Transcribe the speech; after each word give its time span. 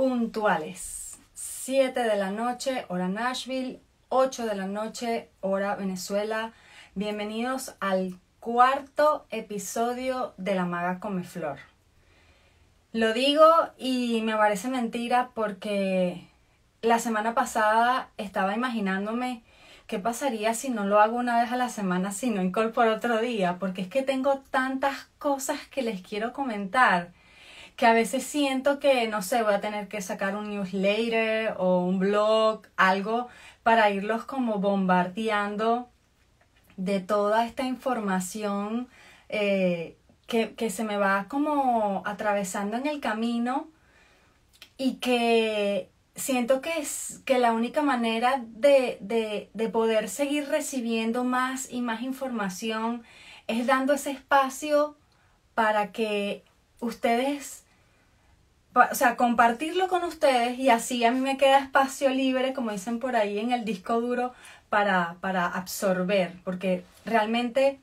puntuales. 0.00 1.18
7 1.34 2.02
de 2.02 2.16
la 2.16 2.30
noche, 2.30 2.86
hora 2.88 3.06
Nashville, 3.08 3.82
8 4.08 4.46
de 4.46 4.54
la 4.54 4.64
noche, 4.64 5.28
hora 5.42 5.76
Venezuela. 5.76 6.54
Bienvenidos 6.94 7.74
al 7.80 8.18
cuarto 8.38 9.26
episodio 9.28 10.32
de 10.38 10.54
La 10.54 10.64
Maga 10.64 11.00
Come 11.00 11.22
Flor. 11.22 11.58
Lo 12.92 13.12
digo 13.12 13.44
y 13.76 14.22
me 14.22 14.34
parece 14.36 14.68
mentira 14.68 15.32
porque 15.34 16.26
la 16.80 16.98
semana 16.98 17.34
pasada 17.34 18.08
estaba 18.16 18.54
imaginándome 18.54 19.42
qué 19.86 19.98
pasaría 19.98 20.54
si 20.54 20.70
no 20.70 20.86
lo 20.86 21.02
hago 21.02 21.18
una 21.18 21.42
vez 21.42 21.52
a 21.52 21.58
la 21.58 21.68
semana, 21.68 22.10
si 22.10 22.30
no 22.30 22.40
incorporo 22.40 22.94
otro 22.94 23.20
día, 23.20 23.58
porque 23.58 23.82
es 23.82 23.88
que 23.88 24.02
tengo 24.02 24.38
tantas 24.50 25.10
cosas 25.18 25.58
que 25.70 25.82
les 25.82 26.00
quiero 26.00 26.32
comentar 26.32 27.12
que 27.80 27.86
a 27.86 27.94
veces 27.94 28.24
siento 28.24 28.78
que, 28.78 29.08
no 29.08 29.22
sé, 29.22 29.42
voy 29.42 29.54
a 29.54 29.62
tener 29.62 29.88
que 29.88 30.02
sacar 30.02 30.36
un 30.36 30.50
newsletter 30.50 31.54
o 31.56 31.78
un 31.78 31.98
blog, 31.98 32.60
algo 32.76 33.28
para 33.62 33.88
irlos 33.88 34.24
como 34.26 34.58
bombardeando 34.58 35.88
de 36.76 37.00
toda 37.00 37.46
esta 37.46 37.62
información 37.62 38.90
eh, 39.30 39.96
que, 40.26 40.54
que, 40.56 40.68
se 40.68 40.84
me 40.84 40.98
va 40.98 41.24
como 41.26 42.02
atravesando 42.04 42.76
en 42.76 42.86
el 42.86 43.00
camino 43.00 43.70
y 44.76 44.96
que 44.96 45.88
siento 46.14 46.60
que 46.60 46.80
es 46.80 47.22
que 47.24 47.38
la 47.38 47.52
única 47.52 47.80
manera 47.80 48.44
de, 48.46 48.98
de, 49.00 49.48
de 49.54 49.68
poder 49.70 50.10
seguir 50.10 50.50
recibiendo 50.50 51.24
más 51.24 51.72
y 51.72 51.80
más 51.80 52.02
información 52.02 53.04
es 53.46 53.66
dando 53.66 53.94
ese 53.94 54.10
espacio 54.10 54.98
para 55.54 55.92
que 55.92 56.44
ustedes 56.80 57.64
o 58.74 58.94
sea, 58.94 59.16
compartirlo 59.16 59.88
con 59.88 60.04
ustedes 60.04 60.58
y 60.58 60.70
así 60.70 61.04
a 61.04 61.10
mí 61.10 61.20
me 61.20 61.36
queda 61.36 61.58
espacio 61.58 62.10
libre, 62.10 62.52
como 62.52 62.70
dicen 62.70 63.00
por 63.00 63.16
ahí 63.16 63.38
en 63.38 63.52
el 63.52 63.64
disco 63.64 64.00
duro, 64.00 64.32
para, 64.68 65.16
para 65.20 65.46
absorber, 65.46 66.34
porque 66.44 66.84
realmente 67.04 67.80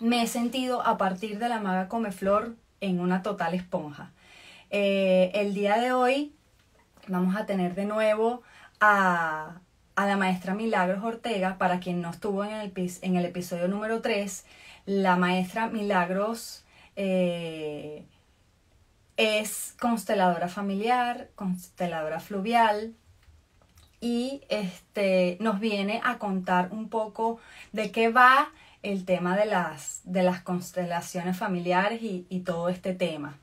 me 0.00 0.22
he 0.22 0.26
sentido 0.26 0.84
a 0.84 0.98
partir 0.98 1.38
de 1.38 1.48
la 1.48 1.60
maga 1.60 1.88
Comeflor 1.88 2.56
en 2.80 3.00
una 3.00 3.22
total 3.22 3.54
esponja. 3.54 4.10
Eh, 4.70 5.30
el 5.34 5.54
día 5.54 5.78
de 5.78 5.92
hoy 5.92 6.34
vamos 7.06 7.36
a 7.36 7.46
tener 7.46 7.74
de 7.74 7.84
nuevo 7.84 8.42
a, 8.80 9.60
a, 9.94 10.06
la 10.06 10.16
maestra 10.16 10.54
Milagros 10.54 11.04
Ortega, 11.04 11.56
para 11.58 11.78
quien 11.80 12.02
no 12.02 12.10
estuvo 12.10 12.44
en 12.44 12.52
el, 12.52 12.72
en 13.02 13.16
el 13.16 13.24
episodio 13.24 13.68
número 13.68 14.00
3, 14.00 14.44
la 14.86 15.16
maestra 15.16 15.68
Milagros... 15.68 16.64
Eh, 16.96 18.04
es 19.18 19.74
consteladora 19.80 20.48
familiar, 20.48 21.28
consteladora 21.34 22.20
fluvial 22.20 22.94
y 24.00 24.42
este, 24.48 25.36
nos 25.40 25.58
viene 25.58 26.00
a 26.04 26.18
contar 26.18 26.68
un 26.70 26.88
poco 26.88 27.40
de 27.72 27.90
qué 27.90 28.10
va 28.10 28.50
el 28.84 29.04
tema 29.04 29.36
de 29.36 29.46
las, 29.46 30.02
de 30.04 30.22
las 30.22 30.40
constelaciones 30.40 31.36
familiares 31.36 32.00
y, 32.00 32.26
y 32.30 32.40
todo 32.40 32.68
este 32.68 32.94
tema. 32.94 33.36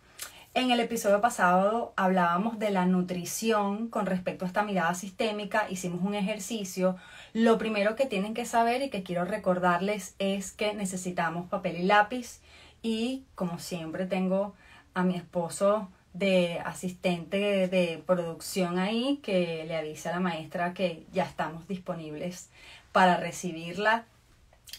En 0.53 0.71
el 0.71 0.79
episodio 0.79 1.19
pasado 1.19 1.91
hablábamos 1.97 2.57
de 2.57 2.69
la 2.69 2.85
nutrición 2.85 3.89
con 3.89 4.05
respecto 4.05 4.45
a 4.45 4.47
esta 4.47 4.63
mirada 4.63 4.95
sistémica, 4.95 5.69
hicimos 5.69 6.01
un 6.01 6.15
ejercicio. 6.15 6.95
Lo 7.33 7.57
primero 7.57 7.97
que 7.97 8.05
tienen 8.05 8.33
que 8.33 8.45
saber 8.45 8.81
y 8.81 8.89
que 8.89 9.03
quiero 9.03 9.25
recordarles 9.25 10.15
es 10.19 10.53
que 10.53 10.73
necesitamos 10.73 11.49
papel 11.49 11.75
y 11.75 11.83
lápiz 11.83 12.39
y 12.81 13.25
como 13.35 13.59
siempre 13.59 14.05
tengo 14.05 14.55
a 14.95 15.03
mi 15.03 15.15
esposo 15.15 15.89
de 16.13 16.59
asistente 16.65 17.67
de 17.67 18.01
producción 18.07 18.79
ahí 18.79 19.19
que 19.21 19.65
le 19.67 19.75
avisa 19.75 20.09
a 20.09 20.13
la 20.13 20.19
maestra 20.21 20.73
que 20.73 21.05
ya 21.13 21.25
estamos 21.25 21.67
disponibles 21.67 22.49
para 22.91 23.17
recibirla 23.17 24.05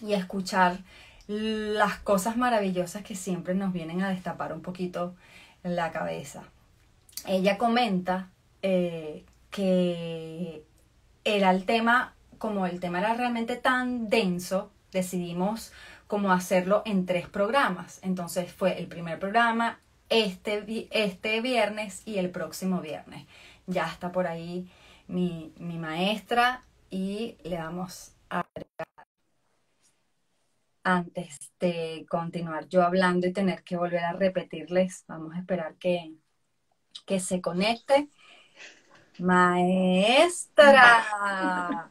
y 0.01 0.15
escuchar 0.15 0.79
las 1.29 1.99
cosas 1.99 2.37
maravillosas 2.37 3.03
que 3.03 3.15
siempre 3.15 3.55
nos 3.55 3.73
vienen 3.73 4.03
a 4.03 4.09
destapar 4.09 4.53
un 4.53 4.63
poquito 4.63 5.15
la 5.63 5.93
cabeza. 5.93 6.45
Ella 7.27 7.59
comenta 7.59 8.31
eh, 8.63 9.25
que 9.51 10.65
era 11.25 11.51
el 11.51 11.65
tema, 11.67 12.15
como 12.39 12.67
el 12.67 12.81
tema 12.81 13.01
era 13.01 13.15
realmente 13.15 13.57
tan 13.57 14.09
denso, 14.09 14.71
decidimos 14.93 15.73
como 16.07 16.33
hacerlo 16.33 16.83
en 16.87 17.05
tres 17.05 17.29
programas. 17.29 17.99
Entonces 18.03 18.53
fue 18.53 18.79
el 18.79 18.87
primer 18.87 19.19
programa, 19.19 19.81
este, 20.09 20.89
este 20.91 21.41
viernes 21.41 22.03
y 22.07 22.19
el 22.19 22.31
próximo 22.31 22.81
viernes. 22.81 23.27
Ya 23.67 23.87
está 23.87 24.13
por 24.13 24.27
ahí 24.27 24.71
mi, 25.09 25.53
mi 25.59 25.79
maestra 25.79 26.63
y 26.91 27.37
le 27.43 27.59
vamos 27.59 28.13
a 28.31 28.41
agregar 28.41 28.87
antes 30.87 31.53
de 31.59 32.07
continuar 32.09 32.69
yo 32.69 32.85
hablando 32.85 33.27
y 33.27 33.33
tener 33.33 33.65
que 33.65 33.77
volver 33.77 34.05
a 34.05 34.13
repetirles, 34.13 35.05
vamos 35.09 35.35
a 35.35 35.39
esperar 35.41 35.75
que, 35.75 36.15
que 37.05 37.19
se 37.19 37.41
conecte. 37.41 38.09
Maestra. 39.19 41.05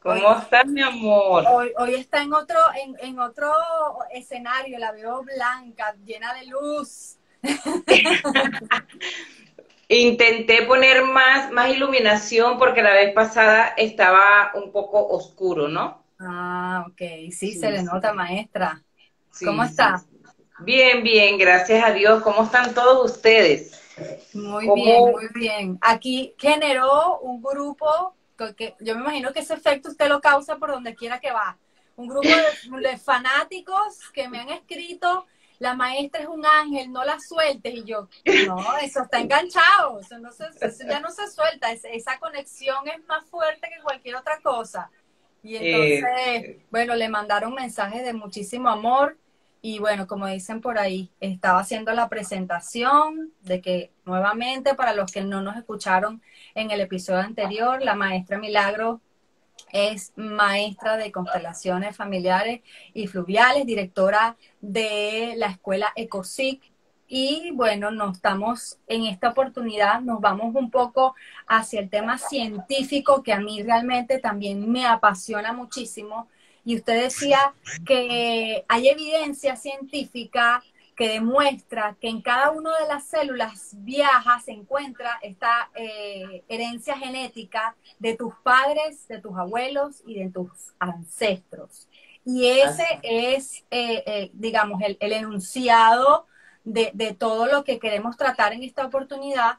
¿Cómo 0.00 0.32
estás, 0.38 0.66
mi 0.66 0.80
amor? 0.80 1.44
Hoy, 1.46 1.72
hoy 1.76 1.94
está 1.94 2.22
en 2.22 2.32
otro, 2.32 2.56
en, 2.82 2.96
en, 3.00 3.18
otro 3.18 3.52
escenario, 4.10 4.78
la 4.78 4.92
veo 4.92 5.22
blanca, 5.22 5.94
llena 6.02 6.32
de 6.32 6.46
luz. 6.46 7.19
Intenté 9.88 10.62
poner 10.62 11.04
más, 11.04 11.50
más 11.50 11.68
iluminación 11.70 12.58
porque 12.58 12.82
la 12.82 12.94
vez 12.94 13.12
pasada 13.12 13.74
estaba 13.76 14.52
un 14.54 14.70
poco 14.70 15.04
oscuro, 15.08 15.66
¿no? 15.66 16.04
Ah, 16.20 16.86
ok. 16.88 17.32
Sí, 17.32 17.58
se 17.58 17.70
le 17.70 17.82
nota, 17.82 18.12
maestra. 18.12 18.82
¿Cómo 19.44 19.64
está? 19.64 20.04
Bien, 20.60 21.02
bien, 21.02 21.38
gracias 21.38 21.82
a 21.84 21.92
Dios. 21.92 22.22
¿Cómo 22.22 22.44
están 22.44 22.74
todos 22.74 23.10
ustedes? 23.10 23.80
Muy 24.34 24.68
bien, 24.74 25.10
muy 25.10 25.28
bien. 25.34 25.78
Aquí 25.80 26.34
generó 26.38 27.18
un 27.20 27.42
grupo, 27.42 28.14
que 28.56 28.74
yo 28.80 28.94
me 28.94 29.00
imagino 29.00 29.32
que 29.32 29.40
ese 29.40 29.54
efecto 29.54 29.88
usted 29.90 30.08
lo 30.08 30.20
causa 30.20 30.56
por 30.56 30.70
donde 30.70 30.94
quiera 30.94 31.18
que 31.18 31.32
va. 31.32 31.58
Un 31.96 32.08
grupo 32.08 32.28
de 32.28 32.96
fanáticos 32.98 33.98
que 34.12 34.28
me 34.28 34.38
han 34.38 34.50
escrito 34.50 35.26
la 35.60 35.74
maestra 35.74 36.22
es 36.22 36.28
un 36.28 36.44
ángel, 36.44 36.90
no 36.90 37.04
la 37.04 37.20
sueltes. 37.20 37.72
Y 37.72 37.84
yo, 37.84 38.08
no, 38.46 38.76
eso 38.78 39.02
está 39.02 39.20
enganchado, 39.20 40.00
eso, 40.00 40.18
no 40.18 40.32
se, 40.32 40.44
ya 40.88 40.98
no 41.00 41.10
se 41.10 41.30
suelta, 41.30 41.70
esa 41.70 42.18
conexión 42.18 42.88
es 42.88 43.06
más 43.06 43.24
fuerte 43.26 43.68
que 43.72 43.82
cualquier 43.82 44.16
otra 44.16 44.40
cosa. 44.42 44.90
Y 45.42 45.56
entonces, 45.56 46.04
eh, 46.26 46.66
bueno, 46.70 46.94
le 46.94 47.08
mandaron 47.08 47.54
mensajes 47.54 48.02
de 48.04 48.12
muchísimo 48.12 48.68
amor 48.68 49.16
y 49.62 49.78
bueno, 49.78 50.06
como 50.06 50.26
dicen 50.26 50.62
por 50.62 50.78
ahí, 50.78 51.10
estaba 51.20 51.60
haciendo 51.60 51.92
la 51.92 52.08
presentación 52.08 53.32
de 53.42 53.60
que 53.60 53.92
nuevamente, 54.06 54.74
para 54.74 54.94
los 54.94 55.12
que 55.12 55.22
no 55.22 55.42
nos 55.42 55.56
escucharon 55.56 56.22
en 56.54 56.70
el 56.70 56.80
episodio 56.80 57.20
anterior, 57.20 57.82
la 57.82 57.94
maestra 57.94 58.38
Milagro 58.38 59.02
es 59.72 60.12
maestra 60.16 60.96
de 60.96 61.12
constelaciones 61.12 61.96
familiares 61.96 62.60
y 62.94 63.06
fluviales, 63.06 63.66
directora 63.66 64.36
de 64.60 65.34
la 65.36 65.46
escuela 65.46 65.92
ECOSIC. 65.96 66.62
Y 67.08 67.50
bueno, 67.52 67.90
nos 67.90 68.16
estamos 68.16 68.78
en 68.86 69.04
esta 69.06 69.30
oportunidad, 69.30 70.00
nos 70.00 70.20
vamos 70.20 70.54
un 70.54 70.70
poco 70.70 71.16
hacia 71.48 71.80
el 71.80 71.90
tema 71.90 72.18
científico 72.18 73.22
que 73.22 73.32
a 73.32 73.40
mí 73.40 73.62
realmente 73.62 74.18
también 74.18 74.70
me 74.70 74.86
apasiona 74.86 75.52
muchísimo. 75.52 76.28
Y 76.64 76.76
usted 76.76 77.02
decía 77.02 77.52
que 77.84 78.64
hay 78.68 78.88
evidencia 78.88 79.56
científica 79.56 80.62
que 81.00 81.08
demuestra 81.08 81.96
que 81.98 82.10
en 82.10 82.20
cada 82.20 82.50
una 82.50 82.76
de 82.78 82.86
las 82.86 83.06
células 83.06 83.70
viaja, 83.78 84.38
se 84.40 84.52
encuentra 84.52 85.18
esta 85.22 85.70
eh, 85.74 86.44
herencia 86.46 86.94
genética 86.98 87.74
de 87.98 88.18
tus 88.18 88.34
padres, 88.42 89.08
de 89.08 89.18
tus 89.18 89.34
abuelos 89.38 90.02
y 90.04 90.22
de 90.22 90.28
tus 90.28 90.50
ancestros. 90.78 91.88
Y 92.22 92.46
ese 92.48 92.84
es, 93.02 93.64
eh, 93.70 94.02
eh, 94.04 94.30
digamos, 94.34 94.82
el, 94.82 94.98
enunciado 95.00 96.26
de, 96.64 96.90
de 96.92 97.14
todo 97.14 97.46
lo 97.46 97.64
que 97.64 97.78
queremos 97.78 98.18
tratar 98.18 98.52
en 98.52 98.62
esta 98.62 98.84
oportunidad. 98.84 99.58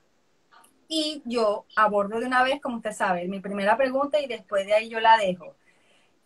Y 0.88 1.24
yo 1.26 1.66
abordo 1.76 2.20
de 2.20 2.28
una 2.28 2.44
vez, 2.44 2.62
como 2.62 2.76
usted 2.78 2.92
sabe, 2.92 3.28
mi 3.28 3.40
primera 3.40 3.78
pregunta 3.78 4.20
y 4.20 4.28
después 4.28 4.68
de 4.68 4.76
ahí 4.76 4.90
yo 4.90 5.00
la 5.00 5.18
dejo. 5.18 5.56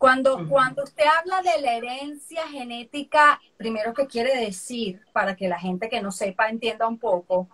Cuando, 0.05 0.47
cuando 0.47 0.83
usted 0.83 1.03
habla 1.03 1.41
de 1.41 1.61
la 1.61 1.77
herencia 1.77 2.47
genética, 2.47 3.41
primero, 3.57 3.91
¿qué 3.91 4.05
quiere 4.05 4.37
decir? 4.37 5.01
Para 5.11 5.35
que 5.35 5.47
la 5.47 5.59
gente 5.59 5.89
que 5.89 5.99
no 5.99 6.11
sepa 6.11 6.47
entienda 6.47 6.87
un 6.87 6.99
poco. 6.99 7.49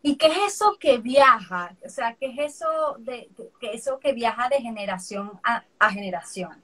¿Y 0.00 0.14
qué 0.14 0.28
es 0.28 0.54
eso 0.54 0.76
que 0.78 0.98
viaja? 0.98 1.74
O 1.84 1.88
sea, 1.88 2.14
¿qué 2.14 2.26
es 2.26 2.54
eso, 2.54 2.68
de, 3.00 3.28
que 3.60 3.72
eso 3.72 3.98
que 3.98 4.12
viaja 4.12 4.48
de 4.48 4.60
generación 4.60 5.32
a, 5.42 5.90
generación? 5.90 6.62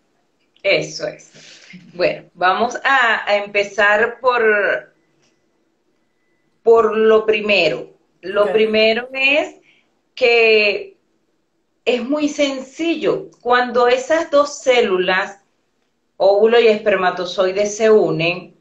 Eso 0.63 1.09
es. 1.09 1.67
Bueno, 1.95 2.31
vamos 2.35 2.77
a, 2.85 3.29
a, 3.29 3.39
empezar 3.39 4.21
por, 4.21 4.95
por 6.63 6.97
lo 6.97 7.27
primero. 7.27 7.93
Lo 8.21 8.53
primero 8.53 9.09
es 9.13 9.57
que 10.15 10.98
es 11.89 12.05
muy 12.05 12.29
sencillo. 12.29 13.31
Cuando 13.41 13.89
esas 13.89 14.31
dos 14.31 14.59
células, 14.59 15.41
óvulo 16.19 16.61
y 16.61 16.69
espermatozoide, 16.69 17.65
se 17.65 17.91
unen, 17.91 18.55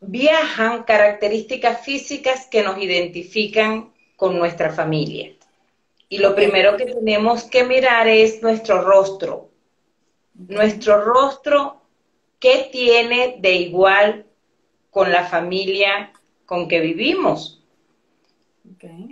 viajan 0.00 0.82
características 0.82 1.84
físicas 1.84 2.48
que 2.50 2.64
nos 2.64 2.78
identifican 2.78 3.92
con 4.16 4.36
nuestra 4.36 4.72
familia. 4.72 5.32
Y 6.08 6.18
lo 6.18 6.34
primero 6.34 6.76
que 6.76 6.86
tenemos 6.86 7.44
que 7.44 7.62
mirar 7.62 8.08
es 8.08 8.42
nuestro 8.42 8.82
rostro. 8.82 9.50
Nuestro 10.34 11.04
rostro, 11.04 11.82
¿qué 12.40 12.68
tiene 12.72 13.36
de 13.38 13.52
igual 13.52 14.26
con 14.90 15.12
la 15.12 15.24
familia 15.24 16.12
con 16.46 16.66
que 16.66 16.80
vivimos? 16.80 17.59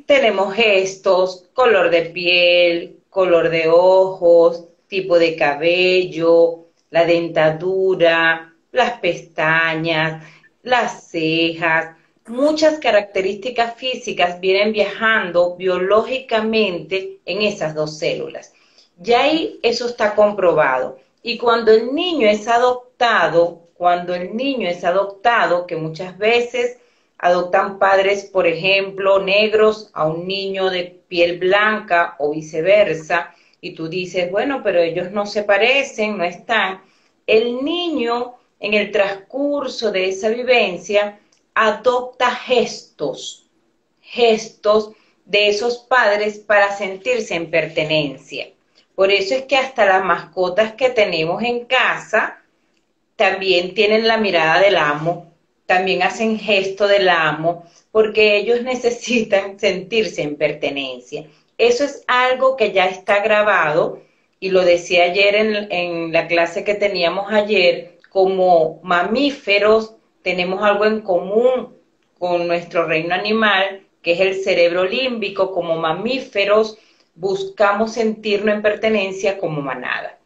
Tenemos 0.06 0.54
gestos, 0.54 1.46
color 1.52 1.90
de 1.90 2.02
piel, 2.06 3.00
color 3.10 3.50
de 3.50 3.68
ojos, 3.68 4.64
tipo 4.86 5.18
de 5.18 5.36
cabello, 5.36 6.66
la 6.90 7.04
dentadura, 7.04 8.54
las 8.72 9.00
pestañas, 9.00 10.24
las 10.62 11.08
cejas, 11.10 11.96
muchas 12.28 12.78
características 12.78 13.74
físicas 13.76 14.40
vienen 14.40 14.72
viajando 14.72 15.56
biológicamente 15.56 17.20
en 17.24 17.42
esas 17.42 17.74
dos 17.74 17.98
células. 17.98 18.52
Ya 18.96 19.22
ahí 19.22 19.58
eso 19.62 19.86
está 19.86 20.14
comprobado. 20.14 20.98
Y 21.22 21.38
cuando 21.38 21.72
el 21.72 21.94
niño 21.94 22.28
es 22.28 22.48
adoptado, 22.48 23.68
cuando 23.74 24.14
el 24.14 24.36
niño 24.36 24.68
es 24.68 24.84
adoptado, 24.84 25.66
que 25.66 25.76
muchas 25.76 26.16
veces 26.18 26.78
adoptan 27.18 27.78
padres, 27.78 28.24
por 28.24 28.46
ejemplo, 28.46 29.18
negros 29.18 29.90
a 29.92 30.06
un 30.06 30.26
niño 30.26 30.70
de 30.70 31.02
piel 31.08 31.38
blanca 31.38 32.16
o 32.18 32.30
viceversa, 32.30 33.34
y 33.60 33.74
tú 33.74 33.88
dices, 33.88 34.30
bueno, 34.30 34.62
pero 34.62 34.80
ellos 34.80 35.10
no 35.10 35.26
se 35.26 35.42
parecen, 35.42 36.16
no 36.16 36.24
están. 36.24 36.80
El 37.26 37.64
niño 37.64 38.36
en 38.60 38.74
el 38.74 38.92
transcurso 38.92 39.90
de 39.90 40.08
esa 40.08 40.28
vivencia 40.28 41.18
adopta 41.54 42.30
gestos, 42.30 43.48
gestos 44.00 44.92
de 45.24 45.48
esos 45.48 45.78
padres 45.78 46.38
para 46.38 46.76
sentirse 46.76 47.34
en 47.34 47.50
pertenencia. 47.50 48.48
Por 48.94 49.10
eso 49.10 49.34
es 49.34 49.42
que 49.42 49.56
hasta 49.56 49.84
las 49.84 50.04
mascotas 50.04 50.74
que 50.74 50.90
tenemos 50.90 51.42
en 51.42 51.66
casa 51.66 52.42
también 53.16 53.74
tienen 53.74 54.06
la 54.06 54.16
mirada 54.16 54.60
del 54.60 54.76
amo, 54.76 55.27
también 55.68 56.02
hacen 56.02 56.38
gesto 56.38 56.88
del 56.88 57.10
amo, 57.10 57.64
porque 57.92 58.38
ellos 58.38 58.62
necesitan 58.72 59.60
sentirse 59.60 60.22
en 60.22 60.36
pertenencia. 60.36 61.26
Eso 61.58 61.84
es 61.84 62.04
algo 62.06 62.56
que 62.56 62.72
ya 62.72 62.86
está 62.86 63.20
grabado 63.20 64.00
y 64.40 64.48
lo 64.48 64.64
decía 64.64 65.04
ayer 65.04 65.34
en, 65.34 65.70
en 65.70 66.12
la 66.12 66.26
clase 66.26 66.64
que 66.64 66.74
teníamos 66.74 67.30
ayer, 67.30 67.98
como 68.08 68.80
mamíferos 68.82 69.94
tenemos 70.22 70.62
algo 70.62 70.86
en 70.86 71.02
común 71.02 71.76
con 72.18 72.46
nuestro 72.48 72.86
reino 72.86 73.14
animal, 73.14 73.82
que 74.00 74.12
es 74.12 74.20
el 74.20 74.42
cerebro 74.42 74.84
límbico, 74.84 75.52
como 75.52 75.76
mamíferos, 75.76 76.78
buscamos 77.14 77.92
sentirnos 77.92 78.54
en 78.54 78.62
pertenencia 78.62 79.36
como 79.36 79.60
manada. 79.60 80.18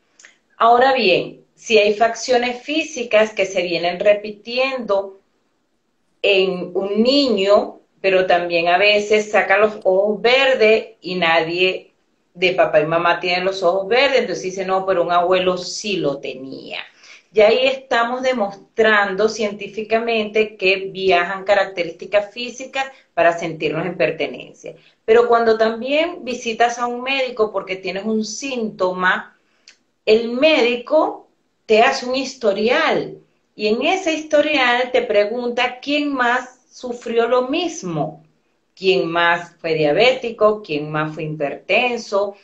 Ahora 0.57 0.95
bien, 0.95 1.41
si 1.57 1.79
hay 1.79 1.95
facciones 1.95 2.63
físicas 2.63 3.33
que 3.33 3.45
se 3.45 3.63
vienen 3.63 3.99
repitiendo 3.99 5.22
en 6.23 6.71
un 6.75 7.03
niño, 7.03 7.81
pero 8.01 8.27
también 8.27 8.69
a 8.69 8.79
veces 8.79 9.31
saca 9.31 9.59
los 9.59 9.81
ojos 9.85 10.23
verdes 10.23 10.97
y 11.01 11.17
nadie 11.17 11.93
de 12.35 12.53
papá 12.53 12.81
y 12.81 12.87
mamá 12.87 13.21
tiene 13.21 13.45
los 13.45 13.63
ojos 13.63 13.89
verdes, 13.89 14.21
entonces 14.21 14.45
dice, 14.45 14.65
no, 14.65 14.87
pero 14.87 15.03
un 15.03 15.13
abuelo 15.13 15.59
sí 15.59 15.97
lo 15.97 16.19
tenía. 16.19 16.79
Y 17.35 17.41
ahí 17.41 17.67
estamos 17.67 18.23
demostrando 18.23 19.29
científicamente 19.29 20.57
que 20.57 20.91
viajan 20.93 21.45
características 21.45 22.31
físicas 22.33 22.87
para 23.15 23.39
sentirnos 23.39 23.87
en 23.87 23.97
pertenencia. 23.97 24.75
Pero 25.07 25.29
cuando 25.29 25.57
también 25.57 26.25
visitas 26.25 26.79
a 26.79 26.87
un 26.87 27.03
médico 27.03 27.51
porque 27.51 27.77
tienes 27.77 28.05
un 28.05 28.25
síntoma, 28.25 29.35
el 30.05 30.29
médico 30.33 31.29
te 31.65 31.81
hace 31.81 32.05
un 32.07 32.17
historial 32.17 33.22
y 33.63 33.69
en 33.69 33.81
ese 33.83 34.13
historial 34.13 34.91
te 34.91 35.03
pregunta 35.03 35.79
quién 35.79 36.13
más 36.13 36.67
sufrió 36.69 37.29
lo 37.29 37.43
mismo, 37.47 38.25
quién 38.75 39.09
más 39.09 39.55
fue 39.61 39.75
diabético, 39.75 40.63
quién 40.63 40.91
más 40.91 41.15
fue 41.15 41.23
hipertenso, 41.23 42.35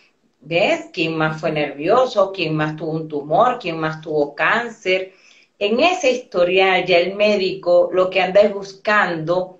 ¿Ves? 0.41 0.91
¿Quién 0.93 1.17
más 1.17 1.41
fue 1.41 1.51
nervioso? 1.51 2.31
¿Quién 2.31 2.55
más 2.55 2.77
tuvo 2.77 2.93
un 2.93 3.09
tumor? 3.09 3.59
¿Quién 3.59 3.79
más 3.79 4.01
tuvo 4.01 4.37
cáncer? 4.37 5.13
En 5.59 5.81
ese 5.81 6.13
historial 6.13 6.87
ya 6.87 6.99
el 6.99 7.17
médico 7.17 7.91
lo 7.93 8.09
que 8.11 8.21
anda 8.21 8.43
es 8.43 8.55
buscando, 8.55 9.59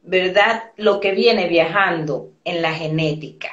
¿verdad? 0.00 0.72
Lo 0.78 0.98
que 0.98 1.12
viene 1.12 1.46
viajando 1.46 2.30
en 2.42 2.62
la 2.62 2.72
genética. 2.72 3.50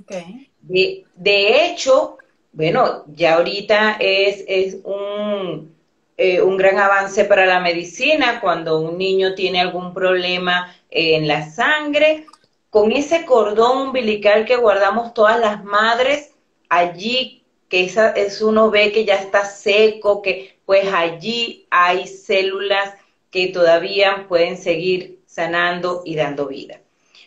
Okay. 0.00 0.48
De, 0.62 1.66
hecho, 1.66 2.16
bueno, 2.52 3.04
ya 3.08 3.34
ahorita 3.34 3.98
es, 4.00 4.42
es 4.48 4.78
un, 4.82 5.76
eh, 6.18 6.42
un 6.42 6.56
gran 6.56 6.78
avance 6.78 7.24
para 7.24 7.46
la 7.46 7.60
medicina 7.60 8.40
cuando 8.40 8.80
un 8.80 8.98
niño 8.98 9.36
tiene 9.36 9.60
algún 9.60 9.94
problema 9.94 10.74
en 10.90 11.28
la 11.28 11.48
sangre, 11.48 12.26
con 12.70 12.90
ese 12.90 13.24
cordón 13.24 13.88
umbilical 13.88 14.44
que 14.44 14.56
guardamos 14.56 15.14
todas 15.14 15.38
las 15.38 15.62
madres, 15.62 16.32
allí 16.68 17.44
que 17.68 17.84
es 18.16 18.42
uno 18.42 18.70
ve 18.70 18.90
que 18.90 19.04
ya 19.04 19.14
está 19.14 19.44
seco, 19.44 20.20
que 20.20 20.58
pues 20.66 20.92
allí 20.92 21.66
hay 21.70 22.06
células 22.08 22.94
que 23.30 23.48
todavía 23.48 24.26
pueden 24.28 24.56
seguir 24.56 25.20
sanando 25.26 26.02
y 26.04 26.16
dando 26.16 26.48
vida. 26.48 26.80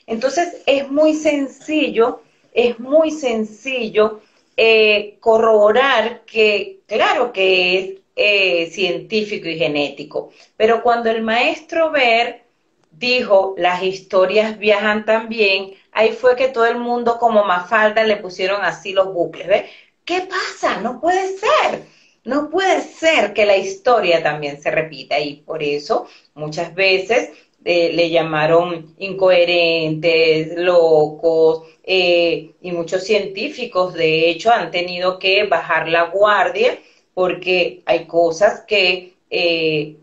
Entonces 0.05 0.63
es 0.65 0.91
muy 0.91 1.13
sencillo, 1.13 2.23
es 2.53 2.77
muy 2.79 3.11
sencillo 3.11 4.19
eh, 4.57 5.15
corroborar 5.21 6.25
que, 6.25 6.81
claro 6.87 7.31
que 7.31 7.79
es 7.79 8.00
eh, 8.23 8.69
científico 8.71 9.47
y 9.47 9.57
genético, 9.57 10.31
pero 10.57 10.83
cuando 10.83 11.09
el 11.09 11.23
maestro 11.23 11.89
Ver 11.91 12.43
dijo, 12.91 13.55
las 13.57 13.81
historias 13.83 14.59
viajan 14.59 15.05
también, 15.05 15.73
ahí 15.91 16.11
fue 16.11 16.35
que 16.35 16.49
todo 16.49 16.65
el 16.67 16.77
mundo 16.77 17.17
como 17.19 17.43
Mafalda 17.45 18.03
le 18.03 18.17
pusieron 18.17 18.63
así 18.63 18.93
los 18.93 19.11
bucles, 19.11 19.47
¿ves? 19.47 19.63
¿Qué 20.05 20.21
pasa? 20.21 20.79
No 20.81 20.99
puede 21.01 21.29
ser. 21.37 21.85
No 22.23 22.49
puede 22.51 22.81
ser 22.81 23.33
que 23.33 23.45
la 23.47 23.57
historia 23.57 24.21
también 24.21 24.61
se 24.61 24.69
repita 24.69 25.19
y 25.19 25.37
por 25.37 25.63
eso 25.63 26.05
muchas 26.35 26.75
veces 26.75 27.31
eh, 27.65 27.91
le 27.93 28.11
llamaron 28.11 28.93
incoherentes, 28.99 30.55
locos, 30.57 31.63
eh, 31.83 32.53
y 32.61 32.71
muchos 32.71 33.03
científicos 33.03 33.95
de 33.95 34.29
hecho 34.29 34.51
han 34.51 34.69
tenido 34.69 35.17
que 35.17 35.45
bajar 35.45 35.87
la 35.87 36.03
guardia 36.03 36.77
porque 37.13 37.81
hay 37.85 38.05
cosas 38.07 38.61
que 38.67 39.15
eh, 39.29 39.97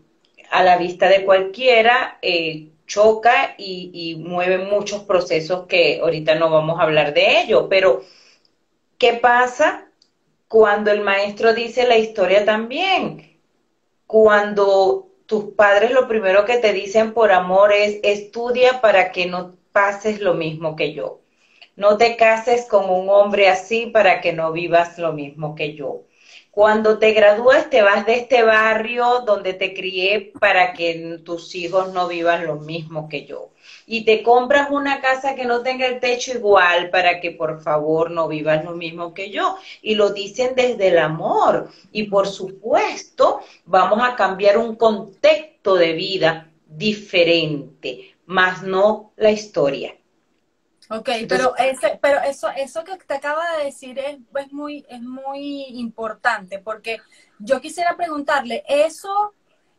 a 0.49 0.63
la 0.63 0.77
vista 0.77 1.09
de 1.09 1.25
cualquiera 1.25 2.19
choca 2.89 3.53
y, 3.57 4.15
mueve 4.19 4.57
muchos 4.57 5.03
procesos 5.03 5.67
que 5.67 5.99
ahorita 6.01 6.35
no 6.35 6.49
vamos 6.49 6.79
a 6.79 6.83
hablar 6.83 7.13
de 7.13 7.41
ello, 7.41 7.69
pero 7.69 8.01
¿qué 8.97 9.13
pasa 9.13 9.87
cuando 10.49 10.91
el 10.91 11.01
maestro 11.01 11.53
dice 11.53 11.87
la 11.87 11.97
historia 11.97 12.43
también? 12.43 13.39
Cuando 14.07 15.07
tus 15.27 15.53
padres 15.53 15.91
lo 15.91 16.07
primero 16.07 16.43
que 16.45 16.57
te 16.57 16.73
dicen 16.73 17.13
por 17.13 17.31
amor 17.31 17.71
es 17.71 17.99
estudia 18.03 18.81
para 18.81 19.11
que 19.11 19.27
no 19.27 19.55
pases 19.71 20.19
lo 20.19 20.33
mismo 20.33 20.75
que 20.75 20.93
yo. 20.93 21.21
No 21.75 21.97
te 21.97 22.17
cases 22.17 22.65
con 22.65 22.89
un 22.89 23.07
hombre 23.09 23.47
así 23.47 23.85
para 23.85 24.19
que 24.19 24.33
no 24.33 24.51
vivas 24.51 24.97
lo 24.97 25.13
mismo 25.13 25.55
que 25.55 25.75
yo. 25.75 26.01
Cuando 26.51 26.97
te 26.99 27.13
gradúas 27.13 27.69
te 27.69 27.81
vas 27.81 28.05
de 28.05 28.15
este 28.15 28.43
barrio 28.43 29.21
donde 29.25 29.53
te 29.53 29.73
crié 29.73 30.33
para 30.39 30.73
que 30.73 31.19
tus 31.23 31.55
hijos 31.55 31.93
no 31.93 32.07
vivan 32.07 32.45
lo 32.45 32.55
mismo 32.55 33.07
que 33.07 33.25
yo. 33.25 33.49
Y 33.85 34.03
te 34.03 34.23
compras 34.23 34.69
una 34.71 34.99
casa 34.99 35.35
que 35.35 35.45
no 35.45 35.61
tenga 35.61 35.85
el 35.85 35.99
techo 35.99 36.31
igual 36.33 36.89
para 36.89 37.19
que 37.21 37.31
por 37.31 37.61
favor 37.61 38.11
no 38.11 38.27
vivas 38.27 38.63
lo 38.63 38.71
mismo 38.71 39.13
que 39.13 39.29
yo. 39.29 39.57
Y 39.81 39.95
lo 39.95 40.11
dicen 40.11 40.53
desde 40.55 40.89
el 40.89 40.97
amor. 40.97 41.69
Y 41.91 42.03
por 42.03 42.27
supuesto 42.27 43.39
vamos 43.65 43.99
a 44.01 44.15
cambiar 44.15 44.57
un 44.57 44.75
contexto 44.75 45.75
de 45.75 45.93
vida 45.93 46.49
diferente, 46.67 48.15
más 48.25 48.63
no 48.63 49.11
la 49.15 49.31
historia. 49.31 49.98
Ok, 50.91 51.07
pero, 51.27 51.55
ese, 51.55 51.99
pero 52.01 52.19
eso, 52.21 52.49
eso 52.49 52.83
que 52.83 52.97
te 52.97 53.13
acaba 53.13 53.57
de 53.57 53.65
decir 53.65 53.99
es, 53.99 54.17
muy, 54.51 54.85
es 54.89 55.01
muy 55.01 55.65
importante, 55.69 56.57
porque 56.57 56.99
yo 57.37 57.61
quisiera 57.61 57.95
preguntarle, 57.95 58.63
eso, 58.67 59.35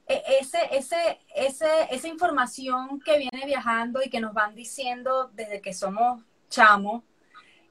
e, 0.07 0.23
ese, 0.41 0.59
ese, 0.71 1.19
ese, 1.35 1.67
esa 1.91 2.07
información 2.07 3.01
que 3.01 3.19
viene 3.19 3.45
viajando 3.45 4.01
y 4.05 4.09
que 4.09 4.21
nos 4.21 4.33
van 4.33 4.55
diciendo 4.55 5.31
desde 5.35 5.61
que 5.61 5.75
somos 5.75 6.23
chamo, 6.49 7.03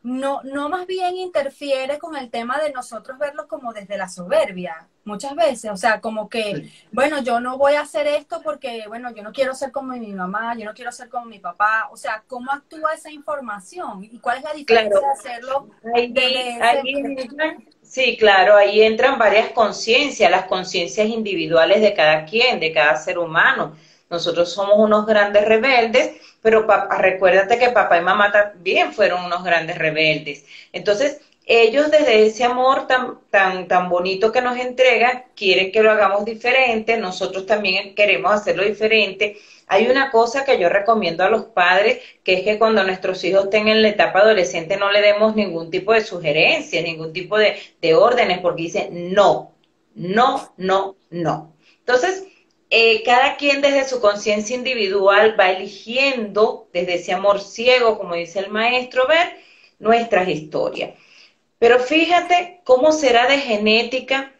no, 0.09 0.41
no 0.43 0.69
más 0.69 0.87
bien 0.87 1.17
interfiere 1.17 1.99
con 1.99 2.15
el 2.15 2.31
tema 2.31 2.57
de 2.57 2.71
nosotros 2.71 3.19
verlo 3.19 3.47
como 3.47 3.73
desde 3.73 3.95
la 3.95 4.09
soberbia, 4.09 4.87
muchas 5.03 5.35
veces, 5.35 5.69
o 5.69 5.77
sea, 5.77 6.01
como 6.01 6.29
que, 6.29 6.71
bueno, 6.91 7.21
yo 7.21 7.39
no 7.39 7.59
voy 7.59 7.73
a 7.73 7.81
hacer 7.81 8.07
esto 8.07 8.41
porque, 8.43 8.85
bueno, 8.87 9.13
yo 9.13 9.21
no 9.21 9.31
quiero 9.31 9.53
ser 9.53 9.71
como 9.71 9.93
mi 9.93 10.11
mamá, 10.11 10.55
yo 10.57 10.65
no 10.65 10.73
quiero 10.73 10.91
ser 10.91 11.09
como 11.09 11.25
mi 11.25 11.37
papá, 11.37 11.89
o 11.91 11.97
sea, 11.97 12.23
¿cómo 12.25 12.51
actúa 12.51 12.93
esa 12.95 13.11
información? 13.11 14.03
¿Y 14.03 14.19
cuál 14.19 14.39
es 14.39 14.43
la 14.45 14.53
diferencia 14.53 14.99
de 14.99 15.05
hacerlo? 15.05 15.69
sí, 17.83 18.17
claro, 18.17 18.55
ahí 18.55 18.81
entran 18.81 19.19
varias 19.19 19.51
conciencias, 19.51 20.31
las 20.31 20.45
conciencias 20.45 21.07
individuales 21.07 21.81
de 21.81 21.93
cada 21.93 22.25
quien, 22.25 22.59
de 22.59 22.73
cada 22.73 22.95
ser 22.95 23.19
humano. 23.19 23.75
Nosotros 24.09 24.51
somos 24.51 24.77
unos 24.77 25.05
grandes 25.05 25.45
rebeldes 25.45 26.19
pero 26.41 26.65
papá, 26.65 26.97
recuérdate 26.97 27.57
que 27.57 27.69
papá 27.69 27.97
y 27.97 28.01
mamá 28.01 28.31
también 28.31 28.93
fueron 28.93 29.25
unos 29.25 29.43
grandes 29.43 29.77
rebeldes. 29.77 30.45
Entonces, 30.71 31.19
ellos 31.45 31.89
desde 31.89 32.25
ese 32.27 32.43
amor 32.43 32.87
tan, 32.87 33.19
tan, 33.31 33.67
tan 33.67 33.89
bonito 33.89 34.31
que 34.31 34.41
nos 34.41 34.57
entregan, 34.57 35.25
quieren 35.35 35.71
que 35.71 35.81
lo 35.81 35.91
hagamos 35.91 36.23
diferente, 36.25 36.97
nosotros 36.97 37.45
también 37.45 37.95
queremos 37.95 38.31
hacerlo 38.31 38.63
diferente. 38.63 39.37
Hay 39.67 39.87
una 39.87 40.11
cosa 40.11 40.45
que 40.45 40.59
yo 40.59 40.69
recomiendo 40.69 41.23
a 41.23 41.29
los 41.29 41.45
padres, 41.45 41.99
que 42.23 42.33
es 42.35 42.43
que 42.43 42.59
cuando 42.59 42.83
nuestros 42.83 43.23
hijos 43.23 43.45
estén 43.45 43.67
en 43.67 43.81
la 43.81 43.89
etapa 43.89 44.19
adolescente 44.19 44.77
no 44.77 44.91
le 44.91 45.01
demos 45.01 45.35
ningún 45.35 45.71
tipo 45.71 45.93
de 45.93 46.01
sugerencias, 46.01 46.83
ningún 46.83 47.13
tipo 47.13 47.37
de, 47.37 47.55
de 47.81 47.95
órdenes, 47.95 48.39
porque 48.39 48.63
dicen 48.63 49.13
no, 49.13 49.55
no, 49.95 50.53
no, 50.57 50.95
no. 51.09 51.53
Entonces, 51.79 52.25
eh, 52.69 53.01
cada 53.03 53.35
quien 53.35 53.61
desde 53.61 53.87
su 53.87 53.99
conciencia 53.99 54.55
individual 54.55 55.35
va 55.39 55.51
eligiendo, 55.51 56.67
desde 56.71 56.95
ese 56.95 57.13
amor 57.13 57.41
ciego, 57.41 57.97
como 57.97 58.15
dice 58.15 58.39
el 58.39 58.49
maestro, 58.49 59.07
ver 59.07 59.37
nuestras 59.79 60.27
historias. 60.27 60.91
Pero 61.57 61.79
fíjate 61.79 62.61
cómo 62.63 62.91
será 62.91 63.27
de 63.27 63.39
genética 63.39 64.33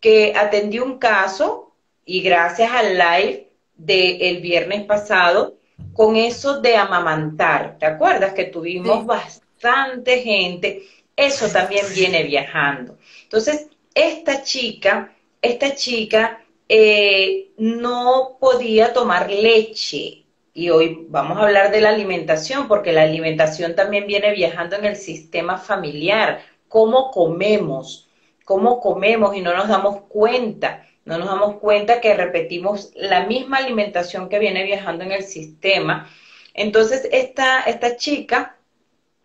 que 0.00 0.32
atendí 0.36 0.78
un 0.78 0.98
caso 0.98 1.72
y 2.04 2.22
gracias 2.22 2.70
al 2.72 2.98
live 2.98 3.48
del 3.76 4.40
viernes 4.40 4.84
pasado, 4.84 5.56
con 5.92 6.16
eso 6.16 6.60
de 6.60 6.76
amamantar. 6.76 7.78
¿Te 7.78 7.86
acuerdas 7.86 8.32
que 8.32 8.44
tuvimos 8.44 9.04
bastante 9.04 10.22
gente? 10.22 10.82
Eso 11.16 11.48
también 11.48 11.84
viene 11.94 12.22
viajando. 12.22 12.96
Entonces, 13.24 13.68
esta 13.94 14.42
chica, 14.42 15.12
esta 15.40 15.74
chica 15.74 16.41
eh, 16.74 17.52
no 17.58 18.38
podía 18.40 18.94
tomar 18.94 19.30
leche. 19.30 20.24
Y 20.54 20.70
hoy 20.70 21.04
vamos 21.10 21.36
a 21.36 21.42
hablar 21.42 21.70
de 21.70 21.82
la 21.82 21.90
alimentación, 21.90 22.66
porque 22.66 22.94
la 22.94 23.02
alimentación 23.02 23.74
también 23.74 24.06
viene 24.06 24.32
viajando 24.32 24.76
en 24.76 24.86
el 24.86 24.96
sistema 24.96 25.58
familiar. 25.58 26.40
¿Cómo 26.68 27.10
comemos? 27.10 28.08
¿Cómo 28.46 28.80
comemos? 28.80 29.36
Y 29.36 29.42
no 29.42 29.54
nos 29.54 29.68
damos 29.68 30.04
cuenta. 30.08 30.86
No 31.04 31.18
nos 31.18 31.28
damos 31.28 31.56
cuenta 31.58 32.00
que 32.00 32.14
repetimos 32.14 32.90
la 32.94 33.26
misma 33.26 33.58
alimentación 33.58 34.30
que 34.30 34.38
viene 34.38 34.64
viajando 34.64 35.04
en 35.04 35.12
el 35.12 35.24
sistema. 35.24 36.08
Entonces, 36.54 37.06
esta, 37.12 37.64
esta 37.64 37.96
chica, 37.96 38.56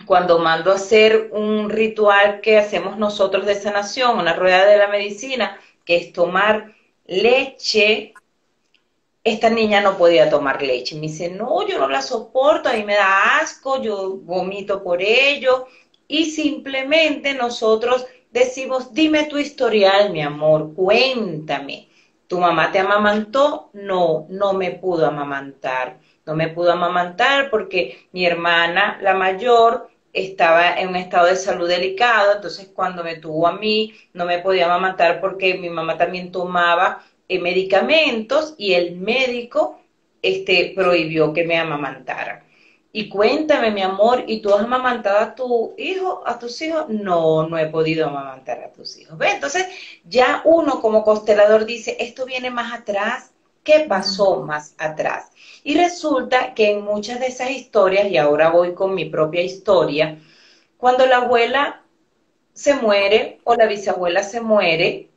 cuando 0.06 0.40
mando 0.40 0.74
a 0.74 0.76
hacer 0.76 1.30
un 1.32 1.70
ritual 1.70 2.42
que 2.42 2.58
hacemos 2.58 2.98
nosotros 2.98 3.46
de 3.46 3.56
sanación, 3.56 4.20
una 4.20 4.34
rueda 4.34 4.66
de 4.66 4.78
la 4.78 4.90
medicina, 4.90 5.58
que 5.86 5.96
es 5.96 6.12
tomar 6.12 6.76
leche, 7.08 8.14
esta 9.24 9.50
niña 9.50 9.82
no 9.82 9.98
podía 9.98 10.30
tomar 10.30 10.62
leche. 10.62 10.96
Me 10.96 11.02
dice, 11.02 11.30
no, 11.30 11.68
yo 11.68 11.78
no 11.78 11.90
la 11.90 12.02
soporto, 12.02 12.70
a 12.70 12.74
mí 12.74 12.84
me 12.84 12.96
da 12.96 13.38
asco, 13.40 13.82
yo 13.82 14.18
vomito 14.18 14.84
por 14.84 15.02
ello. 15.02 15.68
Y 16.08 16.26
simplemente 16.32 17.34
nosotros 17.34 18.06
decimos, 18.32 18.94
dime 18.94 19.26
tu 19.26 19.38
historial, 19.38 20.12
mi 20.12 20.22
amor, 20.22 20.74
cuéntame. 20.74 21.90
¿Tu 22.28 22.40
mamá 22.40 22.72
te 22.72 22.80
amamantó? 22.80 23.70
No, 23.74 24.28
no 24.30 24.54
me 24.54 24.72
pudo 24.72 25.08
amamantar. 25.08 26.00
No 26.26 26.36
me 26.36 26.50
pudo 26.50 26.74
amamantar 26.74 27.50
porque 27.50 28.08
mi 28.12 28.26
hermana, 28.26 29.00
la 29.02 29.14
mayor, 29.14 29.90
estaba 30.18 30.80
en 30.80 30.90
un 30.90 30.96
estado 30.96 31.28
de 31.28 31.36
salud 31.36 31.68
delicado, 31.68 32.34
entonces 32.36 32.70
cuando 32.74 33.04
me 33.04 33.18
tuvo 33.18 33.48
a 33.48 33.54
mí 33.54 33.94
no 34.14 34.26
me 34.26 34.40
podía 34.40 34.66
amamantar 34.66 35.22
porque 35.22 35.56
mi 35.56 35.70
mamá 35.70 35.98
también 35.98 36.32
tomaba 36.32 37.04
eh, 37.30 37.40
medicamentos 37.40 38.56
y 38.58 38.74
el 38.74 38.96
médico 38.98 39.80
este, 40.22 40.74
prohibió 40.76 41.34
que 41.34 41.46
me 41.46 41.58
amamantara. 41.58 42.44
Y 42.92 43.10
cuéntame, 43.10 43.70
mi 43.72 43.82
amor, 43.82 44.24
¿y 44.28 44.42
tú 44.42 44.54
has 44.54 44.64
amamantado 44.64 45.20
a 45.20 45.36
tu 45.36 45.76
hijo, 45.78 46.24
a 46.26 46.40
tus 46.40 46.60
hijos? 46.62 46.90
No, 46.90 47.48
no 47.48 47.58
he 47.58 47.68
podido 47.68 48.08
amamantar 48.08 48.64
a 48.64 48.72
tus 48.72 48.98
hijos. 48.98 49.18
¿Ve? 49.18 49.32
Entonces, 49.32 49.68
ya 50.04 50.42
uno 50.46 50.82
como 50.82 51.04
constelador 51.04 51.66
dice, 51.66 51.98
esto 52.00 52.26
viene 52.26 52.50
más 52.50 52.74
atrás, 52.74 53.32
¿qué 53.68 53.82
pasó 53.82 54.44
más 54.44 54.74
atrás? 54.78 55.30
Y 55.62 55.76
resulta 55.76 56.54
que 56.54 56.72
en 56.72 56.86
muchas 56.86 57.20
de 57.20 57.28
esas 57.28 57.52
historias, 57.52 58.10
y 58.10 58.16
ahora 58.16 58.50
voy 58.50 58.74
con 58.74 58.96
mi 58.96 59.04
propia 59.10 59.42
historia, 59.42 60.20
cuando 60.78 61.06
la 61.06 61.18
abuela 61.18 61.84
se 62.54 62.76
muere 62.76 63.42
o 63.44 63.56
la 63.56 63.66
bisabuela 63.66 64.24
se 64.24 64.40
muere, 64.40 65.10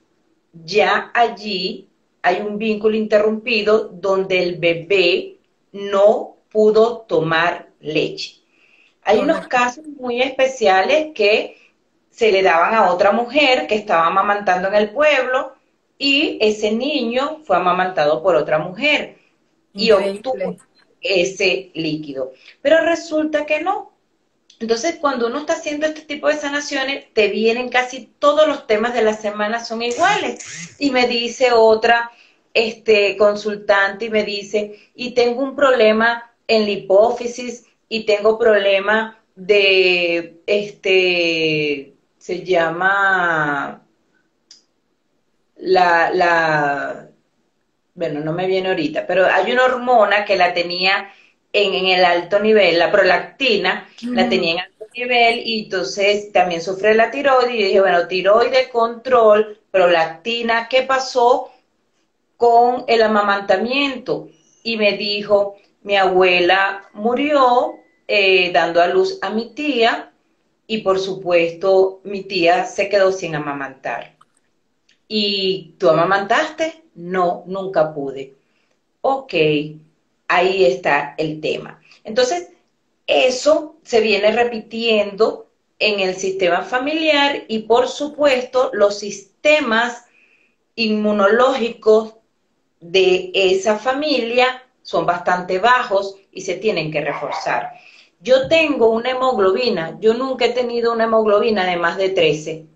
ya 0.53 1.13
allí 1.15 1.89
hay 2.23 2.41
un 2.41 2.59
vínculo 2.59 2.97
interrumpido 2.97 3.85
donde 3.85 4.43
el 4.43 4.57
bebé 4.57 5.37
no 5.71 6.39
pudo 6.51 7.03
tomar 7.03 7.69
leche. 7.79 8.41
Hay 9.05 9.21
unos 9.21 9.47
casos 9.47 9.87
muy 9.87 10.21
especiales 10.23 11.13
que 11.15 11.57
se 12.11 12.33
le 12.33 12.43
daban 12.43 12.75
a 12.75 12.91
otra 12.91 13.13
mujer 13.13 13.69
que 13.69 13.77
estaba 13.77 14.09
amamantando 14.09 14.67
en 14.67 14.75
el 14.75 14.91
pueblo 14.91 15.53
y 16.01 16.39
ese 16.41 16.73
niño 16.73 17.43
fue 17.45 17.59
amamantado 17.59 18.23
por 18.23 18.35
otra 18.35 18.59
mujer 18.59 19.19
y 19.75 19.91
obtuvo 19.91 20.57
ese 21.03 21.71
líquido. 21.75 22.33
Pero 22.63 22.81
resulta 22.81 23.45
que 23.45 23.61
no. 23.61 23.93
Entonces, 24.61 24.97
cuando 24.99 25.27
uno 25.27 25.41
está 25.41 25.53
haciendo 25.53 25.87
este 25.87 26.01
tipo 26.01 26.29
de 26.29 26.39
sanaciones, 26.39 27.13
te 27.13 27.29
vienen 27.29 27.69
casi 27.69 28.07
todos 28.19 28.49
los 28.49 28.67
temas 28.67 28.95
de 28.95 29.03
la 29.03 29.13
semana 29.13 29.63
son 29.63 29.83
iguales. 29.83 30.75
Y 30.79 30.91
me 30.91 31.07
dice 31.07 31.53
otra 31.53 32.11
este, 32.55 33.19
consultante 33.19 34.07
y 34.07 34.11
me 34.11 34.25
dice, 34.25 34.81
y 34.95 35.11
tengo 35.11 35.43
un 35.43 35.55
problema 35.55 36.33
en 36.49 36.65
la 36.65 36.71
hipófisis 36.71 37.67
y 37.91 38.07
tengo 38.07 38.39
problema 38.39 39.23
de, 39.35 40.41
este, 40.47 41.93
se 42.17 42.43
llama 42.43 43.87
la, 45.61 46.11
la, 46.11 47.09
bueno, 47.95 48.21
no 48.21 48.33
me 48.33 48.47
viene 48.47 48.69
ahorita, 48.69 49.07
pero 49.07 49.27
hay 49.27 49.53
una 49.53 49.65
hormona 49.65 50.25
que 50.25 50.37
la 50.37 50.55
tenía 50.55 51.13
en, 51.53 51.87
el 51.87 52.05
alto 52.05 52.41
nivel, 52.41 52.79
la 52.79 52.93
prolactina, 52.93 53.89
la 54.03 54.29
tenía 54.29 54.53
en 54.53 54.61
alto 54.61 54.87
nivel 54.95 55.43
y 55.45 55.65
entonces 55.65 56.33
también 56.33 56.63
sufre 56.63 56.95
la 56.95 57.11
tiroides 57.11 57.55
y 57.55 57.63
dije, 57.65 57.81
bueno, 57.81 58.07
tiroides, 58.07 58.69
control, 58.69 59.61
prolactina, 59.71 60.69
¿qué 60.69 60.83
pasó 60.83 61.51
con 62.37 62.85
el 62.87 63.03
amamantamiento? 63.03 64.29
Y 64.63 64.77
me 64.77 64.93
dijo, 64.93 65.57
mi 65.83 65.97
abuela 65.97 66.89
murió 66.93 67.75
eh, 68.07 68.51
dando 68.53 68.81
a 68.81 68.87
luz 68.87 69.19
a 69.23 69.31
mi 69.31 69.55
tía 69.55 70.13
y 70.67 70.79
por 70.79 71.01
supuesto 71.01 72.01
mi 72.05 72.23
tía 72.23 72.65
se 72.65 72.89
quedó 72.89 73.13
sin 73.13 73.35
amamantar. 73.35 74.20
¿Y 75.13 75.75
tú 75.77 75.91
amamantaste? 75.91 76.85
No, 76.95 77.43
nunca 77.47 77.93
pude. 77.93 78.37
Ok, 79.01 79.35
ahí 80.29 80.65
está 80.65 81.17
el 81.19 81.41
tema. 81.41 81.83
Entonces, 82.05 82.51
eso 83.09 83.75
se 83.83 84.01
viene 84.03 84.31
repitiendo 84.31 85.49
en 85.81 85.99
el 85.99 86.15
sistema 86.15 86.63
familiar 86.63 87.43
y 87.49 87.61
por 87.61 87.89
supuesto 87.89 88.71
los 88.73 89.01
sistemas 89.01 90.05
inmunológicos 90.77 92.15
de 92.79 93.33
esa 93.35 93.79
familia 93.79 94.63
son 94.83 95.07
bastante 95.07 95.59
bajos 95.59 96.15
y 96.31 96.43
se 96.43 96.55
tienen 96.55 96.93
que 96.93 97.01
reforzar. 97.01 97.73
Yo 98.21 98.47
tengo 98.47 98.91
una 98.91 99.11
hemoglobina, 99.11 99.99
yo 100.01 100.15
nunca 100.15 100.45
he 100.45 100.53
tenido 100.53 100.93
una 100.93 101.05
hemoglobina 101.05 101.67
de 101.67 101.79
más 101.79 101.97
de 101.97 102.11
13 102.11 102.70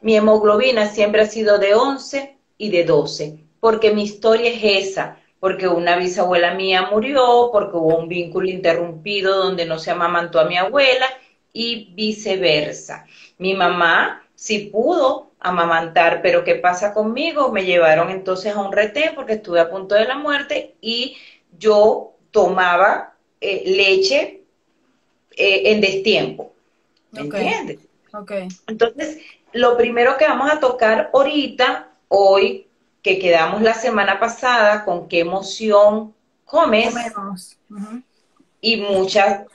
mi 0.00 0.16
hemoglobina 0.16 0.86
siempre 0.86 1.22
ha 1.22 1.26
sido 1.26 1.58
de 1.58 1.74
11 1.74 2.36
y 2.58 2.70
de 2.70 2.84
12, 2.84 3.38
porque 3.60 3.92
mi 3.92 4.04
historia 4.04 4.50
es 4.50 4.88
esa, 4.88 5.18
porque 5.40 5.68
una 5.68 5.96
bisabuela 5.96 6.54
mía 6.54 6.88
murió, 6.90 7.50
porque 7.52 7.76
hubo 7.76 7.96
un 7.96 8.08
vínculo 8.08 8.48
interrumpido 8.48 9.36
donde 9.42 9.66
no 9.66 9.78
se 9.78 9.90
amamantó 9.90 10.40
a 10.40 10.44
mi 10.44 10.56
abuela 10.56 11.06
y 11.52 11.92
viceversa. 11.94 13.06
Mi 13.38 13.54
mamá 13.54 14.22
sí 14.34 14.70
pudo 14.72 15.30
amamantar, 15.40 16.20
pero 16.22 16.44
¿qué 16.44 16.56
pasa 16.56 16.92
conmigo? 16.92 17.50
Me 17.50 17.64
llevaron 17.64 18.10
entonces 18.10 18.54
a 18.54 18.60
un 18.60 18.72
retén 18.72 19.14
porque 19.14 19.34
estuve 19.34 19.60
a 19.60 19.70
punto 19.70 19.94
de 19.94 20.04
la 20.04 20.16
muerte 20.16 20.74
y 20.80 21.16
yo 21.58 22.12
tomaba 22.30 23.14
eh, 23.40 23.62
leche 23.66 24.42
eh, 25.36 25.72
en 25.72 25.80
destiempo. 25.80 26.52
¿Me 27.12 27.22
entiendes? 27.22 27.89
Entonces, 28.66 29.18
lo 29.52 29.76
primero 29.76 30.16
que 30.16 30.26
vamos 30.26 30.50
a 30.50 30.60
tocar 30.60 31.10
ahorita, 31.12 31.90
hoy, 32.08 32.66
que 33.02 33.18
quedamos 33.18 33.62
la 33.62 33.74
semana 33.74 34.18
pasada, 34.20 34.84
con 34.84 35.08
qué 35.08 35.20
emoción 35.20 36.14
comes. 36.44 36.94
Y 38.60 38.76
mucha 38.78 39.46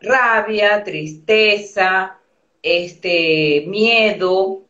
rabia, 0.00 0.84
tristeza, 0.84 2.18
este, 2.62 3.64
miedo. 3.66 4.62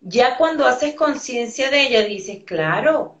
Ya 0.00 0.36
cuando 0.36 0.66
haces 0.66 0.94
conciencia 0.94 1.70
de 1.70 1.88
ella, 1.88 2.02
dices, 2.02 2.44
claro, 2.44 3.16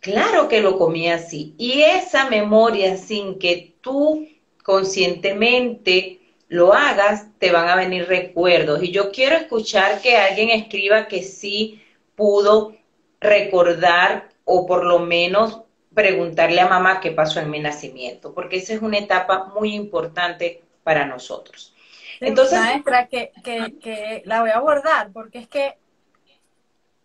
claro 0.00 0.48
que 0.48 0.60
lo 0.60 0.78
comí 0.78 1.10
así. 1.10 1.54
Y 1.58 1.82
esa 1.82 2.28
memoria, 2.28 2.96
sin 2.96 3.38
que 3.38 3.74
tú 3.80 4.28
conscientemente 4.62 6.20
lo 6.48 6.72
hagas, 6.72 7.26
te 7.38 7.52
van 7.52 7.68
a 7.68 7.76
venir 7.76 8.08
recuerdos. 8.08 8.82
Y 8.82 8.90
yo 8.90 9.12
quiero 9.12 9.36
escuchar 9.36 10.00
que 10.00 10.16
alguien 10.16 10.50
escriba 10.50 11.06
que 11.06 11.22
sí 11.22 11.82
pudo 12.16 12.74
recordar 13.20 14.30
o 14.44 14.66
por 14.66 14.84
lo 14.84 15.00
menos 15.00 15.62
preguntarle 15.94 16.60
a 16.60 16.68
mamá 16.68 17.00
qué 17.00 17.10
pasó 17.10 17.40
en 17.40 17.50
mi 17.50 17.60
nacimiento, 17.60 18.32
porque 18.32 18.56
esa 18.56 18.74
es 18.74 18.82
una 18.82 18.98
etapa 18.98 19.52
muy 19.54 19.74
importante 19.74 20.62
para 20.82 21.04
nosotros. 21.06 21.74
Entonces, 22.20 22.58
maestra, 22.58 23.08
que, 23.08 23.32
que, 23.44 24.22
la 24.24 24.40
voy 24.40 24.50
a 24.50 24.56
abordar, 24.56 25.10
porque 25.12 25.38
es 25.38 25.48
que 25.48 25.76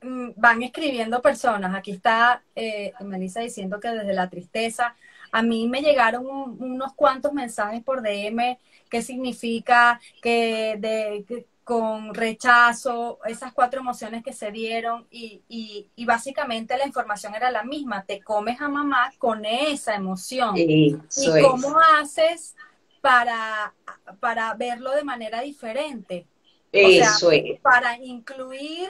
mm, 0.02 0.32
van 0.36 0.64
escribiendo 0.64 1.22
personas. 1.22 1.76
Aquí 1.76 1.92
está 1.92 2.44
eh, 2.56 2.94
Melissa 3.02 3.42
diciendo 3.42 3.80
que 3.80 3.90
desde 3.90 4.14
la 4.14 4.30
tristeza, 4.30 4.96
a 5.34 5.42
mí 5.42 5.68
me 5.68 5.82
llegaron 5.82 6.26
unos 6.28 6.94
cuantos 6.94 7.34
mensajes 7.34 7.84
por 7.84 8.04
DM, 8.04 8.56
qué 8.88 9.02
significa 9.02 10.00
que, 10.22 10.76
de, 10.78 11.48
con 11.64 12.14
rechazo, 12.14 13.18
esas 13.26 13.52
cuatro 13.52 13.80
emociones 13.80 14.24
que 14.24 14.32
se 14.32 14.52
dieron 14.52 15.08
y, 15.10 15.42
y, 15.50 16.06
básicamente 16.06 16.78
la 16.78 16.86
información 16.86 17.34
era 17.34 17.50
la 17.50 17.64
misma, 17.64 18.04
te 18.04 18.22
comes 18.22 18.62
a 18.62 18.70
mamá 18.70 19.12
con 19.18 19.44
esa 19.44 19.96
emoción. 19.96 20.54
¿Y 20.56 20.96
cómo 21.42 21.80
haces 22.00 22.56
para, 23.02 23.74
para 24.20 24.54
verlo 24.54 24.92
de 24.92 25.04
manera 25.04 25.42
diferente? 25.42 26.28
Eso 26.72 27.32
es. 27.32 27.60
Para 27.62 27.98
incluir 27.98 28.90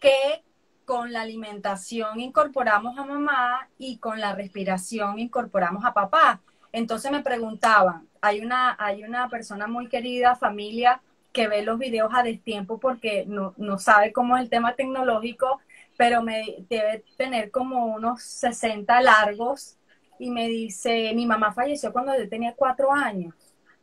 que 0.00 0.42
con 0.86 1.12
la 1.12 1.22
alimentación 1.22 2.20
incorporamos 2.20 2.96
a 2.96 3.04
mamá 3.04 3.68
y 3.76 3.98
con 3.98 4.20
la 4.20 4.34
respiración 4.34 5.18
incorporamos 5.18 5.84
a 5.84 5.92
papá. 5.92 6.40
Entonces 6.72 7.10
me 7.10 7.22
preguntaban, 7.22 8.08
hay 8.20 8.40
una, 8.40 8.76
hay 8.78 9.02
una 9.02 9.28
persona 9.28 9.66
muy 9.66 9.88
querida, 9.88 10.36
familia, 10.36 11.02
que 11.32 11.48
ve 11.48 11.62
los 11.62 11.78
videos 11.78 12.12
a 12.14 12.22
destiempo 12.22 12.78
porque 12.78 13.24
no, 13.26 13.52
no 13.56 13.78
sabe 13.78 14.12
cómo 14.12 14.36
es 14.36 14.44
el 14.44 14.48
tema 14.48 14.74
tecnológico, 14.74 15.60
pero 15.96 16.22
me 16.22 16.64
debe 16.70 17.04
tener 17.16 17.50
como 17.50 17.86
unos 17.86 18.22
60 18.22 19.00
largos 19.00 19.76
y 20.18 20.30
me 20.30 20.48
dice, 20.48 21.12
mi 21.14 21.26
mamá 21.26 21.52
falleció 21.52 21.92
cuando 21.92 22.16
yo 22.16 22.28
tenía 22.28 22.54
cuatro 22.54 22.92
años. 22.92 23.34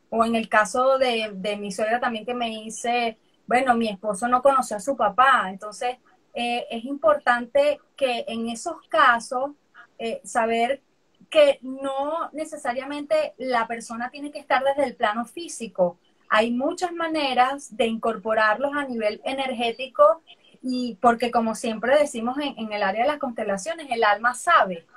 O 0.10 0.24
en 0.24 0.36
el 0.36 0.48
caso 0.48 0.98
de, 0.98 1.32
de 1.36 1.58
mi 1.58 1.72
suegra 1.72 2.00
también 2.00 2.26
que 2.26 2.34
me 2.34 2.50
dice, 2.50 3.18
bueno, 3.46 3.76
mi 3.76 3.90
esposo 3.90 4.28
no 4.28 4.42
conoció 4.42 4.78
a 4.78 4.80
su 4.80 4.96
papá. 4.96 5.50
Entonces, 5.50 5.98
eh, 6.34 6.66
es 6.70 6.86
importante 6.86 7.80
que 7.96 8.26
en 8.28 8.50
esos 8.50 8.76
casos 8.90 9.52
eh, 10.00 10.22
saber 10.24 10.82
que 11.30 11.60
no 11.62 12.30
necesariamente 12.32 13.34
la 13.38 13.68
persona 13.68 14.10
tiene 14.10 14.32
que 14.32 14.40
estar 14.40 14.64
desde 14.64 14.86
el 14.86 14.96
plano 14.96 15.26
físico, 15.26 15.98
hay 16.30 16.52
muchas 16.52 16.92
maneras 16.92 17.76
de 17.78 17.86
incorporarlos 17.86 18.76
a 18.76 18.86
nivel 18.86 19.22
energético 19.24 20.24
y 20.64 20.98
porque 21.02 21.30
como 21.30 21.54
siempre 21.54 21.98
decimos 21.98 22.38
en, 22.40 22.72
el 22.72 22.82
área 22.82 23.04
de 23.04 23.08
las 23.10 23.20
constelaciones, 23.20 23.88
el 23.92 24.04
alma 24.04 24.34
sabe. 24.34 24.88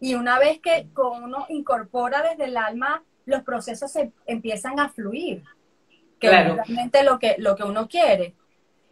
Y 0.00 0.14
una 0.14 0.38
vez 0.38 0.58
que 0.60 0.88
uno 0.96 1.46
incorpora 1.48 2.22
desde 2.22 2.46
el 2.46 2.56
alma, 2.56 3.04
los 3.26 3.42
procesos 3.42 3.92
se 3.92 4.12
empiezan 4.26 4.80
a 4.80 4.88
fluir, 4.88 5.44
que 6.18 6.28
es 6.28 6.54
realmente 6.54 7.04
lo 7.04 7.18
que, 7.18 7.36
lo 7.38 7.54
que 7.54 7.64
uno 7.64 7.88
quiere. 7.88 8.34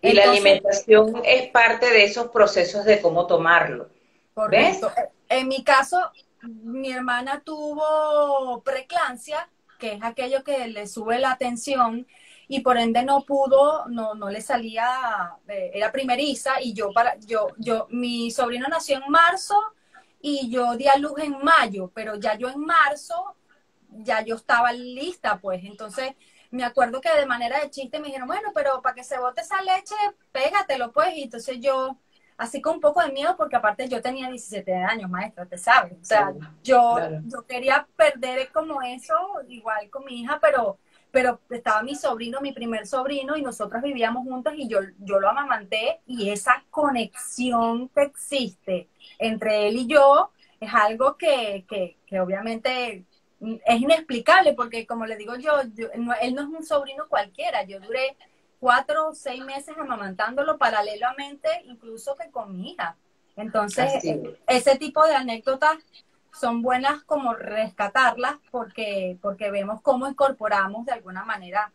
Y 0.03 0.13
la 0.13 0.31
alimentación 0.31 1.23
es 1.25 1.49
parte 1.51 1.87
de 1.87 2.05
esos 2.05 2.29
procesos 2.29 2.85
de 2.85 3.01
cómo 3.01 3.27
tomarlo. 3.27 3.89
Correcto. 4.35 4.93
En 5.29 5.49
mi 5.49 5.65
caso, 5.65 5.99
mi 6.43 6.93
hermana 6.93 7.43
tuvo 7.45 8.63
preclancia 8.63 9.49
que 9.79 9.95
es 9.95 10.03
aquello 10.03 10.43
que 10.43 10.69
le 10.69 10.87
sube 10.87 11.19
la 11.19 11.33
atención 11.33 12.07
y 12.49 12.61
por 12.61 12.79
ende 12.79 13.03
no 13.03 13.23
pudo, 13.23 13.87
no, 13.89 14.15
no 14.15 14.31
le 14.31 14.41
salía, 14.41 15.37
eh, 15.49 15.73
era 15.75 15.91
primeriza 15.91 16.61
y 16.61 16.73
yo 16.73 16.93
para, 16.93 17.19
yo, 17.21 17.49
yo, 17.59 17.87
mi 17.91 18.31
sobrino 18.31 18.69
nació 18.69 18.97
en 18.99 19.11
marzo 19.11 19.57
y 20.21 20.49
yo 20.49 20.77
di 20.77 20.87
a 20.87 20.97
luz 20.97 21.19
en 21.19 21.39
mayo, 21.43 21.91
pero 21.95 22.15
ya 22.17 22.37
yo 22.37 22.49
en 22.49 22.61
marzo, 22.61 23.35
ya 23.91 24.23
yo 24.23 24.37
estaba 24.37 24.73
lista, 24.73 25.39
pues, 25.41 25.65
entonces 25.65 26.13
me 26.51 26.65
acuerdo 26.65 27.01
que 27.01 27.15
de 27.15 27.27
manera 27.27 27.61
de 27.61 27.71
chiste 27.71 28.01
me 28.01 28.09
dijeron, 28.09 28.29
bueno, 28.29 28.51
pero 28.55 28.83
para 28.83 28.95
que 28.95 29.05
se 29.05 29.19
bote 29.19 29.41
esa 29.41 29.61
leche, 29.63 29.95
pégatelo, 30.33 30.93
pues, 30.93 31.15
y 31.15 31.23
entonces 31.25 31.59
yo 31.61 31.99
así 32.37 32.61
con 32.61 32.75
un 32.75 32.81
poco 32.81 33.03
de 33.03 33.13
miedo 33.13 33.37
porque 33.37 33.57
aparte 33.57 33.89
yo 33.89 34.03
tenía 34.03 34.29
17 34.29 34.75
años, 34.75 35.11
maestra, 35.11 35.47
te 35.47 35.59
sabes. 35.59 35.95
O 36.01 36.05
sea, 36.05 36.33
yo, 36.63 36.97
yo 37.25 37.47
quería 37.47 37.87
perder 37.97 38.51
como 38.53 38.83
eso, 38.83 39.15
igual 39.49 39.89
con 39.91 40.05
mi 40.05 40.21
hija, 40.21 40.39
pero, 40.41 40.79
pero 41.11 41.41
estaba 41.51 41.83
mi 41.83 41.95
sobrino, 41.95 42.41
mi 42.41 42.53
primer 42.53 42.87
sobrino, 42.87 43.37
y 43.37 43.43
nosotros 43.43 43.83
vivíamos 43.83 44.25
juntos 44.25 44.55
y 44.57 44.69
yo, 44.69 44.81
yo 44.99 45.19
lo 45.19 45.29
amamanté 45.29 46.01
y 46.07 46.31
esa 46.31 46.65
conexión 46.71 47.89
que 47.89 48.03
existe 48.03 48.89
entre 49.19 49.69
él 49.69 49.77
y 49.77 49.87
yo 49.87 50.31
es 50.61 50.73
algo 50.73 51.17
que, 51.17 51.65
que, 51.69 51.99
que 52.07 52.21
obviamente 52.21 53.05
es 53.65 53.81
inexplicable 53.81 54.53
porque 54.55 54.87
como 54.87 55.07
le 55.07 55.17
digo 55.17 55.37
yo, 55.37 55.61
él 55.61 56.35
no 56.35 56.43
es 56.43 56.49
un 56.49 56.65
sobrino 56.65 57.09
cualquiera, 57.09 57.65
yo 57.65 57.81
duré 57.81 58.17
cuatro 58.59 59.09
o 59.09 59.15
seis 59.15 59.45
meses 59.45 59.77
amamantándolo 59.79 60.59
paralelamente, 60.59 61.49
incluso 61.65 62.17
que 62.17 62.31
con 62.31 62.57
mi 62.57 62.73
hija. 62.73 62.97
Entonces, 63.37 64.03
ese 64.47 64.77
tipo 64.77 65.07
de 65.07 65.15
anécdotas 65.15 65.77
son 66.33 66.63
buenas 66.63 67.03
como 67.05 67.35
rescatarlas 67.35 68.37
porque, 68.51 69.19
porque 69.21 69.51
vemos 69.51 69.81
cómo 69.83 70.09
incorporamos 70.09 70.87
de 70.87 70.93
alguna 70.93 71.25
manera 71.25 71.73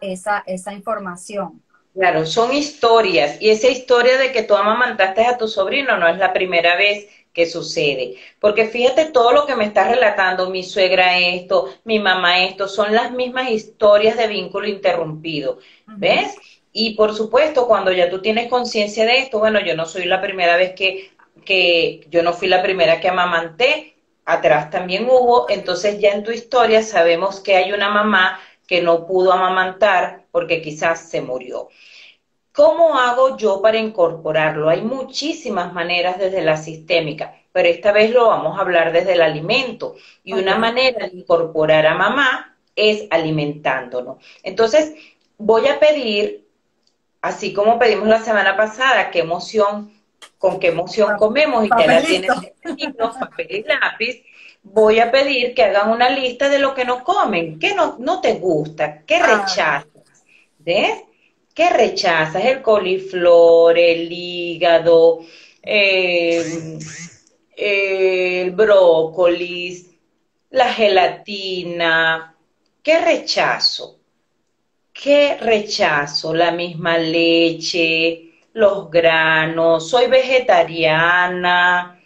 esa, 0.00 0.42
esa 0.46 0.72
información. 0.72 1.62
Claro, 1.94 2.26
son 2.26 2.52
historias 2.52 3.40
y 3.40 3.50
esa 3.50 3.68
historia 3.68 4.18
de 4.18 4.32
que 4.32 4.42
tú 4.42 4.56
amamantaste 4.56 5.24
a 5.24 5.38
tu 5.38 5.46
sobrino 5.46 5.96
no 5.96 6.08
es 6.08 6.18
la 6.18 6.32
primera 6.32 6.76
vez 6.76 7.06
que 7.34 7.46
sucede. 7.46 8.14
Porque 8.40 8.66
fíjate 8.66 9.06
todo 9.06 9.32
lo 9.32 9.44
que 9.44 9.56
me 9.56 9.64
estás 9.64 9.90
relatando, 9.90 10.48
mi 10.48 10.62
suegra 10.62 11.18
esto, 11.18 11.74
mi 11.84 11.98
mamá 11.98 12.44
esto, 12.44 12.68
son 12.68 12.94
las 12.94 13.10
mismas 13.10 13.50
historias 13.50 14.16
de 14.16 14.28
vínculo 14.28 14.68
interrumpido. 14.68 15.58
¿Ves? 15.86 16.36
Y 16.72 16.94
por 16.94 17.14
supuesto, 17.14 17.66
cuando 17.66 17.92
ya 17.92 18.08
tú 18.08 18.22
tienes 18.22 18.48
conciencia 18.48 19.04
de 19.04 19.18
esto, 19.18 19.38
bueno, 19.40 19.60
yo 19.60 19.76
no 19.76 19.84
soy 19.84 20.04
la 20.04 20.22
primera 20.22 20.56
vez 20.56 20.72
que, 20.74 21.10
que 21.44 22.06
yo 22.08 22.22
no 22.22 22.32
fui 22.32 22.48
la 22.48 22.62
primera 22.62 23.00
que 23.00 23.08
amamanté, 23.08 23.96
atrás 24.24 24.70
también 24.70 25.04
hubo, 25.04 25.50
entonces 25.50 26.00
ya 26.00 26.10
en 26.12 26.24
tu 26.24 26.30
historia 26.30 26.82
sabemos 26.82 27.40
que 27.40 27.56
hay 27.56 27.72
una 27.72 27.90
mamá 27.90 28.40
que 28.66 28.80
no 28.80 29.06
pudo 29.06 29.32
amamantar 29.32 30.24
porque 30.30 30.62
quizás 30.62 31.10
se 31.10 31.20
murió. 31.20 31.68
¿Cómo 32.54 32.96
hago 32.96 33.36
yo 33.36 33.60
para 33.60 33.78
incorporarlo? 33.78 34.68
Hay 34.68 34.80
muchísimas 34.80 35.72
maneras 35.72 36.18
desde 36.18 36.40
la 36.40 36.56
sistémica, 36.56 37.34
pero 37.50 37.68
esta 37.68 37.90
vez 37.90 38.12
lo 38.12 38.28
vamos 38.28 38.56
a 38.56 38.60
hablar 38.60 38.92
desde 38.92 39.14
el 39.14 39.22
alimento. 39.22 39.96
Y 40.22 40.34
una 40.34 40.56
manera 40.56 41.08
de 41.08 41.16
incorporar 41.16 41.84
a 41.84 41.96
mamá 41.96 42.56
es 42.76 43.08
alimentándonos. 43.10 44.18
Entonces, 44.44 44.94
voy 45.36 45.66
a 45.66 45.80
pedir, 45.80 46.46
así 47.22 47.52
como 47.52 47.76
pedimos 47.76 48.06
la 48.06 48.20
semana 48.20 48.56
pasada, 48.56 49.10
qué 49.10 49.18
emoción, 49.18 49.92
con 50.38 50.60
qué 50.60 50.68
emoción 50.68 51.16
comemos 51.16 51.64
y 51.64 51.70
que 51.70 51.88
la 51.88 52.02
tienes 52.02 52.30
en 52.64 52.92
papel 52.92 53.48
y 53.50 53.64
lápiz, 53.64 54.22
voy 54.62 55.00
a 55.00 55.10
pedir 55.10 55.54
que 55.56 55.64
hagan 55.64 55.90
una 55.90 56.08
lista 56.08 56.48
de 56.48 56.60
lo 56.60 56.72
que 56.72 56.84
no 56.84 57.02
comen, 57.02 57.58
qué 57.58 57.74
no, 57.74 57.96
no 57.98 58.20
te 58.20 58.34
gusta, 58.34 59.02
qué 59.02 59.16
ah. 59.16 59.40
rechazas. 59.40 59.88
¿Ves? 60.60 61.02
¿Qué 61.54 61.70
rechazas? 61.70 62.44
El 62.44 62.60
coliflor, 62.62 63.78
el 63.78 64.12
hígado, 64.12 65.20
em, 65.62 66.78
el 67.56 68.50
brócolis, 68.50 69.90
la 70.50 70.72
gelatina. 70.72 72.34
¿Qué 72.82 73.00
rechazo? 73.00 74.00
¿Qué 74.92 75.36
rechazo? 75.40 76.34
La 76.34 76.50
misma 76.50 76.98
leche, 76.98 78.32
los 78.54 78.90
granos, 78.90 79.88
soy 79.88 80.08
vegetariana. 80.08 82.00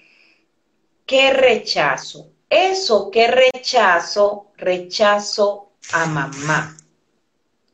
¿Qué 1.06 1.32
rechazo? 1.32 2.32
Eso 2.50 3.10
que 3.10 3.28
rechazo, 3.28 4.48
rechazo 4.58 5.70
a 5.92 6.04
mamá. 6.04 6.76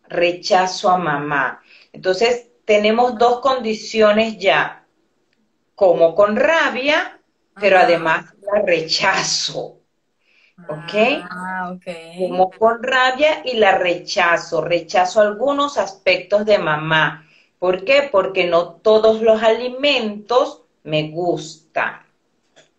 Rechazo 0.08 0.88
a 0.90 0.98
mamá. 0.98 1.63
Entonces, 1.94 2.48
tenemos 2.64 3.16
dos 3.18 3.38
condiciones 3.38 4.37
ya, 4.37 4.85
como 5.76 6.16
con 6.16 6.35
rabia, 6.35 7.20
pero 7.61 7.78
además 7.78 8.35
la 8.42 8.62
rechazo. 8.62 9.78
¿Ok? 10.68 10.94
Ah, 11.30 11.72
ok. 11.72 11.94
Como 12.18 12.50
con 12.50 12.83
rabia 12.83 13.42
y 13.44 13.57
la 13.59 13.78
rechazo. 13.78 14.61
Rechazo 14.61 15.20
algunos 15.20 15.78
aspectos 15.78 16.44
de 16.44 16.59
mamá. 16.59 17.28
¿Por 17.61 17.85
qué? 17.85 18.09
Porque 18.11 18.44
no 18.48 18.74
todos 18.74 19.22
los 19.22 19.40
alimentos 19.40 20.62
me 20.83 21.11
gustan. 21.11 22.00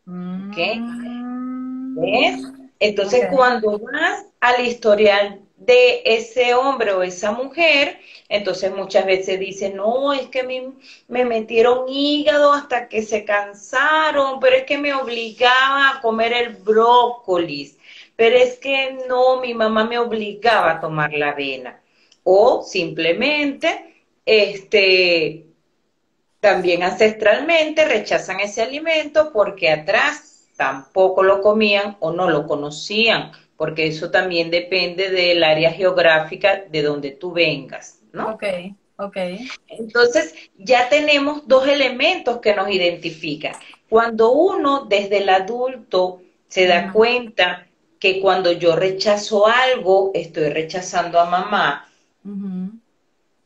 ¿Ok? 0.05 0.57
Mm. 0.75 2.01
¿Ves? 2.01 2.43
Entonces, 2.79 3.27
cuando 3.31 3.79
vas 3.79 4.25
al 4.41 4.65
historial 4.65 5.44
de 5.57 6.01
ese 6.05 6.53
hombre 6.53 6.93
o 6.93 7.03
esa 7.03 7.31
mujer, 7.31 7.99
entonces 8.29 8.75
muchas 8.75 9.05
veces 9.05 9.39
dicen, 9.39 9.77
no, 9.77 10.13
es 10.13 10.27
que 10.27 10.43
me, 10.43 10.73
me 11.07 11.25
metieron 11.25 11.85
hígado 11.87 12.51
hasta 12.53 12.87
que 12.89 13.01
se 13.03 13.23
cansaron, 13.23 14.39
pero 14.39 14.55
es 14.57 14.63
que 14.63 14.77
me 14.77 14.93
obligaba 14.93 15.91
a 15.91 16.01
comer 16.01 16.33
el 16.33 16.55
brócolis, 16.55 17.77
pero 18.15 18.35
es 18.37 18.57
que 18.57 18.97
no, 19.07 19.39
mi 19.39 19.53
mamá 19.53 19.85
me 19.85 19.99
obligaba 19.99 20.71
a 20.71 20.79
tomar 20.81 21.13
la 21.13 21.29
avena. 21.29 21.81
O 22.23 22.63
simplemente, 22.63 24.03
este, 24.25 25.45
también 26.39 26.83
ancestralmente 26.83 27.85
rechazan 27.85 28.39
ese 28.39 28.61
alimento 28.61 29.31
porque 29.33 29.69
atrás 29.69 30.47
tampoco 30.55 31.23
lo 31.23 31.41
comían 31.41 31.97
o 31.99 32.11
no 32.11 32.29
lo 32.29 32.47
conocían, 32.47 33.31
porque 33.57 33.87
eso 33.87 34.11
también 34.11 34.51
depende 34.51 35.09
del 35.09 35.43
área 35.43 35.71
geográfica 35.71 36.63
de 36.69 36.81
donde 36.81 37.11
tú 37.11 37.31
vengas, 37.31 38.01
¿no? 38.11 38.31
Ok, 38.31 38.43
ok. 38.97 39.17
Entonces, 39.67 40.33
ya 40.57 40.89
tenemos 40.89 41.47
dos 41.47 41.67
elementos 41.67 42.39
que 42.39 42.55
nos 42.55 42.69
identifican. 42.69 43.53
Cuando 43.89 44.31
uno 44.31 44.85
desde 44.85 45.17
el 45.19 45.29
adulto 45.29 46.21
se 46.47 46.67
da 46.67 46.91
cuenta 46.91 47.67
que 47.99 48.19
cuando 48.19 48.51
yo 48.51 48.75
rechazo 48.75 49.47
algo, 49.47 50.11
estoy 50.13 50.49
rechazando 50.49 51.19
a 51.19 51.25
mamá, 51.25 51.89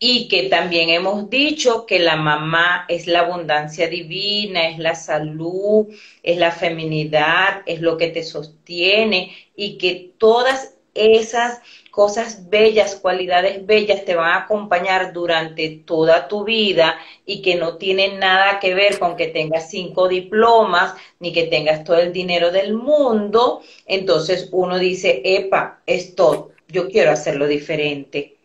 y 0.02 0.30
que 0.30 0.44
también 0.44 0.90
hemos 0.90 1.30
dicho 1.30 1.86
que 1.86 2.00
la 2.00 2.16
mamá 2.16 2.86
es 2.88 3.06
la 3.06 3.20
abundancia 3.20 3.90
divina, 3.90 4.70
es 4.70 4.80
la 4.80 4.96
salud, 4.96 5.88
es 6.24 6.38
la 6.38 6.52
feminidad, 6.52 7.64
es 7.66 7.82
lo 7.82 7.98
que 7.98 8.08
te 8.08 8.24
sostiene 8.24 9.36
y 9.60 9.78
que 9.78 10.14
todas 10.18 10.76
esas 10.94 11.60
cosas 11.92 12.50
bellas, 12.50 12.96
cualidades 12.96 13.66
bellas 13.66 14.06
te 14.06 14.16
van 14.16 14.32
a 14.32 14.44
acompañar 14.44 15.14
durante 15.14 15.82
toda 15.86 16.28
tu 16.28 16.44
vida 16.44 16.96
y 17.26 17.42
que 17.42 17.56
no 17.56 17.78
tienen 17.78 18.20
nada 18.20 18.60
que 18.60 18.74
ver 18.74 19.00
con 19.00 19.16
que 19.16 19.28
tengas 19.28 19.70
cinco 19.70 20.08
diplomas 20.08 20.94
ni 21.20 21.34
que 21.34 21.48
tengas 21.48 21.84
todo 21.84 21.98
el 21.98 22.14
dinero 22.14 22.52
del 22.52 22.74
mundo, 22.74 23.62
entonces 23.86 24.50
uno 24.52 24.80
dice, 24.80 25.22
epa, 25.24 25.82
esto, 25.86 26.52
yo 26.68 26.88
quiero 26.88 27.12
hacerlo 27.12 27.48
diferente 27.48 28.40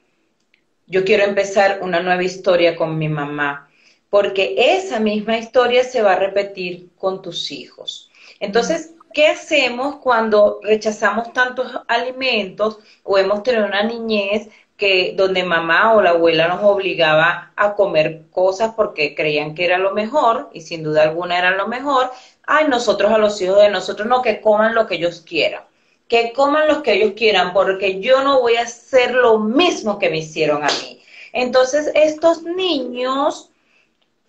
yo 0.87 1.05
quiero 1.05 1.25
empezar 1.25 1.81
una 1.83 2.01
nueva 2.01 2.23
historia 2.23 2.77
con 2.77 2.99
mi 2.99 3.09
mamá, 3.09 3.71
porque 4.11 4.55
esa 4.57 5.01
misma 5.01 5.39
historia 5.39 5.83
se 5.85 6.03
va 6.03 6.13
a 6.13 6.19
repetir 6.19 6.91
con 6.97 7.23
tus 7.23 7.51
hijos. 7.51 8.11
Entonces, 8.41 8.95
¿qué 9.15 9.29
hacemos 9.29 9.97
cuando 9.97 10.61
rechazamos 10.63 11.33
tantos 11.33 11.73
alimentos 11.89 12.79
o 13.05 13.19
hemos 13.19 13.43
tenido 13.43 13.67
una 13.67 13.83
niñez 13.83 14.49
que 14.77 15.15
donde 15.17 15.45
mamá 15.45 15.95
o 15.95 16.03
la 16.03 16.11
abuela 16.11 16.49
nos 16.49 16.63
obligaba 16.63 17.53
a 17.57 17.75
comer 17.75 18.25
cosas 18.33 18.75
porque 18.77 19.15
creían 19.15 19.55
que 19.55 19.65
era 19.65 19.79
lo 19.79 19.93
mejor 19.95 20.51
y 20.53 20.63
sin 20.63 20.83
duda 20.83 21.05
alguna 21.05 21.39
era 21.39 21.53
lo 21.53 21.69
mejor? 21.69 22.11
Ay, 22.47 22.67
nosotros 22.69 23.13
a 23.13 23.19
los 23.19 23.41
hijos 23.41 23.61
de 23.61 23.71
nosotros 23.71 24.09
no 24.09 24.21
que 24.23 24.41
coman 24.41 24.75
lo 24.75 24.87
que 24.87 24.97
ellos 24.97 25.23
quieran 25.27 25.63
que 26.09 26.33
coman 26.33 26.69
los 26.69 26.79
que 26.83 26.93
ellos 26.93 27.15
quieran, 27.17 27.53
porque 27.53 28.01
yo 28.01 28.23
no 28.23 28.41
voy 28.41 28.57
a 28.57 28.63
hacer 28.63 29.15
lo 29.15 29.39
mismo 29.39 29.99
que 29.99 30.11
me 30.11 30.19
hicieron 30.19 30.63
a 30.63 30.69
mí. 30.69 31.03
Entonces, 31.33 31.91
estos 31.95 32.43
niños, 32.43 33.51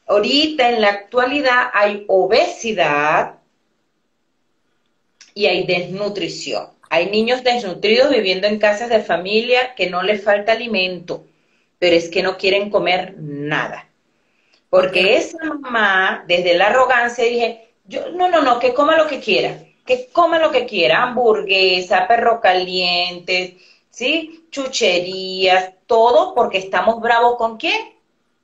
ahorita 0.07 0.69
en 0.69 0.81
la 0.81 0.89
actualidad 0.89 1.69
hay 1.73 2.05
obesidad 2.07 3.35
y 5.35 5.45
hay 5.45 5.67
desnutrición. 5.67 6.69
Hay 6.89 7.11
niños 7.11 7.43
desnutridos 7.43 8.09
viviendo 8.09 8.47
en 8.47 8.57
casas 8.57 8.89
de 8.89 9.03
familia 9.03 9.75
que 9.75 9.91
no 9.91 10.01
les 10.01 10.23
falta 10.23 10.53
alimento, 10.53 11.23
pero 11.77 11.95
es 11.95 12.09
que 12.09 12.23
no 12.23 12.37
quieren 12.37 12.71
comer 12.71 13.13
nada. 13.19 13.87
Porque 14.71 15.17
esa 15.17 15.37
mamá, 15.43 16.25
desde 16.27 16.57
la 16.57 16.67
arrogancia, 16.67 17.23
dije, 17.25 17.67
yo, 17.85 18.09
no, 18.09 18.29
no, 18.29 18.41
no, 18.41 18.57
que 18.57 18.73
coma 18.73 18.97
lo 18.97 19.05
que 19.05 19.19
quiera 19.19 19.59
que 19.85 20.09
coma 20.11 20.39
lo 20.39 20.51
que 20.51 20.65
quiera, 20.65 21.03
hamburguesa, 21.03 22.07
perro 22.07 22.41
caliente, 22.41 23.57
¿sí? 23.89 24.45
Chucherías, 24.49 25.73
todo 25.85 26.33
porque 26.33 26.57
estamos 26.57 26.99
bravos 26.99 27.37
con 27.37 27.57
quién? 27.57 27.93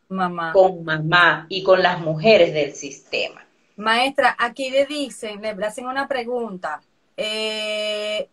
Mamá. 0.09 0.53
Con 0.53 0.83
mamá 0.83 1.47
y 1.49 1.63
con 1.63 1.81
las 1.81 1.99
mujeres 1.99 2.53
del 2.53 2.75
sistema. 2.75 3.43
Maestra, 3.81 4.35
aquí 4.39 4.69
le 4.69 4.85
dicen, 4.85 5.41
le 5.41 5.65
hacen 5.65 5.87
una 5.87 6.07
pregunta. 6.07 6.81
Eh, 7.17 8.29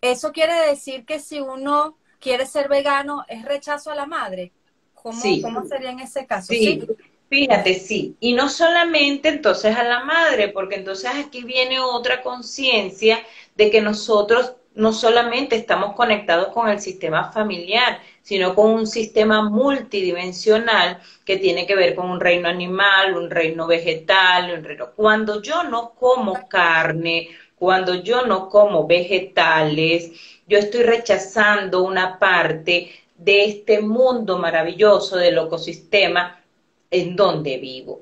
¿Eso 0.00 0.32
quiere 0.32 0.54
decir 0.68 1.04
que 1.04 1.18
si 1.18 1.40
uno 1.40 1.96
quiere 2.18 2.46
ser 2.46 2.68
vegano 2.68 3.24
es 3.28 3.44
rechazo 3.44 3.90
a 3.90 3.94
la 3.94 4.06
madre? 4.06 4.52
¿Cómo, 4.94 5.20
Sí. 5.20 5.42
cómo 5.42 5.64
sería 5.64 5.90
en 5.90 6.00
ese 6.00 6.26
caso? 6.26 6.52
Sí, 6.52 6.80
fíjate, 7.28 7.74
sí. 7.74 8.16
Y 8.20 8.34
no 8.34 8.48
solamente 8.48 9.28
entonces 9.28 9.76
a 9.76 9.84
la 9.84 10.04
madre, 10.04 10.48
porque 10.48 10.76
entonces 10.76 11.10
aquí 11.14 11.42
viene 11.42 11.80
otra 11.80 12.22
conciencia 12.22 13.20
de 13.56 13.70
que 13.70 13.80
nosotros 13.80 14.54
no 14.74 14.92
solamente 14.92 15.56
estamos 15.56 15.94
conectados 15.94 16.48
con 16.48 16.68
el 16.68 16.80
sistema 16.80 17.30
familiar, 17.32 18.00
sino 18.22 18.54
con 18.54 18.70
un 18.70 18.86
sistema 18.86 19.48
multidimensional 19.48 21.00
que 21.24 21.36
tiene 21.36 21.66
que 21.66 21.74
ver 21.74 21.94
con 21.94 22.10
un 22.10 22.20
reino 22.20 22.48
animal, 22.48 23.16
un 23.16 23.30
reino 23.30 23.66
vegetal, 23.66 24.52
un 24.58 24.64
reino... 24.64 24.90
Cuando 24.94 25.42
yo 25.42 25.64
no 25.64 25.92
como 25.94 26.48
carne, 26.48 27.28
cuando 27.56 27.94
yo 28.02 28.26
no 28.26 28.48
como 28.48 28.86
vegetales, 28.86 30.12
yo 30.46 30.58
estoy 30.58 30.82
rechazando 30.82 31.82
una 31.82 32.18
parte 32.18 32.90
de 33.16 33.44
este 33.44 33.80
mundo 33.80 34.38
maravilloso 34.38 35.16
del 35.16 35.38
ecosistema 35.38 36.40
en 36.90 37.14
donde 37.14 37.58
vivo. 37.58 38.00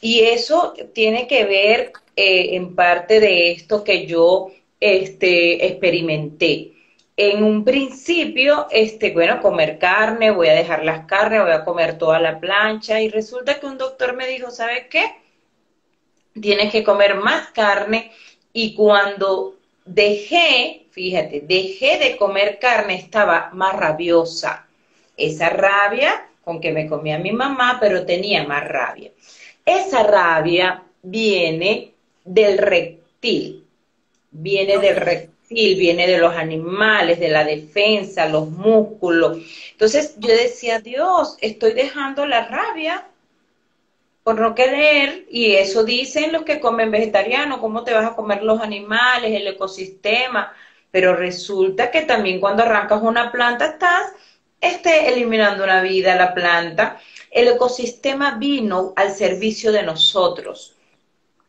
Y 0.00 0.20
eso 0.20 0.74
tiene 0.92 1.26
que 1.26 1.44
ver 1.44 1.92
eh, 2.16 2.56
en 2.56 2.74
parte 2.74 3.20
de 3.20 3.52
esto 3.52 3.84
que 3.84 4.06
yo 4.06 4.50
este, 4.82 5.66
experimenté. 5.66 6.72
En 7.16 7.44
un 7.44 7.64
principio, 7.64 8.66
este, 8.70 9.12
bueno, 9.12 9.40
comer 9.40 9.78
carne, 9.78 10.32
voy 10.32 10.48
a 10.48 10.54
dejar 10.54 10.84
las 10.84 11.06
carnes, 11.06 11.42
voy 11.42 11.52
a 11.52 11.64
comer 11.64 11.98
toda 11.98 12.18
la 12.18 12.40
plancha 12.40 13.00
y 13.00 13.08
resulta 13.08 13.60
que 13.60 13.66
un 13.66 13.78
doctor 13.78 14.16
me 14.16 14.26
dijo, 14.26 14.50
¿sabes 14.50 14.86
qué? 14.90 15.04
Tienes 16.40 16.72
que 16.72 16.82
comer 16.82 17.14
más 17.14 17.48
carne 17.48 18.10
y 18.52 18.74
cuando 18.74 19.56
dejé, 19.84 20.86
fíjate, 20.90 21.42
dejé 21.46 21.98
de 21.98 22.16
comer 22.16 22.58
carne 22.58 22.94
estaba 22.96 23.50
más 23.52 23.76
rabiosa. 23.76 24.66
Esa 25.16 25.50
rabia 25.50 26.26
con 26.44 26.60
que 26.60 26.72
me 26.72 26.88
comía 26.88 27.18
mi 27.18 27.30
mamá, 27.30 27.78
pero 27.80 28.04
tenía 28.04 28.44
más 28.44 28.66
rabia. 28.66 29.12
Esa 29.64 30.02
rabia 30.02 30.82
viene 31.02 31.92
del 32.24 32.58
reptil, 32.58 33.61
viene 34.32 34.78
del 34.78 34.96
reptil, 34.96 35.78
viene 35.78 36.06
de 36.06 36.18
los 36.18 36.34
animales, 36.34 37.20
de 37.20 37.28
la 37.28 37.44
defensa, 37.44 38.28
los 38.28 38.48
músculos. 38.50 39.38
Entonces 39.72 40.14
yo 40.18 40.28
decía, 40.28 40.80
Dios, 40.80 41.36
estoy 41.40 41.74
dejando 41.74 42.26
la 42.26 42.48
rabia 42.48 43.06
por 44.24 44.40
no 44.40 44.54
querer, 44.54 45.26
y 45.30 45.52
eso 45.52 45.84
dicen 45.84 46.32
los 46.32 46.44
que 46.44 46.60
comen 46.60 46.90
vegetariano, 46.90 47.60
cómo 47.60 47.82
te 47.82 47.92
vas 47.92 48.06
a 48.06 48.14
comer 48.14 48.42
los 48.42 48.60
animales, 48.60 49.32
el 49.32 49.48
ecosistema, 49.48 50.52
pero 50.92 51.16
resulta 51.16 51.90
que 51.90 52.02
también 52.02 52.38
cuando 52.38 52.62
arrancas 52.62 53.02
una 53.02 53.32
planta 53.32 53.66
estás 53.66 54.12
este, 54.60 55.08
eliminando 55.08 55.64
una 55.64 55.82
vida, 55.82 56.14
la 56.14 56.34
planta. 56.34 57.00
El 57.30 57.48
ecosistema 57.48 58.36
vino 58.36 58.92
al 58.94 59.12
servicio 59.12 59.72
de 59.72 59.82
nosotros, 59.82 60.76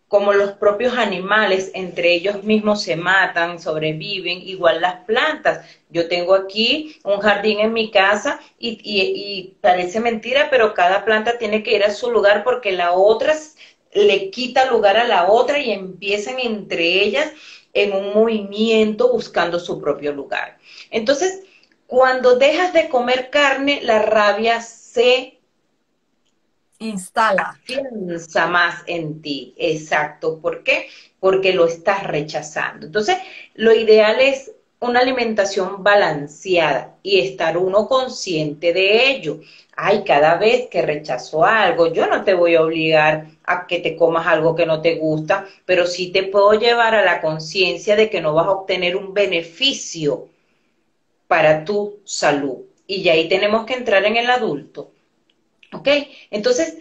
como 0.08 0.34
los 0.34 0.52
propios 0.52 0.96
animales, 0.98 1.72
entre 1.74 2.14
ellos 2.14 2.44
mismos 2.44 2.84
se 2.84 2.96
matan, 2.96 3.60
sobreviven, 3.60 4.42
igual 4.42 4.82
las 4.82 5.06
plantas. 5.06 5.66
Yo 5.90 6.08
tengo 6.08 6.36
aquí 6.36 7.00
un 7.04 7.20
jardín 7.20 7.60
en 7.60 7.74
mi 7.74 7.90
casa 7.90 8.40
y, 8.60 8.80
y, 8.84 9.56
parece 9.62 10.00
mentira, 10.00 10.50
pero 10.52 10.74
cada 10.74 11.04
planta 11.04 11.38
tiene 11.38 11.64
que 11.64 11.76
ir 11.76 11.84
a 11.84 11.94
su 11.94 12.12
lugar 12.12 12.44
porque 12.44 12.72
la 12.72 12.94
otra 12.94 13.34
le 13.94 14.30
quita 14.30 14.72
lugar 14.72 14.98
a 14.98 15.08
la 15.08 15.32
otra 15.32 15.60
y 15.60 15.72
empiezan 15.72 16.40
entre 16.40 17.04
ellas 17.04 17.32
en 17.74 17.94
un 17.94 18.14
movimiento 18.14 19.12
buscando 19.12 19.60
su 19.60 19.82
propio 19.82 20.14
lugar. 20.14 20.58
Entonces, 20.92 21.42
cuando 21.88 22.38
dejas 22.38 22.74
de 22.74 22.90
comer 22.90 23.30
carne, 23.30 23.82
la 23.84 24.00
rabia 24.00 24.62
se 24.62 25.40
instala. 26.84 27.60
Piensa 27.66 28.48
más 28.48 28.84
en 28.88 29.22
ti, 29.22 29.54
exacto. 29.58 30.40
¿Por 30.40 30.64
qué? 30.64 30.88
Porque 31.20 31.54
lo 31.54 31.66
estás 31.66 32.04
rechazando. 32.04 32.86
Entonces, 32.86 33.18
lo 33.56 33.74
ideal 33.74 34.20
es 34.20 34.52
una 34.80 35.00
alimentación 35.00 35.82
balanceada 35.84 36.98
y 37.02 37.20
estar 37.22 37.58
uno 37.58 37.88
consciente 37.88 38.74
de 38.74 39.10
ello. 39.10 39.40
Ay, 39.76 40.04
cada 40.06 40.36
vez 40.36 40.68
que 40.70 40.82
rechazo 40.82 41.46
algo, 41.46 41.92
yo 41.92 42.08
no 42.08 42.24
te 42.24 42.34
voy 42.34 42.56
a 42.56 42.62
obligar 42.62 43.28
a 43.46 43.66
que 43.66 43.80
te 43.80 43.96
comas 43.96 44.28
algo 44.28 44.56
que 44.56 44.66
no 44.66 44.82
te 44.82 44.96
gusta, 44.96 45.48
pero 45.66 45.88
sí 45.88 46.12
te 46.12 46.24
puedo 46.24 46.54
llevar 46.54 46.96
a 46.96 47.04
la 47.04 47.22
conciencia 47.22 47.96
de 47.96 48.10
que 48.10 48.22
no 48.22 48.34
vas 48.34 48.48
a 48.48 48.52
obtener 48.52 48.96
un 48.96 49.14
beneficio 49.14 50.28
para 51.28 51.66
tu 51.66 52.00
salud. 52.06 52.58
Y 52.86 53.08
ahí 53.10 53.28
tenemos 53.30 53.66
que 53.66 53.76
entrar 53.76 54.06
en 54.06 54.18
el 54.18 54.30
adulto. 54.30 54.93
¿Ok? 55.74 55.88
Entonces, 56.30 56.78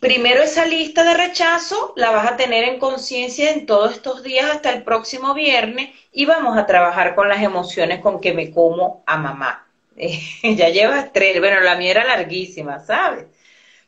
primero 0.00 0.42
esa 0.42 0.64
lista 0.66 1.04
de 1.04 1.14
rechazo 1.14 1.92
la 1.96 2.10
vas 2.10 2.30
a 2.30 2.36
tener 2.36 2.64
en 2.64 2.78
conciencia 2.78 3.50
en 3.50 3.66
todos 3.66 3.92
estos 3.92 4.22
días 4.22 4.50
hasta 4.50 4.72
el 4.72 4.84
próximo 4.84 5.34
viernes 5.34 5.90
y 6.12 6.26
vamos 6.26 6.56
a 6.56 6.66
trabajar 6.66 7.14
con 7.14 7.28
las 7.28 7.42
emociones 7.42 8.00
con 8.00 8.20
que 8.20 8.32
me 8.32 8.50
como 8.52 9.02
a 9.06 9.18
mamá. 9.18 9.66
ya 10.42 10.68
llevas 10.68 11.12
tres, 11.12 11.40
bueno, 11.40 11.60
la 11.60 11.76
mía 11.76 11.90
era 11.92 12.04
larguísima, 12.04 12.80
¿sabes? 12.80 13.26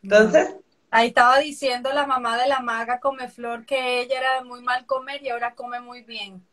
Entonces... 0.02 0.56
Ahí 0.92 1.08
estaba 1.08 1.38
diciendo 1.38 1.92
la 1.92 2.06
mamá 2.06 2.36
de 2.36 2.48
la 2.48 2.60
maga 2.60 2.98
come 2.98 3.28
flor 3.28 3.64
que 3.64 4.00
ella 4.00 4.18
era 4.18 4.34
de 4.40 4.44
muy 4.44 4.60
mal 4.60 4.86
comer 4.86 5.22
y 5.22 5.28
ahora 5.28 5.54
come 5.54 5.80
muy 5.80 6.02
bien. 6.02 6.44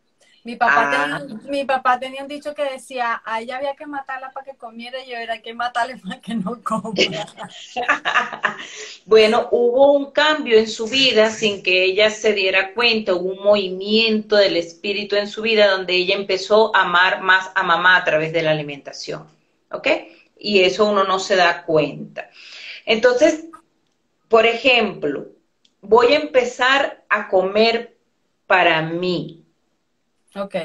Mi 0.47 0.55
papá, 0.55 0.87
ah. 0.87 1.19
tenía, 1.19 1.51
mi 1.51 1.65
papá 1.65 1.99
tenía 1.99 2.21
un 2.21 2.29
dicho 2.29 2.55
que 2.55 2.63
decía, 2.63 3.21
a 3.25 3.41
ella 3.41 3.57
había 3.57 3.75
que 3.75 3.85
matarla 3.85 4.31
para 4.31 4.45
que 4.45 4.55
comiera 4.55 4.97
y 5.03 5.09
yo 5.09 5.17
era 5.17 5.41
que 5.41 5.53
matarle 5.53 5.97
para 6.03 6.21
que 6.21 6.35
no 6.35 6.63
coma. 6.63 6.93
bueno, 9.05 9.49
hubo 9.51 9.91
un 9.91 10.11
cambio 10.11 10.57
en 10.57 10.69
su 10.69 10.87
vida 10.87 11.31
sin 11.31 11.61
que 11.61 11.83
ella 11.83 12.09
se 12.09 12.31
diera 12.31 12.73
cuenta, 12.73 13.13
hubo 13.13 13.33
un 13.33 13.43
movimiento 13.43 14.37
del 14.37 14.55
espíritu 14.55 15.17
en 15.17 15.27
su 15.27 15.41
vida 15.41 15.67
donde 15.67 15.95
ella 15.95 16.15
empezó 16.15 16.73
a 16.73 16.83
amar 16.83 17.21
más 17.21 17.51
a 17.53 17.63
mamá 17.63 17.97
a 17.97 18.05
través 18.05 18.31
de 18.31 18.41
la 18.41 18.51
alimentación. 18.51 19.27
¿Ok? 19.69 19.89
Y 20.39 20.61
eso 20.61 20.85
uno 20.85 21.03
no 21.03 21.19
se 21.19 21.35
da 21.35 21.65
cuenta. 21.65 22.29
Entonces, 22.85 23.47
por 24.29 24.45
ejemplo, 24.45 25.27
voy 25.81 26.13
a 26.13 26.19
empezar 26.19 27.03
a 27.09 27.27
comer 27.27 27.97
para 28.45 28.81
mí 28.81 29.43
Ok. 30.37 30.55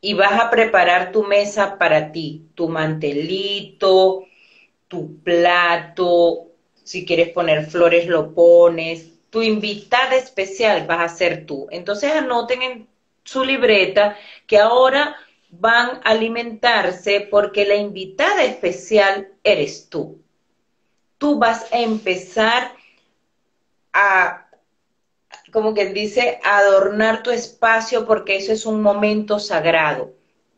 Y 0.00 0.14
vas 0.14 0.40
a 0.40 0.50
preparar 0.50 1.12
tu 1.12 1.22
mesa 1.22 1.78
para 1.78 2.12
ti, 2.12 2.48
tu 2.54 2.68
mantelito, 2.68 4.24
tu 4.88 5.22
plato, 5.22 6.46
si 6.84 7.04
quieres 7.04 7.30
poner 7.30 7.66
flores 7.66 8.06
lo 8.06 8.32
pones, 8.32 9.10
tu 9.30 9.42
invitada 9.42 10.14
especial 10.14 10.86
vas 10.86 11.00
a 11.00 11.14
ser 11.16 11.46
tú. 11.46 11.66
Entonces 11.70 12.12
anoten 12.12 12.62
en 12.62 12.88
su 13.24 13.44
libreta 13.44 14.16
que 14.46 14.58
ahora 14.58 15.16
van 15.50 16.00
a 16.04 16.10
alimentarse 16.10 17.20
porque 17.30 17.66
la 17.66 17.74
invitada 17.74 18.44
especial 18.44 19.28
eres 19.42 19.88
tú. 19.88 20.22
Tú 21.18 21.38
vas 21.38 21.72
a 21.72 21.80
empezar 21.80 22.72
a 23.92 24.45
como 25.56 25.72
que 25.72 25.86
dice, 25.86 26.38
adornar 26.44 27.22
tu 27.22 27.30
espacio 27.30 28.04
porque 28.04 28.36
eso 28.36 28.52
es 28.52 28.66
un 28.66 28.82
momento 28.82 29.38
sagrado. 29.38 30.12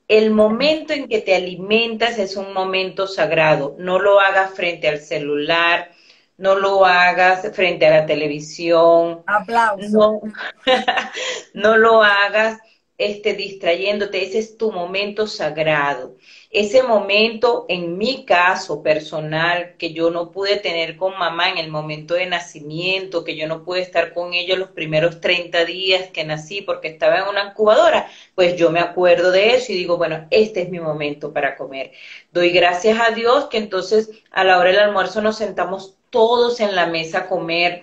El 0.08 0.32
momento 0.32 0.92
en 0.92 1.06
que 1.06 1.20
te 1.20 1.36
alimentas 1.36 2.18
es 2.18 2.34
un 2.34 2.52
momento 2.52 3.06
sagrado. 3.06 3.76
No 3.78 4.00
lo 4.00 4.18
hagas 4.18 4.54
frente 4.54 4.88
al 4.88 4.98
celular, 4.98 5.92
no 6.36 6.56
lo 6.56 6.84
hagas 6.84 7.48
frente 7.54 7.86
a 7.86 7.90
la 7.90 8.06
televisión. 8.06 9.22
Aplausos. 9.28 9.92
No, 9.92 10.20
no 11.54 11.76
lo 11.76 12.02
hagas 12.02 12.58
este, 12.98 13.32
distrayéndote. 13.32 14.22
Ese 14.22 14.38
es 14.38 14.56
tu 14.58 14.72
momento 14.72 15.26
sagrado 15.26 16.16
ese 16.50 16.82
momento, 16.82 17.66
en 17.68 17.98
mi 17.98 18.24
caso 18.24 18.82
personal, 18.82 19.74
que 19.76 19.92
yo 19.92 20.10
no 20.10 20.30
pude 20.30 20.56
tener 20.56 20.96
con 20.96 21.18
mamá 21.18 21.50
en 21.50 21.58
el 21.58 21.70
momento 21.70 22.14
de 22.14 22.24
nacimiento, 22.24 23.22
que 23.22 23.36
yo 23.36 23.46
no 23.46 23.64
pude 23.64 23.82
estar 23.82 24.14
con 24.14 24.32
ellos 24.32 24.58
los 24.58 24.70
primeros 24.70 25.20
30 25.20 25.66
días 25.66 26.08
que 26.08 26.24
nací 26.24 26.62
porque 26.62 26.88
estaba 26.88 27.18
en 27.18 27.28
una 27.28 27.50
incubadora, 27.50 28.08
pues 28.34 28.56
yo 28.56 28.70
me 28.70 28.80
acuerdo 28.80 29.30
de 29.30 29.56
eso 29.56 29.72
y 29.72 29.76
digo, 29.76 29.98
bueno, 29.98 30.26
este 30.30 30.62
es 30.62 30.70
mi 30.70 30.80
momento 30.80 31.34
para 31.34 31.54
comer. 31.54 31.92
Doy 32.32 32.50
gracias 32.50 32.98
a 32.98 33.12
Dios 33.12 33.48
que 33.48 33.58
entonces 33.58 34.10
a 34.30 34.42
la 34.42 34.58
hora 34.58 34.70
del 34.70 34.80
almuerzo 34.80 35.20
nos 35.20 35.36
sentamos 35.36 35.96
todos 36.08 36.60
en 36.60 36.74
la 36.74 36.86
mesa 36.86 37.18
a 37.18 37.28
comer 37.28 37.82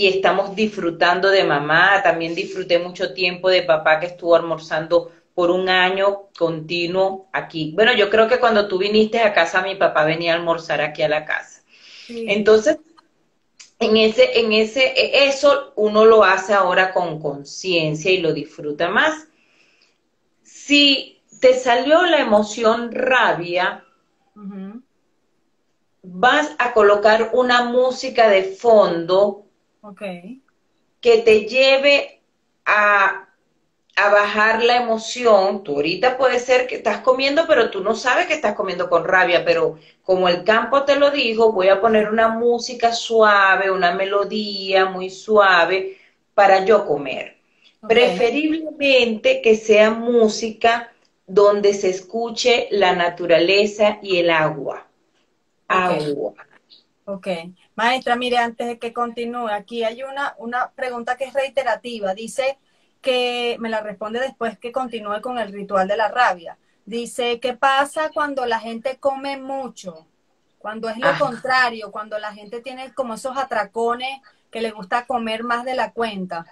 y 0.00 0.06
estamos 0.06 0.56
disfrutando 0.56 1.28
de 1.28 1.44
mamá. 1.44 2.02
También 2.02 2.34
disfruté 2.34 2.78
mucho 2.78 3.12
tiempo 3.12 3.50
de 3.50 3.64
papá 3.64 4.00
que 4.00 4.06
estuvo 4.06 4.34
almorzando 4.34 5.12
por 5.34 5.50
un 5.50 5.68
año 5.68 6.30
continuo 6.38 7.28
aquí. 7.34 7.72
Bueno, 7.74 7.92
yo 7.92 8.08
creo 8.08 8.26
que 8.26 8.40
cuando 8.40 8.66
tú 8.66 8.78
viniste 8.78 9.20
a 9.20 9.34
casa, 9.34 9.60
mi 9.60 9.74
papá 9.74 10.06
venía 10.06 10.32
a 10.32 10.36
almorzar 10.36 10.80
aquí 10.80 11.02
a 11.02 11.08
la 11.10 11.26
casa. 11.26 11.64
Entonces, 12.08 12.78
en 13.78 13.98
ese, 13.98 14.40
en 14.40 14.54
ese, 14.54 14.86
e, 14.86 15.26
eso 15.26 15.74
uno 15.76 16.06
lo 16.06 16.24
hace 16.24 16.54
ahora 16.54 16.94
con 16.94 17.20
conciencia 17.20 18.10
y 18.10 18.22
lo 18.22 18.32
disfruta 18.32 18.88
más. 18.88 19.28
Si 20.42 21.20
te 21.42 21.52
salió 21.52 22.06
la 22.06 22.20
emoción 22.20 22.90
rabia, 22.90 23.84
vas 26.02 26.52
a 26.58 26.72
colocar 26.72 27.32
una 27.34 27.64
música 27.64 28.30
de 28.30 28.44
fondo 28.44 29.44
que 31.00 31.18
te 31.18 31.46
lleve 31.46 32.20
a 32.66 33.30
a 34.00 34.10
bajar 34.10 34.62
la 34.62 34.76
emoción. 34.76 35.62
Tú 35.62 35.76
ahorita 35.76 36.16
puede 36.16 36.38
ser 36.38 36.66
que 36.66 36.76
estás 36.76 37.00
comiendo, 37.00 37.46
pero 37.46 37.70
tú 37.70 37.82
no 37.82 37.94
sabes 37.94 38.26
que 38.26 38.34
estás 38.34 38.54
comiendo 38.54 38.88
con 38.88 39.04
rabia, 39.04 39.44
pero 39.44 39.78
como 40.02 40.28
el 40.28 40.44
campo 40.44 40.84
te 40.84 40.96
lo 40.96 41.10
dijo, 41.10 41.52
voy 41.52 41.68
a 41.68 41.80
poner 41.80 42.08
una 42.08 42.28
música 42.28 42.92
suave, 42.92 43.70
una 43.70 43.92
melodía 43.92 44.86
muy 44.86 45.10
suave 45.10 45.98
para 46.34 46.64
yo 46.64 46.86
comer. 46.86 47.36
Preferiblemente 47.86 49.42
que 49.42 49.56
sea 49.56 49.90
música 49.90 50.92
donde 51.26 51.74
se 51.74 51.90
escuche 51.90 52.68
la 52.70 52.94
naturaleza 52.94 53.98
y 54.02 54.18
el 54.18 54.30
agua. 54.30 54.86
Agua. 55.68 56.34
Ok. 57.14 57.28
Maestra, 57.74 58.16
mire, 58.16 58.38
antes 58.38 58.66
de 58.66 58.78
que 58.78 58.92
continúe, 58.92 59.48
aquí 59.48 59.84
hay 59.84 60.02
una, 60.02 60.34
una 60.38 60.70
pregunta 60.70 61.16
que 61.16 61.24
es 61.24 61.32
reiterativa. 61.32 62.14
Dice, 62.14 62.58
que 63.00 63.56
me 63.60 63.68
la 63.68 63.80
responde 63.80 64.20
después 64.20 64.58
que 64.58 64.72
continúe 64.72 65.20
con 65.20 65.38
el 65.38 65.52
ritual 65.52 65.88
de 65.88 65.96
la 65.96 66.08
rabia. 66.08 66.58
Dice, 66.84 67.40
¿qué 67.40 67.54
pasa 67.54 68.10
cuando 68.12 68.46
la 68.46 68.58
gente 68.58 68.98
come 68.98 69.36
mucho? 69.38 70.06
Cuando 70.58 70.88
es 70.88 70.98
lo 70.98 71.08
ah. 71.08 71.16
contrario, 71.18 71.90
cuando 71.90 72.18
la 72.18 72.34
gente 72.34 72.60
tiene 72.60 72.92
como 72.92 73.14
esos 73.14 73.36
atracones 73.36 74.20
que 74.50 74.60
le 74.60 74.72
gusta 74.72 75.06
comer 75.06 75.42
más 75.42 75.64
de 75.64 75.74
la 75.74 75.92
cuenta. 75.92 76.44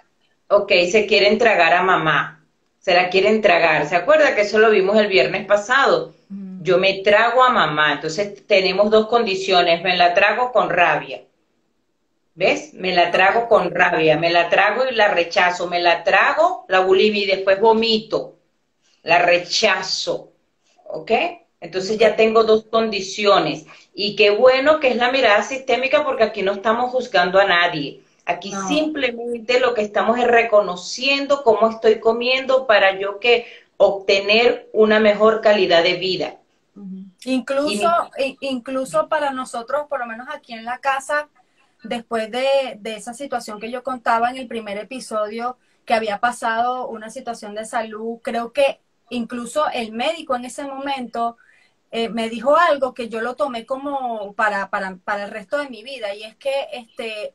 Ok, 0.47 0.71
se 0.89 1.05
quieren 1.05 1.37
tragar 1.37 1.73
a 1.73 1.83
mamá, 1.83 2.43
se 2.79 2.95
la 2.95 3.09
quieren 3.09 3.41
tragar. 3.41 3.85
¿Se 3.87 3.95
acuerda 3.95 4.33
que 4.33 4.41
eso 4.41 4.57
lo 4.57 4.71
vimos 4.71 4.97
el 4.97 5.07
viernes 5.07 5.45
pasado? 5.45 6.13
Yo 6.61 6.77
me 6.77 7.01
trago 7.03 7.43
a 7.43 7.49
mamá, 7.49 7.93
entonces 7.93 8.45
tenemos 8.45 8.89
dos 8.89 9.07
condiciones, 9.07 9.81
me 9.83 9.95
la 9.95 10.13
trago 10.13 10.51
con 10.51 10.69
rabia 10.69 11.23
¿Ves? 12.39 12.73
Me 12.73 12.95
la 12.95 13.11
trago 13.11 13.49
con 13.49 13.69
rabia, 13.69 14.17
me 14.17 14.29
la 14.29 14.47
trago 14.47 14.85
y 14.89 14.95
la 14.95 15.09
rechazo, 15.09 15.67
me 15.67 15.81
la 15.81 16.05
trago, 16.05 16.63
la 16.69 16.79
bulimia 16.79 17.23
y 17.23 17.27
después 17.27 17.59
vomito, 17.59 18.37
la 19.03 19.19
rechazo, 19.19 20.31
¿ok? 20.85 21.11
Entonces 21.59 21.97
ya 21.97 22.15
tengo 22.15 22.45
dos 22.45 22.63
condiciones. 22.71 23.65
Y 23.93 24.15
qué 24.15 24.29
bueno 24.29 24.79
que 24.79 24.87
es 24.87 24.95
la 24.95 25.11
mirada 25.11 25.43
sistémica 25.43 26.05
porque 26.05 26.23
aquí 26.23 26.41
no 26.41 26.53
estamos 26.53 26.91
juzgando 26.91 27.39
a 27.39 27.43
nadie. 27.43 28.03
Aquí 28.23 28.53
simplemente 28.69 29.59
lo 29.59 29.73
que 29.73 29.81
estamos 29.81 30.17
es 30.17 30.25
reconociendo 30.25 31.43
cómo 31.43 31.69
estoy 31.69 31.99
comiendo 31.99 32.67
para 32.67 32.97
yo 32.97 33.19
que 33.19 33.47
obtener 33.75 34.69
una 34.71 35.01
mejor 35.01 35.41
calidad 35.41 35.83
de 35.83 35.95
vida. 35.95 36.38
Incluso, 37.25 37.89
incluso 38.39 39.09
para 39.09 39.31
nosotros, 39.31 39.87
por 39.89 39.99
lo 39.99 40.05
menos 40.05 40.27
aquí 40.31 40.53
en 40.53 40.63
la 40.63 40.79
casa, 40.79 41.29
después 41.83 42.31
de, 42.31 42.79
esa 42.83 43.13
situación 43.13 43.59
que 43.59 43.71
yo 43.71 43.83
contaba 43.83 44.29
en 44.29 44.37
el 44.37 44.47
primer 44.47 44.77
episodio, 44.77 45.57
que 45.85 45.93
había 45.93 46.19
pasado 46.19 46.87
una 46.87 47.09
situación 47.09 47.55
de 47.55 47.65
salud, 47.65 48.19
creo 48.21 48.53
que 48.53 48.79
incluso 49.09 49.69
el 49.69 49.91
médico 49.91 50.35
en 50.35 50.45
ese 50.45 50.63
momento 50.65 51.37
eh, 51.91 52.09
me 52.09 52.29
dijo 52.29 52.55
algo 52.55 52.93
que 52.93 53.09
yo 53.09 53.21
lo 53.21 53.35
tomé 53.35 53.65
como 53.65 54.33
para, 54.33 54.69
para, 54.69 54.97
para, 54.97 55.25
el 55.25 55.31
resto 55.31 55.57
de 55.57 55.69
mi 55.69 55.83
vida 55.83 56.13
y 56.13 56.23
es 56.23 56.35
que 56.35 56.67
este 56.71 57.33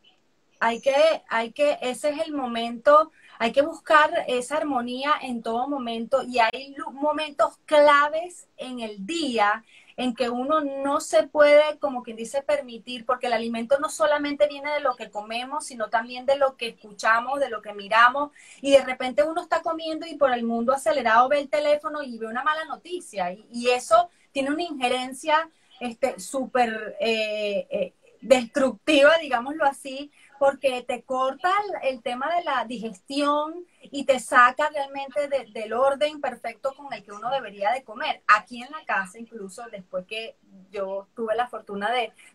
hay 0.60 0.80
que 0.80 0.94
hay 1.28 1.50
que 1.50 1.76
ese 1.82 2.10
es 2.10 2.20
el 2.24 2.32
momento 2.32 3.10
hay 3.38 3.52
que 3.52 3.62
buscar 3.62 4.10
esa 4.28 4.56
armonía 4.56 5.12
en 5.22 5.42
todo 5.42 5.68
momento 5.68 6.22
y 6.22 6.38
hay 6.38 6.74
momentos 6.92 7.58
claves 7.66 8.46
en 8.56 8.80
el 8.80 9.06
día 9.06 9.64
en 9.96 10.14
que 10.14 10.28
uno 10.28 10.60
no 10.60 11.00
se 11.00 11.24
puede, 11.24 11.78
como 11.78 12.02
quien 12.02 12.16
dice, 12.16 12.42
permitir, 12.42 13.06
porque 13.06 13.28
el 13.28 13.32
alimento 13.32 13.78
no 13.78 13.88
solamente 13.88 14.48
viene 14.48 14.72
de 14.72 14.80
lo 14.80 14.96
que 14.96 15.10
comemos, 15.10 15.66
sino 15.66 15.88
también 15.88 16.26
de 16.26 16.36
lo 16.36 16.56
que 16.56 16.68
escuchamos, 16.68 17.38
de 17.38 17.48
lo 17.48 17.62
que 17.62 17.74
miramos, 17.74 18.32
y 18.60 18.72
de 18.72 18.84
repente 18.84 19.22
uno 19.22 19.40
está 19.40 19.62
comiendo 19.62 20.04
y 20.06 20.16
por 20.16 20.32
el 20.32 20.42
mundo 20.42 20.72
acelerado 20.72 21.28
ve 21.28 21.38
el 21.38 21.48
teléfono 21.48 22.02
y 22.02 22.18
ve 22.18 22.26
una 22.26 22.42
mala 22.42 22.64
noticia, 22.64 23.32
y, 23.32 23.68
eso 23.68 24.10
tiene 24.32 24.50
una 24.50 24.62
injerencia 24.62 25.48
este 25.80 26.18
súper 26.18 26.96
eh, 26.98 27.92
destructiva, 28.20 29.12
digámoslo 29.20 29.64
así, 29.64 30.10
porque 30.38 30.82
te 30.82 31.02
corta 31.02 31.50
el, 31.82 32.02
tema 32.02 32.28
de 32.34 32.44
la 32.44 32.64
digestión 32.64 33.64
y 33.82 34.04
te 34.04 34.18
saca 34.20 34.68
realmente 34.70 35.28
del 35.52 35.72
orden 35.72 36.20
perfecto 36.20 36.74
con 36.74 36.92
el 36.92 37.02
que 37.02 37.12
uno 37.12 37.30
debería 37.30 37.70
de 37.72 37.84
comer. 37.84 38.22
Aquí 38.26 38.62
en 38.62 38.70
la 38.70 38.84
casa, 38.84 39.18
incluso 39.18 39.62
después 39.70 40.06
que 40.06 40.36
yo 40.70 41.08
tuve 41.14 41.34
la 41.34 41.48
fortuna 41.48 41.90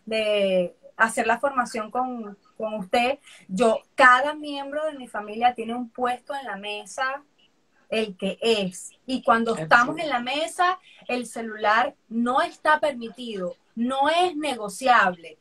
de, 0.06 0.74
hacer 0.96 1.26
la 1.26 1.38
formación 1.38 1.90
con, 1.90 2.36
usted, 2.58 3.18
yo, 3.48 3.82
cada 3.94 4.34
miembro 4.34 4.84
de 4.84 4.94
mi 4.94 5.08
familia 5.08 5.54
tiene 5.54 5.74
un 5.74 5.88
puesto 5.88 6.34
en 6.34 6.44
la 6.44 6.56
mesa 6.56 7.22
el 7.88 8.16
que 8.16 8.38
es. 8.40 8.92
Y 9.06 9.22
cuando 9.22 9.56
estamos 9.56 9.98
en 9.98 10.08
la 10.08 10.20
mesa, 10.20 10.78
el 11.08 11.26
celular 11.26 11.94
no 12.08 12.40
está 12.40 12.78
permitido, 12.80 13.56
no 13.74 14.08
es 14.08 14.36
negociable 14.36 15.38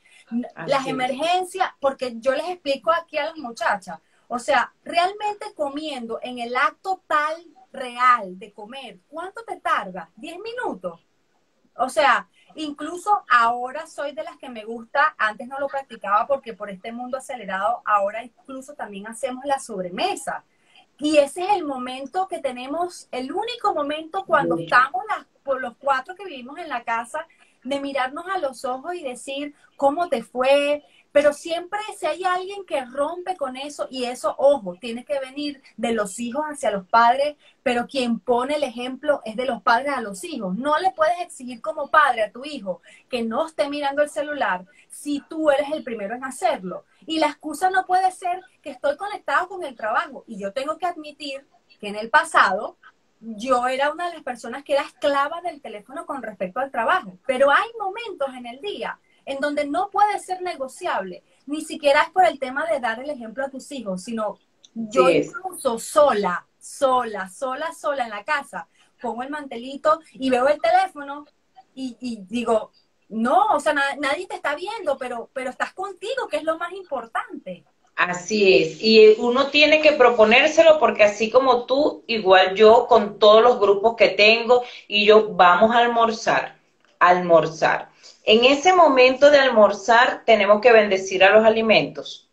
las 0.67 0.87
emergencias, 0.87 1.69
porque 1.79 2.15
yo 2.19 2.33
les 2.33 2.49
explico 2.49 2.91
aquí 2.91 3.17
a 3.17 3.25
las 3.25 3.37
muchachas, 3.37 3.99
o 4.27 4.37
sea, 4.37 4.73
realmente 4.83 5.53
comiendo 5.55 6.19
en 6.21 6.39
el 6.39 6.55
acto 6.55 7.01
tal 7.07 7.35
real 7.71 8.37
de 8.37 8.53
comer, 8.53 8.99
¿cuánto 9.07 9.43
te 9.43 9.59
tarda? 9.59 10.09
¿10 10.17 10.41
minutos? 10.41 11.05
O 11.75 11.89
sea, 11.89 12.27
incluso 12.55 13.23
ahora 13.29 13.87
soy 13.87 14.11
de 14.11 14.23
las 14.23 14.37
que 14.37 14.49
me 14.49 14.65
gusta, 14.65 15.15
antes 15.17 15.47
no 15.47 15.59
lo 15.59 15.67
practicaba 15.67 16.27
porque 16.27 16.53
por 16.53 16.69
este 16.69 16.91
mundo 16.91 17.17
acelerado, 17.17 17.81
ahora 17.85 18.23
incluso 18.23 18.73
también 18.73 19.07
hacemos 19.07 19.45
la 19.45 19.59
sobremesa. 19.59 20.43
Y 20.97 21.17
ese 21.17 21.45
es 21.45 21.51
el 21.51 21.63
momento 21.63 22.27
que 22.27 22.39
tenemos, 22.39 23.07
el 23.11 23.31
único 23.31 23.73
momento 23.73 24.25
cuando 24.25 24.57
estamos 24.57 25.01
las, 25.07 25.25
por 25.43 25.61
los 25.61 25.77
cuatro 25.77 26.13
que 26.13 26.25
vivimos 26.25 26.59
en 26.59 26.67
la 26.67 26.83
casa, 26.83 27.25
de 27.63 27.79
mirarnos 27.79 28.25
a 28.27 28.37
los 28.39 28.65
ojos 28.65 28.95
y 28.95 29.03
decir 29.03 29.53
cómo 29.75 30.09
te 30.09 30.23
fue, 30.23 30.83
pero 31.11 31.33
siempre 31.33 31.79
si 31.97 32.05
hay 32.05 32.23
alguien 32.23 32.65
que 32.65 32.85
rompe 32.85 33.35
con 33.35 33.57
eso, 33.57 33.87
y 33.89 34.05
eso, 34.05 34.35
ojo, 34.37 34.75
tiene 34.79 35.03
que 35.05 35.19
venir 35.19 35.61
de 35.75 35.93
los 35.93 36.19
hijos 36.19 36.43
hacia 36.45 36.71
los 36.71 36.87
padres, 36.87 37.35
pero 37.63 37.87
quien 37.87 38.19
pone 38.19 38.55
el 38.55 38.63
ejemplo 38.63 39.21
es 39.25 39.35
de 39.35 39.45
los 39.45 39.61
padres 39.63 39.93
a 39.93 40.01
los 40.01 40.23
hijos. 40.23 40.55
No 40.55 40.77
le 40.79 40.91
puedes 40.91 41.19
exigir 41.21 41.61
como 41.61 41.89
padre 41.89 42.23
a 42.23 42.31
tu 42.31 42.45
hijo 42.45 42.81
que 43.09 43.23
no 43.23 43.47
esté 43.47 43.69
mirando 43.69 44.03
el 44.03 44.09
celular 44.09 44.65
si 44.87 45.21
tú 45.29 45.49
eres 45.49 45.71
el 45.71 45.83
primero 45.83 46.15
en 46.15 46.23
hacerlo. 46.23 46.85
Y 47.05 47.19
la 47.19 47.27
excusa 47.27 47.69
no 47.69 47.85
puede 47.85 48.11
ser 48.11 48.41
que 48.61 48.69
estoy 48.69 48.95
conectado 48.95 49.47
con 49.47 49.63
el 49.63 49.75
trabajo. 49.75 50.23
Y 50.27 50.37
yo 50.37 50.53
tengo 50.53 50.77
que 50.77 50.85
admitir 50.85 51.45
que 51.79 51.87
en 51.87 51.95
el 51.95 52.09
pasado 52.09 52.77
yo 53.19 53.67
era 53.67 53.91
una 53.91 54.07
de 54.07 54.15
las 54.15 54.23
personas 54.23 54.63
que 54.63 54.73
era 54.73 54.83
esclava 54.83 55.41
del 55.41 55.61
teléfono 55.61 56.05
con 56.05 56.23
respecto 56.23 56.59
al 56.59 56.71
trabajo, 56.71 57.17
pero 57.25 57.51
hay 57.51 57.69
momentos 57.79 58.29
en 58.35 58.45
el 58.45 58.61
día 58.61 58.99
en 59.25 59.39
donde 59.39 59.65
no 59.65 59.89
puede 59.89 60.17
ser 60.19 60.41
negociable, 60.41 61.23
ni 61.45 61.61
siquiera 61.61 62.03
es 62.03 62.09
por 62.09 62.25
el 62.25 62.39
tema 62.39 62.65
de 62.65 62.79
dar 62.79 62.99
el 62.99 63.09
ejemplo 63.09 63.45
a 63.45 63.49
tus 63.49 63.71
hijos, 63.71 64.03
sino 64.03 64.39
yo 64.73 65.09
incluso 65.09 65.77
sola, 65.77 66.47
sola, 66.57 67.29
sola, 67.29 67.73
sola 67.73 68.05
en 68.05 68.09
la 68.09 68.23
casa, 68.23 68.67
pongo 69.01 69.23
el 69.23 69.29
mantelito 69.29 69.99
y 70.13 70.29
veo 70.29 70.47
el 70.47 70.59
teléfono 70.59 71.25
y, 71.75 72.25
digo, 72.27 72.71
no, 73.07 73.45
o 73.53 73.59
sea, 73.59 73.73
nadie 73.73 74.27
te 74.27 74.35
está 74.35 74.53
viendo, 74.55 74.97
pero, 74.97 75.29
pero 75.33 75.49
estás 75.49 75.73
contigo, 75.73 76.27
que 76.29 76.37
es 76.37 76.43
lo 76.43 76.57
más 76.57 76.73
importante. 76.73 77.63
Así 77.99 78.63
es, 78.63 78.81
y 78.81 79.15
uno 79.17 79.47
tiene 79.47 79.81
que 79.81 79.91
proponérselo 79.91 80.79
porque 80.79 81.03
así 81.03 81.29
como 81.29 81.65
tú, 81.65 82.05
igual 82.07 82.55
yo 82.55 82.87
con 82.87 83.19
todos 83.19 83.43
los 83.43 83.59
grupos 83.59 83.97
que 83.97 84.07
tengo 84.07 84.63
y 84.87 85.05
yo 85.05 85.33
vamos 85.33 85.75
a 85.75 85.79
almorzar, 85.79 86.55
almorzar. 86.97 87.89
En 88.23 88.45
ese 88.45 88.71
momento 88.71 89.29
de 89.29 89.39
almorzar 89.39 90.23
tenemos 90.25 90.61
que 90.61 90.71
bendecir 90.71 91.25
a 91.25 91.31
los 91.31 91.43
alimentos. 91.43 92.29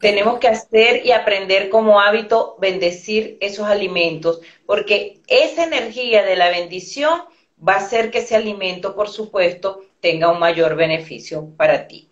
Tenemos 0.00 0.38
que 0.38 0.48
hacer 0.48 1.04
y 1.04 1.12
aprender 1.12 1.68
como 1.68 2.00
hábito 2.00 2.56
bendecir 2.58 3.36
esos 3.42 3.66
alimentos, 3.66 4.40
porque 4.64 5.20
esa 5.26 5.64
energía 5.64 6.24
de 6.24 6.36
la 6.36 6.48
bendición 6.48 7.24
va 7.62 7.74
a 7.74 7.80
hacer 7.80 8.10
que 8.10 8.20
ese 8.20 8.34
alimento, 8.34 8.94
por 8.96 9.10
supuesto, 9.10 9.82
tenga 10.00 10.30
un 10.30 10.38
mayor 10.38 10.74
beneficio 10.74 11.50
para 11.58 11.86
ti. 11.86 12.09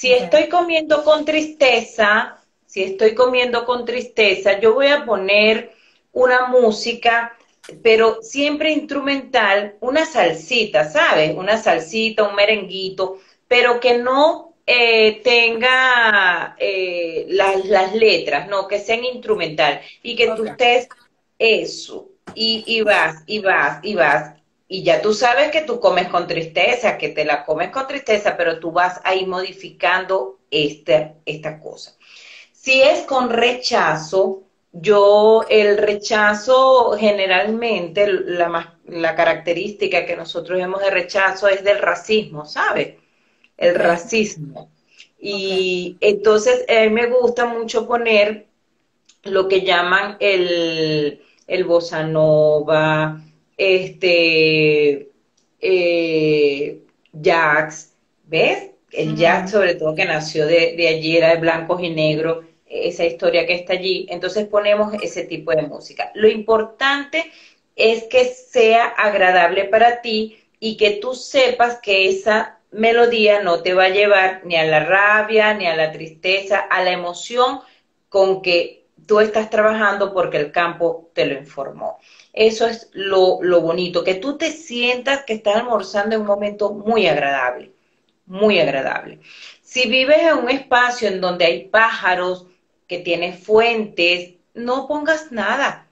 Si 0.00 0.10
estoy 0.10 0.48
comiendo 0.48 1.04
con 1.04 1.26
tristeza, 1.26 2.38
si 2.64 2.82
estoy 2.84 3.14
comiendo 3.14 3.66
con 3.66 3.84
tristeza, 3.84 4.58
yo 4.58 4.72
voy 4.72 4.86
a 4.86 5.04
poner 5.04 5.74
una 6.12 6.46
música, 6.46 7.36
pero 7.82 8.22
siempre 8.22 8.72
instrumental, 8.72 9.76
una 9.80 10.06
salsita, 10.06 10.88
¿sabes? 10.88 11.36
Una 11.36 11.58
salsita, 11.58 12.26
un 12.26 12.34
merenguito, 12.34 13.18
pero 13.46 13.78
que 13.78 13.98
no 13.98 14.54
eh, 14.64 15.20
tenga 15.22 16.56
eh, 16.58 17.26
las, 17.28 17.94
letras, 17.94 18.48
no, 18.48 18.66
que 18.66 18.78
sean 18.78 19.04
instrumental 19.04 19.82
y 20.02 20.16
que 20.16 20.28
tú 20.28 20.46
estés 20.46 20.88
eso, 21.38 22.08
y, 22.34 22.64
y 22.66 22.80
vas, 22.80 23.22
y 23.26 23.40
vas, 23.40 23.80
y 23.82 23.94
vas 23.96 24.39
y 24.72 24.84
ya 24.84 25.02
tú 25.02 25.12
sabes 25.14 25.50
que 25.50 25.62
tú 25.62 25.80
comes 25.80 26.06
con 26.08 26.28
tristeza, 26.28 26.96
que 26.96 27.08
te 27.08 27.24
la 27.24 27.44
comes 27.44 27.70
con 27.70 27.88
tristeza, 27.88 28.36
pero 28.36 28.60
tú 28.60 28.70
vas 28.70 29.00
a 29.02 29.16
ir 29.16 29.26
modificando 29.26 30.38
esta, 30.48 31.14
esta 31.26 31.58
cosa. 31.58 31.96
Si 32.52 32.80
es 32.80 33.00
con 33.00 33.30
rechazo, 33.30 34.44
yo 34.70 35.44
el 35.50 35.76
rechazo 35.76 36.92
generalmente, 36.96 38.06
la, 38.12 38.78
la 38.86 39.16
característica 39.16 40.06
que 40.06 40.14
nosotros 40.16 40.56
vemos 40.58 40.80
de 40.82 40.90
rechazo 40.90 41.48
es 41.48 41.64
del 41.64 41.78
racismo, 41.80 42.46
¿sabes? 42.46 42.94
El 43.56 43.74
racismo. 43.74 44.70
Y 45.18 45.96
entonces 46.00 46.64
a 46.68 46.82
mí 46.84 46.90
me 46.90 47.06
gusta 47.06 47.44
mucho 47.46 47.88
poner 47.88 48.46
lo 49.24 49.48
que 49.48 49.62
llaman 49.62 50.16
el, 50.20 51.22
el 51.48 51.64
bossa 51.64 52.04
nova, 52.04 53.20
este, 53.60 55.10
eh, 55.60 56.82
Jax, 57.22 57.92
¿ves? 58.24 58.70
El 58.90 59.18
Jax 59.18 59.50
sobre 59.50 59.74
todo 59.74 59.94
que 59.94 60.06
nació 60.06 60.46
de, 60.46 60.74
de 60.76 60.88
allí, 60.88 61.18
era 61.18 61.28
de 61.34 61.40
blancos 61.40 61.82
y 61.82 61.90
negros, 61.90 62.46
esa 62.66 63.04
historia 63.04 63.46
que 63.46 63.54
está 63.54 63.74
allí, 63.74 64.06
entonces 64.08 64.46
ponemos 64.46 64.94
ese 65.02 65.24
tipo 65.24 65.50
de 65.50 65.62
música. 65.62 66.10
Lo 66.14 66.26
importante 66.26 67.30
es 67.76 68.04
que 68.04 68.24
sea 68.24 68.86
agradable 68.86 69.64
para 69.64 70.00
ti 70.00 70.38
y 70.58 70.78
que 70.78 70.92
tú 70.92 71.14
sepas 71.14 71.80
que 71.82 72.08
esa 72.08 72.58
melodía 72.70 73.42
no 73.42 73.62
te 73.62 73.74
va 73.74 73.84
a 73.84 73.90
llevar 73.90 74.40
ni 74.44 74.56
a 74.56 74.64
la 74.64 74.84
rabia, 74.84 75.52
ni 75.52 75.66
a 75.66 75.76
la 75.76 75.92
tristeza, 75.92 76.60
a 76.60 76.82
la 76.82 76.92
emoción 76.92 77.60
con 78.08 78.40
que 78.40 78.86
tú 79.06 79.20
estás 79.20 79.50
trabajando 79.50 80.14
porque 80.14 80.38
el 80.38 80.50
campo 80.50 81.10
te 81.14 81.26
lo 81.26 81.34
informó. 81.34 81.98
Eso 82.32 82.66
es 82.66 82.88
lo, 82.92 83.40
bonito, 83.60 84.04
que 84.04 84.14
tú 84.14 84.36
te 84.38 84.52
sientas 84.52 85.24
que 85.24 85.34
estás 85.34 85.56
almorzando 85.56 86.14
en 86.14 86.22
un 86.22 86.28
momento 86.28 86.72
muy 86.72 87.06
agradable, 87.06 87.72
muy 88.26 88.60
agradable. 88.60 89.18
Si 89.62 89.88
vives 89.88 90.18
en 90.18 90.38
un 90.38 90.50
espacio 90.50 91.08
en 91.08 91.20
donde 91.20 91.44
hay 91.44 91.68
pájaros, 91.68 92.46
que 92.86 92.98
tiene 92.98 93.32
fuentes, 93.32 94.34
no 94.54 94.88
pongas 94.88 95.30
nada, 95.30 95.88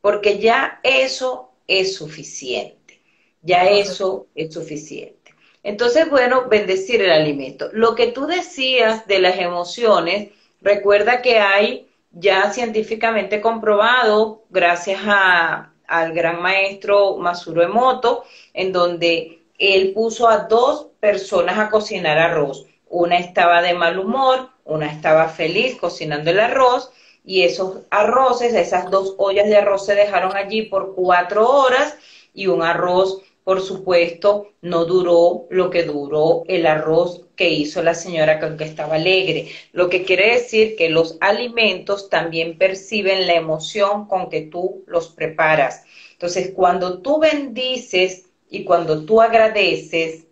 porque 0.00 0.38
ya 0.38 0.80
eso 0.82 1.52
es 1.66 1.96
suficiente, 1.96 3.00
ya 3.42 3.64
eso 3.64 4.26
es 4.34 4.52
suficiente. 4.52 5.34
Entonces, 5.62 6.08
bueno, 6.10 6.48
bendecir 6.48 7.00
el 7.00 7.10
alimento. 7.10 7.70
Lo 7.72 7.94
que 7.94 8.08
tú 8.08 8.26
decías 8.26 9.06
de 9.06 9.20
las 9.20 9.38
emociones, 9.38 10.30
recuerda 10.60 11.22
que 11.22 11.38
hay 11.38 11.88
ya 12.12 12.52
científicamente 12.52 13.40
comprobado, 13.40 14.44
gracias 14.50 15.00
a, 15.06 15.73
al 15.86 16.12
gran 16.12 16.40
maestro 16.42 17.16
Masuro 17.16 17.62
Emoto, 17.62 18.24
en 18.52 18.72
donde 18.72 19.42
él 19.58 19.92
puso 19.92 20.28
a 20.28 20.38
dos 20.38 20.88
personas 21.00 21.58
a 21.58 21.70
cocinar 21.70 22.18
arroz. 22.18 22.66
Una 22.88 23.18
estaba 23.18 23.62
de 23.62 23.74
mal 23.74 23.98
humor, 23.98 24.50
una 24.64 24.86
estaba 24.86 25.28
feliz 25.28 25.76
cocinando 25.76 26.30
el 26.30 26.40
arroz, 26.40 26.90
y 27.24 27.42
esos 27.42 27.80
arroces, 27.90 28.54
esas 28.54 28.90
dos 28.90 29.14
ollas 29.18 29.46
de 29.46 29.56
arroz 29.56 29.86
se 29.86 29.94
dejaron 29.94 30.36
allí 30.36 30.62
por 30.62 30.94
cuatro 30.94 31.48
horas, 31.48 31.96
y 32.34 32.48
un 32.48 32.62
arroz 32.62 33.22
por 33.44 33.60
supuesto, 33.60 34.52
no 34.62 34.86
duró 34.86 35.46
lo 35.50 35.68
que 35.68 35.82
duró 35.82 36.44
el 36.48 36.66
arroz 36.66 37.26
que 37.36 37.50
hizo 37.50 37.82
la 37.82 37.94
señora 37.94 38.40
con 38.40 38.56
que 38.56 38.64
estaba 38.64 38.94
alegre. 38.94 39.50
Lo 39.72 39.90
que 39.90 40.02
quiere 40.02 40.32
decir 40.32 40.76
que 40.76 40.88
los 40.88 41.18
alimentos 41.20 42.08
también 42.08 42.56
perciben 42.56 43.26
la 43.26 43.34
emoción 43.34 44.06
con 44.08 44.30
que 44.30 44.40
tú 44.40 44.82
los 44.86 45.08
preparas. 45.10 45.84
Entonces, 46.12 46.52
cuando 46.54 47.02
tú 47.02 47.18
bendices 47.18 48.30
y 48.48 48.64
cuando 48.64 49.04
tú 49.04 49.20
agradeces, 49.20 50.24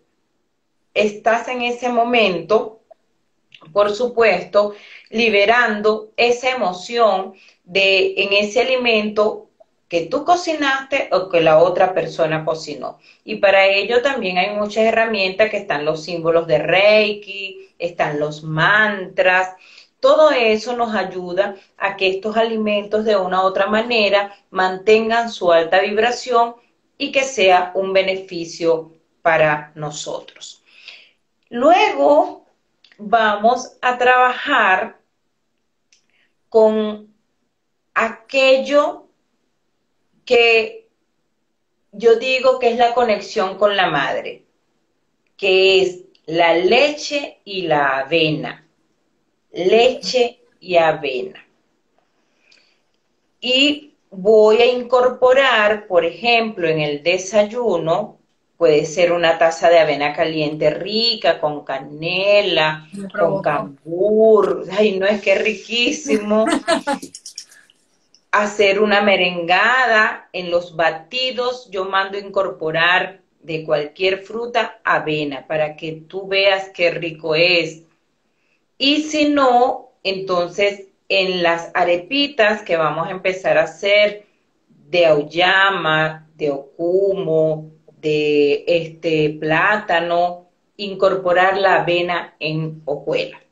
estás 0.95 1.47
en 1.49 1.61
ese 1.61 1.89
momento, 1.89 2.79
por 3.71 3.93
supuesto, 3.93 4.73
liberando 5.11 6.09
esa 6.17 6.49
emoción 6.49 7.35
de 7.63 8.15
en 8.17 8.33
ese 8.33 8.61
alimento 8.61 9.49
que 9.93 10.07
tú 10.07 10.25
cocinaste 10.25 11.07
o 11.11 11.29
que 11.29 11.39
la 11.39 11.59
otra 11.59 11.93
persona 11.93 12.43
cocinó. 12.43 12.97
Y 13.23 13.35
para 13.35 13.67
ello 13.67 14.01
también 14.01 14.39
hay 14.39 14.55
muchas 14.55 14.85
herramientas 14.85 15.51
que 15.51 15.57
están 15.57 15.85
los 15.85 16.03
símbolos 16.03 16.47
de 16.47 16.57
Reiki, 16.57 17.75
están 17.77 18.19
los 18.19 18.41
mantras. 18.41 19.53
Todo 19.99 20.31
eso 20.31 20.75
nos 20.75 20.95
ayuda 20.95 21.53
a 21.77 21.95
que 21.95 22.07
estos 22.07 22.35
alimentos 22.37 23.05
de 23.05 23.15
una 23.17 23.43
u 23.43 23.45
otra 23.45 23.67
manera 23.67 24.33
mantengan 24.49 25.29
su 25.29 25.51
alta 25.51 25.79
vibración 25.81 26.55
y 26.97 27.11
que 27.11 27.23
sea 27.23 27.71
un 27.75 27.93
beneficio 27.93 28.93
para 29.21 29.73
nosotros. 29.75 30.63
Luego 31.49 32.47
vamos 32.97 33.77
a 33.79 33.99
trabajar 33.99 34.97
con 36.49 37.13
aquello 37.93 39.02
que 40.25 40.87
yo 41.91 42.15
digo 42.15 42.59
que 42.59 42.71
es 42.71 42.77
la 42.77 42.93
conexión 42.93 43.57
con 43.57 43.75
la 43.75 43.89
madre, 43.89 44.43
que 45.37 45.81
es 45.81 46.01
la 46.25 46.55
leche 46.55 47.39
y 47.45 47.63
la 47.63 47.99
avena. 47.99 48.65
Leche 49.51 50.39
y 50.59 50.77
avena. 50.77 51.45
Y 53.39 53.93
voy 54.09 54.57
a 54.57 54.65
incorporar, 54.65 55.85
por 55.85 56.05
ejemplo, 56.05 56.67
en 56.67 56.79
el 56.79 57.03
desayuno, 57.03 58.17
puede 58.57 58.85
ser 58.85 59.11
una 59.11 59.37
taza 59.37 59.69
de 59.69 59.79
avena 59.79 60.13
caliente 60.13 60.69
rica, 60.69 61.39
con 61.39 61.63
canela, 61.63 62.87
con 63.19 63.41
cambur. 63.41 64.65
Ay, 64.71 64.97
no 64.97 65.05
es 65.05 65.21
que 65.21 65.33
es 65.33 65.43
riquísimo. 65.43 66.45
hacer 68.33 68.81
una 68.81 68.99
merengada 69.01 70.27
en 70.33 70.49
los 70.49 70.75
batidos, 70.75 71.69
yo 71.69 71.85
mando 71.85 72.17
incorporar 72.17 73.21
de 73.39 73.63
cualquier 73.63 74.23
fruta 74.23 74.79
avena 74.83 75.45
para 75.45 75.75
que 75.75 76.03
tú 76.07 76.27
veas 76.27 76.69
qué 76.69 76.89
rico 76.89 77.35
es. 77.35 77.83
Y 78.79 79.03
si 79.03 79.29
no, 79.29 79.91
entonces 80.03 80.87
en 81.09 81.43
las 81.43 81.69
arepitas 81.75 82.63
que 82.63 82.75
vamos 82.75 83.07
a 83.07 83.11
empezar 83.11 83.59
a 83.59 83.65
hacer 83.65 84.25
de 84.67 85.05
auyama, 85.05 86.27
de 86.35 86.49
ocumo, 86.49 87.69
de 88.01 88.63
este 88.65 89.37
plátano, 89.39 90.47
incorporar 90.75 91.59
la 91.59 91.83
avena 91.83 92.35
en 92.39 92.81
hojuela. 92.85 93.42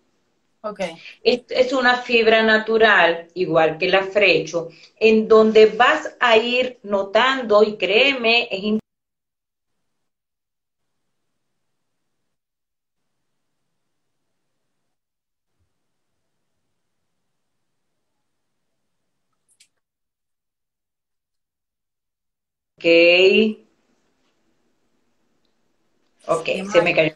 Okay. 0.64 0.96
Es, 1.24 1.74
una 1.74 1.98
fibra 1.98 2.44
natural, 2.44 3.28
igual 3.34 3.80
que 3.80 3.88
el 3.88 3.96
afrecho, 3.96 4.70
en 4.98 5.28
donde 5.28 5.66
vas 5.66 6.16
a 6.20 6.38
ir 6.38 6.80
notando, 6.84 7.64
y 7.64 7.78
créeme, 7.78 8.48
es 8.52 8.64
importante. 8.64 8.82
Ok. 22.78 22.86
Ok, 26.28 26.50
se 26.72 26.82
me 26.84 26.94
cayó. 26.94 27.16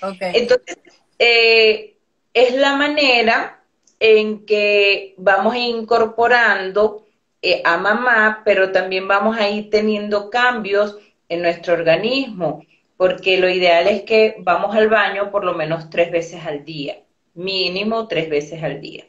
Okay. 0.00 0.32
Entonces, 0.34 0.78
eh, 1.18 1.95
es 2.36 2.54
la 2.54 2.76
manera 2.76 3.62
en 3.98 4.44
que 4.44 5.14
vamos 5.16 5.56
incorporando 5.56 7.06
eh, 7.40 7.62
a 7.64 7.78
mamá, 7.78 8.42
pero 8.44 8.72
también 8.72 9.08
vamos 9.08 9.38
a 9.38 9.48
ir 9.48 9.70
teniendo 9.70 10.28
cambios 10.28 10.98
en 11.30 11.40
nuestro 11.40 11.72
organismo, 11.72 12.62
porque 12.98 13.38
lo 13.38 13.48
ideal 13.48 13.88
es 13.88 14.02
que 14.02 14.36
vamos 14.40 14.76
al 14.76 14.88
baño 14.88 15.30
por 15.30 15.44
lo 15.44 15.54
menos 15.54 15.88
tres 15.88 16.10
veces 16.10 16.44
al 16.44 16.66
día, 16.66 16.98
mínimo 17.32 18.06
tres 18.06 18.28
veces 18.28 18.62
al 18.62 18.82
día. 18.82 19.04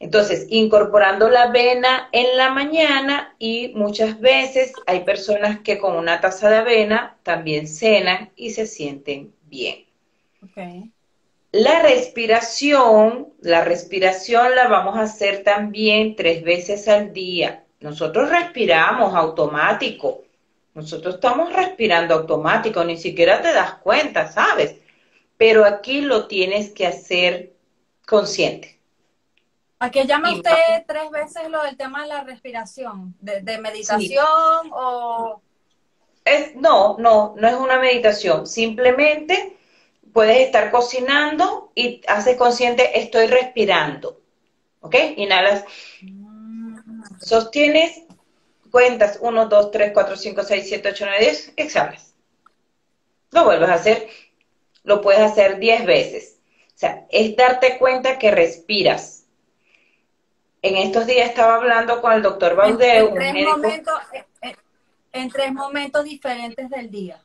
Entonces, 0.00 0.48
incorporando 0.50 1.28
la 1.30 1.44
avena 1.44 2.08
en 2.10 2.36
la 2.36 2.50
mañana 2.50 3.36
y 3.38 3.70
muchas 3.76 4.18
veces 4.18 4.72
hay 4.88 5.04
personas 5.04 5.60
que 5.60 5.78
con 5.78 5.94
una 5.94 6.20
taza 6.20 6.50
de 6.50 6.56
avena 6.56 7.18
también 7.22 7.68
cenan 7.68 8.32
y 8.34 8.50
se 8.50 8.66
sienten 8.66 9.32
bien. 9.48 9.84
Okay. 10.42 10.91
La 11.52 11.82
respiración, 11.82 13.34
la 13.42 13.62
respiración 13.62 14.54
la 14.54 14.68
vamos 14.68 14.96
a 14.96 15.02
hacer 15.02 15.44
también 15.44 16.16
tres 16.16 16.42
veces 16.42 16.88
al 16.88 17.12
día. 17.12 17.64
Nosotros 17.80 18.30
respiramos 18.30 19.14
automático. 19.14 20.22
Nosotros 20.72 21.16
estamos 21.16 21.52
respirando 21.52 22.14
automático, 22.14 22.82
ni 22.84 22.96
siquiera 22.96 23.42
te 23.42 23.52
das 23.52 23.74
cuenta, 23.74 24.32
¿sabes? 24.32 24.76
Pero 25.36 25.66
aquí 25.66 26.00
lo 26.00 26.26
tienes 26.26 26.70
que 26.70 26.86
hacer 26.86 27.52
consciente. 28.06 28.78
¿A 29.78 29.90
qué 29.90 30.06
llama 30.06 30.32
usted 30.32 30.84
tres 30.86 31.10
veces 31.10 31.50
lo 31.50 31.62
del 31.64 31.76
tema 31.76 32.02
de 32.02 32.08
la 32.08 32.24
respiración? 32.24 33.14
¿De, 33.20 33.58
meditación 33.58 34.70
o...? 34.70 35.42
Es, 36.24 36.54
no, 36.54 36.96
no, 36.98 37.34
no 37.36 37.48
es 37.48 37.56
una 37.56 37.78
meditación. 37.78 38.46
Simplemente 38.46 39.58
puedes 40.12 40.38
estar 40.38 40.70
cocinando 40.70 41.72
y 41.74 42.02
haces 42.06 42.36
consciente, 42.36 43.00
estoy 43.00 43.26
respirando. 43.26 44.20
¿Ok? 44.80 44.94
Inhalas. 45.16 45.64
Sostienes, 47.20 48.02
cuentas 48.70 49.18
1, 49.20 49.46
2, 49.46 49.70
3, 49.70 49.90
4, 49.94 50.16
5, 50.16 50.42
6, 50.42 50.68
7, 50.68 50.88
8, 50.90 51.04
9, 51.06 51.24
10, 51.24 51.52
exhalas. 51.56 52.14
Lo 53.30 53.44
vuelves 53.44 53.70
a 53.70 53.74
hacer, 53.74 54.08
lo 54.84 55.00
puedes 55.00 55.20
hacer 55.20 55.58
10 55.58 55.86
veces. 55.86 56.38
O 56.74 56.78
sea, 56.78 57.06
es 57.10 57.36
darte 57.36 57.78
cuenta 57.78 58.18
que 58.18 58.30
respiras. 58.30 59.26
En 60.62 60.76
estos 60.76 61.06
días 61.06 61.28
estaba 61.28 61.56
hablando 61.56 62.00
con 62.00 62.12
el 62.12 62.22
doctor 62.22 62.54
Baudel, 62.54 63.08
en, 63.08 63.14
tres 63.14 63.44
momentos, 63.44 63.94
en 65.12 65.28
tres 65.28 65.52
momentos 65.52 66.04
diferentes 66.04 66.70
del 66.70 66.90
día 66.90 67.22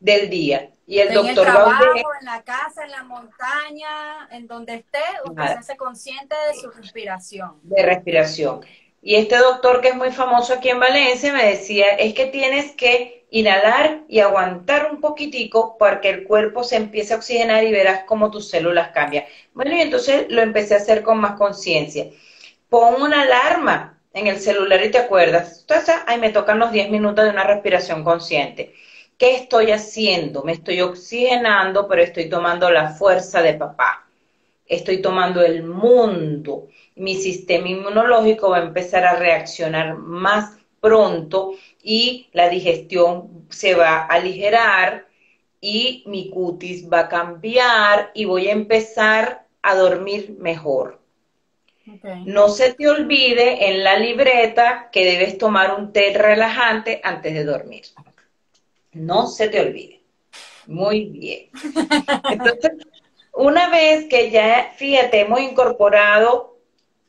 del 0.00 0.28
día. 0.28 0.70
Y 0.86 0.98
el 0.98 1.14
doctor 1.14 1.24
en 1.24 1.38
el 1.38 1.44
trabajo, 1.44 1.84
en 2.20 2.26
la 2.26 2.42
casa, 2.42 2.84
en 2.84 2.90
la 2.90 3.04
montaña, 3.04 4.28
en 4.32 4.48
donde 4.48 4.74
esté, 4.74 4.98
usted 5.24 5.44
se 5.44 5.58
hace 5.58 5.76
consciente 5.76 6.34
de 6.48 6.60
su 6.60 6.68
respiración. 6.70 7.60
De 7.62 7.80
respiración. 7.80 8.60
Y 9.02 9.14
este 9.14 9.36
doctor 9.36 9.80
que 9.80 9.88
es 9.88 9.94
muy 9.94 10.10
famoso 10.10 10.54
aquí 10.54 10.68
en 10.68 10.80
Valencia 10.80 11.32
me 11.32 11.46
decía, 11.46 11.90
es 11.90 12.12
que 12.12 12.26
tienes 12.26 12.72
que 12.72 13.26
inhalar 13.30 14.02
y 14.08 14.18
aguantar 14.18 14.90
un 14.90 15.00
poquitico 15.00 15.78
para 15.78 16.00
que 16.00 16.10
el 16.10 16.24
cuerpo 16.24 16.64
se 16.64 16.76
empiece 16.76 17.14
a 17.14 17.18
oxigenar 17.18 17.62
y 17.62 17.70
verás 17.70 18.02
cómo 18.04 18.30
tus 18.30 18.50
células 18.50 18.90
cambian. 18.90 19.24
Bueno, 19.54 19.74
y 19.74 19.80
entonces 19.80 20.26
lo 20.28 20.42
empecé 20.42 20.74
a 20.74 20.78
hacer 20.78 21.02
con 21.02 21.18
más 21.18 21.38
conciencia. 21.38 22.06
Pon 22.68 23.00
una 23.00 23.22
alarma 23.22 24.00
en 24.12 24.26
el 24.26 24.40
celular 24.40 24.84
y 24.84 24.90
te 24.90 24.98
acuerdas. 24.98 25.60
Entonces, 25.60 25.94
ahí 26.06 26.18
me 26.18 26.30
tocan 26.30 26.58
los 26.58 26.72
10 26.72 26.90
minutos 26.90 27.24
de 27.24 27.30
una 27.30 27.44
respiración 27.44 28.04
consciente. 28.04 28.74
¿Qué 29.20 29.36
estoy 29.36 29.70
haciendo? 29.70 30.42
Me 30.44 30.52
estoy 30.52 30.80
oxigenando, 30.80 31.86
pero 31.86 32.00
estoy 32.00 32.30
tomando 32.30 32.70
la 32.70 32.88
fuerza 32.94 33.42
de 33.42 33.52
papá. 33.52 34.06
Estoy 34.64 35.02
tomando 35.02 35.42
el 35.42 35.62
mundo. 35.62 36.68
Mi 36.96 37.16
sistema 37.16 37.68
inmunológico 37.68 38.48
va 38.48 38.56
a 38.56 38.62
empezar 38.62 39.04
a 39.04 39.16
reaccionar 39.16 39.98
más 39.98 40.56
pronto 40.80 41.52
y 41.82 42.30
la 42.32 42.48
digestión 42.48 43.44
se 43.50 43.74
va 43.74 43.98
a 43.98 44.06
aligerar 44.06 45.06
y 45.60 46.02
mi 46.06 46.30
cutis 46.30 46.90
va 46.90 47.00
a 47.00 47.08
cambiar 47.10 48.12
y 48.14 48.24
voy 48.24 48.48
a 48.48 48.52
empezar 48.52 49.44
a 49.60 49.74
dormir 49.74 50.36
mejor. 50.38 50.98
No 52.24 52.48
se 52.48 52.72
te 52.72 52.88
olvide 52.88 53.68
en 53.68 53.84
la 53.84 53.98
libreta 53.98 54.88
que 54.90 55.04
debes 55.04 55.36
tomar 55.36 55.74
un 55.74 55.92
té 55.92 56.14
relajante 56.16 57.02
antes 57.04 57.34
de 57.34 57.44
dormir. 57.44 57.82
No 58.92 59.26
se 59.26 59.48
te 59.48 59.60
olvide. 59.60 60.00
Muy 60.66 61.04
bien. 61.06 61.50
Entonces, 62.30 62.72
una 63.32 63.70
vez 63.70 64.06
que 64.08 64.30
ya, 64.30 64.72
fíjate, 64.76 65.20
hemos 65.20 65.40
incorporado 65.40 66.58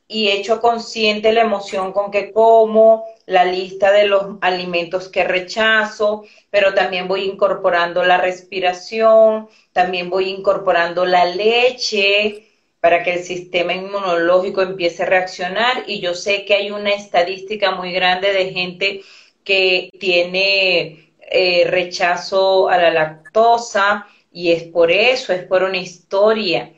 y 0.07 0.27
hecho 0.27 0.59
consciente 0.59 1.31
la 1.31 1.41
emoción 1.41 1.93
con 1.93 2.11
que 2.11 2.33
como, 2.33 3.05
la 3.25 3.45
lista 3.45 3.93
de 3.93 4.07
los 4.07 4.37
alimentos 4.41 5.07
que 5.07 5.23
rechazo, 5.23 6.25
pero 6.49 6.73
también 6.73 7.07
voy 7.07 7.23
incorporando 7.23 8.03
la 8.03 8.17
respiración, 8.17 9.47
también 9.71 10.09
voy 10.09 10.29
incorporando 10.29 11.05
la 11.05 11.25
leche 11.25 12.45
para 12.81 13.03
que 13.03 13.13
el 13.13 13.23
sistema 13.23 13.73
inmunológico 13.73 14.61
empiece 14.61 15.03
a 15.03 15.05
reaccionar 15.05 15.85
y 15.87 16.01
yo 16.01 16.13
sé 16.13 16.43
que 16.43 16.55
hay 16.55 16.71
una 16.71 16.91
estadística 16.91 17.71
muy 17.71 17.93
grande 17.93 18.33
de 18.33 18.51
gente 18.51 19.01
que 19.45 19.89
tiene 19.97 21.10
eh, 21.31 21.65
rechazo 21.67 22.69
a 22.69 22.77
la 22.77 22.91
lactosa 22.91 24.07
y 24.31 24.51
es 24.51 24.63
por 24.63 24.91
eso, 24.91 25.33
es 25.33 25.43
por 25.45 25.63
una 25.63 25.77
historia 25.77 26.71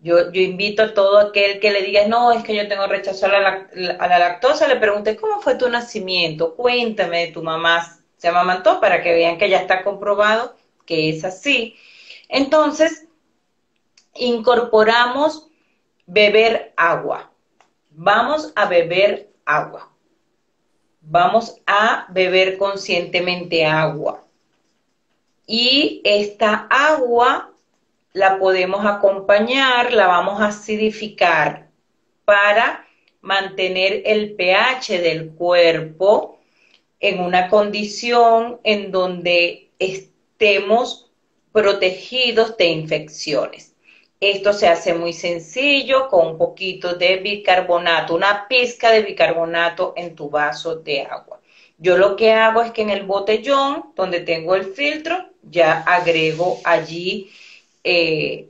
yo, 0.00 0.30
yo 0.30 0.40
invito 0.40 0.82
a 0.82 0.94
todo 0.94 1.18
aquel 1.18 1.58
que 1.58 1.72
le 1.72 1.82
diga, 1.82 2.06
no, 2.06 2.30
es 2.30 2.44
que 2.44 2.54
yo 2.54 2.68
tengo 2.68 2.86
rechazo 2.86 3.26
a 3.26 3.28
la, 3.30 3.68
a 3.98 4.08
la 4.08 4.18
lactosa, 4.18 4.68
le 4.68 4.76
pregunte, 4.76 5.16
¿cómo 5.16 5.40
fue 5.40 5.56
tu 5.56 5.68
nacimiento? 5.68 6.54
Cuéntame 6.54 7.26
de 7.26 7.32
tu 7.32 7.42
mamá. 7.42 7.98
Se 8.16 8.28
amamantó 8.28 8.80
para 8.80 9.02
que 9.02 9.12
vean 9.12 9.38
que 9.38 9.50
ya 9.50 9.58
está 9.58 9.82
comprobado 9.82 10.54
que 10.86 11.10
es 11.10 11.24
así. 11.24 11.76
Entonces, 12.28 13.06
incorporamos 14.14 15.48
beber 16.06 16.72
agua. 16.76 17.30
Vamos 17.90 18.52
a 18.54 18.66
beber 18.66 19.30
agua. 19.44 19.90
Vamos 21.10 21.56
a 21.66 22.06
beber 22.10 22.58
conscientemente 22.58 23.64
agua. 23.64 24.22
Y 25.46 26.02
esta 26.04 26.66
agua 26.68 27.50
la 28.12 28.38
podemos 28.38 28.84
acompañar, 28.84 29.94
la 29.94 30.06
vamos 30.06 30.38
a 30.42 30.48
acidificar 30.48 31.70
para 32.26 32.86
mantener 33.22 34.02
el 34.04 34.34
pH 34.34 35.00
del 35.00 35.30
cuerpo 35.30 36.38
en 37.00 37.20
una 37.20 37.48
condición 37.48 38.60
en 38.62 38.92
donde 38.92 39.70
estemos 39.78 41.10
protegidos 41.52 42.54
de 42.58 42.66
infecciones. 42.66 43.74
Esto 44.20 44.52
se 44.52 44.66
hace 44.68 44.94
muy 44.94 45.12
sencillo 45.12 46.08
con 46.08 46.26
un 46.26 46.38
poquito 46.38 46.94
de 46.94 47.18
bicarbonato, 47.18 48.16
una 48.16 48.48
pizca 48.48 48.90
de 48.90 49.02
bicarbonato 49.02 49.92
en 49.96 50.16
tu 50.16 50.28
vaso 50.28 50.76
de 50.76 51.02
agua. 51.02 51.40
Yo 51.78 51.96
lo 51.96 52.16
que 52.16 52.32
hago 52.32 52.62
es 52.62 52.72
que 52.72 52.82
en 52.82 52.90
el 52.90 53.04
botellón 53.04 53.92
donde 53.94 54.20
tengo 54.20 54.56
el 54.56 54.64
filtro 54.74 55.30
ya 55.42 55.82
agrego 55.86 56.58
allí 56.64 57.30
eh, 57.84 58.48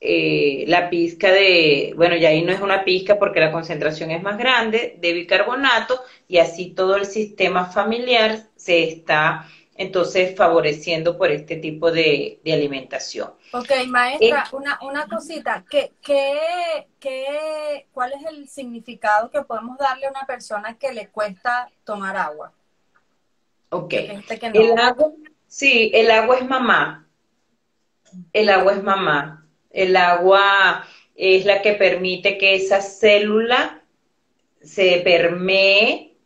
eh, 0.00 0.64
la 0.68 0.90
pizca 0.90 1.32
de, 1.32 1.92
bueno, 1.96 2.16
ya 2.16 2.28
ahí 2.28 2.42
no 2.42 2.52
es 2.52 2.60
una 2.60 2.84
pizca 2.84 3.18
porque 3.18 3.40
la 3.40 3.50
concentración 3.50 4.10
es 4.10 4.22
más 4.22 4.38
grande, 4.38 4.96
de 5.00 5.12
bicarbonato 5.12 6.00
y 6.28 6.38
así 6.38 6.70
todo 6.74 6.96
el 6.96 7.06
sistema 7.06 7.64
familiar 7.70 8.40
se 8.56 8.84
está 8.84 9.48
entonces 9.78 10.36
favoreciendo 10.36 11.16
por 11.16 11.30
este 11.30 11.56
tipo 11.56 11.90
de, 11.90 12.40
alimentación. 12.44 13.32
Ok, 13.52 13.70
maestra, 13.86 14.44
eh, 14.44 14.56
una, 14.56 14.78
una 14.82 15.06
cosita, 15.06 15.64
¿qué, 15.70 15.92
qué, 16.02 16.88
qué, 17.00 17.86
cuál 17.92 18.12
es 18.12 18.26
el 18.26 18.48
significado 18.48 19.30
que 19.30 19.42
podemos 19.42 19.78
darle 19.78 20.06
a 20.06 20.10
una 20.10 20.26
persona 20.26 20.76
que 20.76 20.92
le 20.92 21.08
cuesta 21.08 21.70
tomar 21.84 22.16
agua? 22.16 22.52
Ok, 23.70 23.94
el 23.94 24.78
agua, 24.78 25.12
sí, 25.46 25.90
el 25.94 26.10
agua 26.10 26.36
es 26.36 26.46
mamá, 26.46 27.08
el 28.32 28.48
agua 28.50 28.72
es 28.72 28.82
mamá. 28.82 29.44
El 29.70 29.96
agua 29.96 30.84
es 31.14 31.44
la 31.44 31.62
que 31.62 31.74
permite 31.74 32.38
que 32.38 32.54
esa 32.54 32.80
célula 32.80 33.82
se 34.62 35.00
permee, 35.04 36.16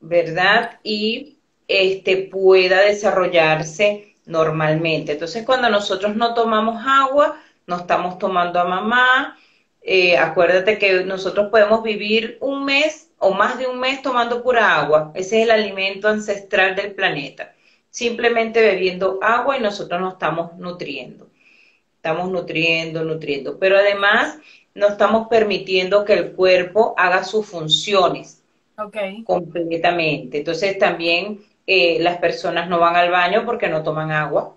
¿verdad? 0.00 0.80
Y 0.82 1.37
este, 1.68 2.16
pueda 2.16 2.80
desarrollarse 2.80 4.16
normalmente. 4.26 5.12
Entonces, 5.12 5.44
cuando 5.44 5.70
nosotros 5.70 6.16
no 6.16 6.34
tomamos 6.34 6.82
agua, 6.86 7.40
no 7.66 7.76
estamos 7.76 8.18
tomando 8.18 8.58
a 8.58 8.64
mamá. 8.64 9.38
Eh, 9.82 10.16
acuérdate 10.16 10.78
que 10.78 11.04
nosotros 11.04 11.48
podemos 11.50 11.82
vivir 11.82 12.38
un 12.40 12.64
mes 12.64 13.10
o 13.18 13.32
más 13.32 13.58
de 13.58 13.66
un 13.66 13.78
mes 13.78 14.02
tomando 14.02 14.42
pura 14.42 14.80
agua. 14.80 15.12
Ese 15.14 15.38
es 15.38 15.44
el 15.44 15.50
alimento 15.52 16.08
ancestral 16.08 16.74
del 16.74 16.94
planeta 16.94 17.54
simplemente 17.90 18.60
bebiendo 18.60 19.18
agua 19.22 19.56
y 19.56 19.60
nosotros 19.60 20.00
nos 20.00 20.14
estamos 20.14 20.56
nutriendo. 20.56 21.28
Estamos 21.96 22.30
nutriendo, 22.30 23.04
nutriendo. 23.04 23.58
Pero 23.58 23.76
además 23.76 24.38
no 24.74 24.88
estamos 24.88 25.28
permitiendo 25.28 26.04
que 26.04 26.12
el 26.14 26.32
cuerpo 26.32 26.94
haga 26.96 27.24
sus 27.24 27.46
funciones 27.46 28.42
completamente. 29.24 30.38
Entonces 30.38 30.78
también 30.78 31.40
eh, 31.68 31.98
las 32.00 32.18
personas 32.18 32.68
no 32.68 32.80
van 32.80 32.96
al 32.96 33.12
baño 33.12 33.44
porque 33.46 33.68
no 33.68 33.84
toman 33.84 34.10
agua. 34.10 34.56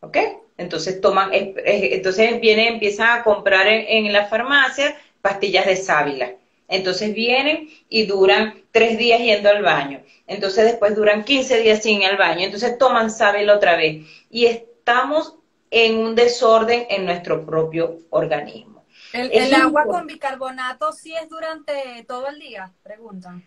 ¿Ok? 0.00 0.18
Entonces 0.56 1.00
toman, 1.00 1.30
entonces 1.32 2.40
vienen, 2.40 2.74
empiezan 2.74 3.18
a 3.18 3.24
comprar 3.24 3.66
en, 3.66 4.06
en 4.06 4.12
la 4.12 4.26
farmacia 4.26 4.96
pastillas 5.20 5.66
de 5.66 5.76
sábila 5.76 6.32
entonces 6.72 7.14
vienen 7.14 7.68
y 7.90 8.06
duran 8.06 8.62
tres 8.70 8.96
días 8.96 9.20
yendo 9.20 9.50
al 9.50 9.62
baño. 9.62 10.02
Entonces 10.26 10.64
después 10.64 10.96
duran 10.96 11.22
15 11.22 11.60
días 11.60 11.82
sin 11.82 12.00
ir 12.00 12.08
al 12.08 12.16
baño. 12.16 12.46
Entonces 12.46 12.78
toman 12.78 13.10
sábila 13.10 13.56
otra 13.56 13.76
vez. 13.76 14.06
Y 14.30 14.46
estamos 14.46 15.36
en 15.70 15.98
un 15.98 16.14
desorden 16.14 16.86
en 16.88 17.04
nuestro 17.04 17.44
propio 17.44 17.98
organismo. 18.08 18.86
¿El, 19.12 19.52
agua 19.52 19.84
con 19.84 20.06
bicarbonato 20.06 20.92
sí 20.92 21.14
es 21.14 21.28
durante 21.28 22.04
todo 22.08 22.28
el 22.28 22.38
día? 22.38 22.72
Preguntan. 22.82 23.46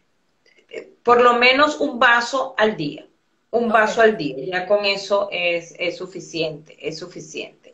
Por 1.04 1.22
lo 1.22 1.34
menos 1.34 1.80
un 1.80 2.00
vaso 2.00 2.56
al 2.58 2.76
día. 2.78 3.08
Un 3.52 3.70
vaso 3.70 4.02
al 4.02 4.18
día. 4.18 4.36
Ya 4.46 4.68
con 4.68 4.86
eso 4.86 5.30
es, 5.32 5.76
es 5.78 5.98
suficiente. 5.98 6.76
Es 6.80 7.00
suficiente. 7.00 7.66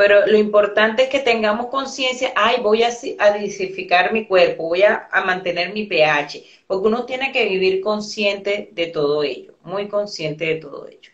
Pero 0.00 0.26
lo 0.26 0.38
importante 0.38 1.02
es 1.02 1.08
que 1.10 1.18
tengamos 1.18 1.66
conciencia, 1.66 2.32
ay, 2.34 2.62
voy 2.62 2.82
a, 2.82 2.88
a 2.88 4.12
mi 4.12 4.26
cuerpo, 4.26 4.68
voy 4.68 4.82
a, 4.82 5.10
mantener 5.26 5.74
mi 5.74 5.84
pH, 5.84 6.42
porque 6.66 6.88
uno 6.88 7.04
tiene 7.04 7.32
que 7.32 7.46
vivir 7.46 7.82
consciente 7.82 8.70
de 8.72 8.86
todo 8.86 9.22
ello, 9.22 9.56
muy 9.62 9.88
consciente 9.88 10.46
de 10.46 10.54
todo 10.54 10.88
ello. 10.88 11.10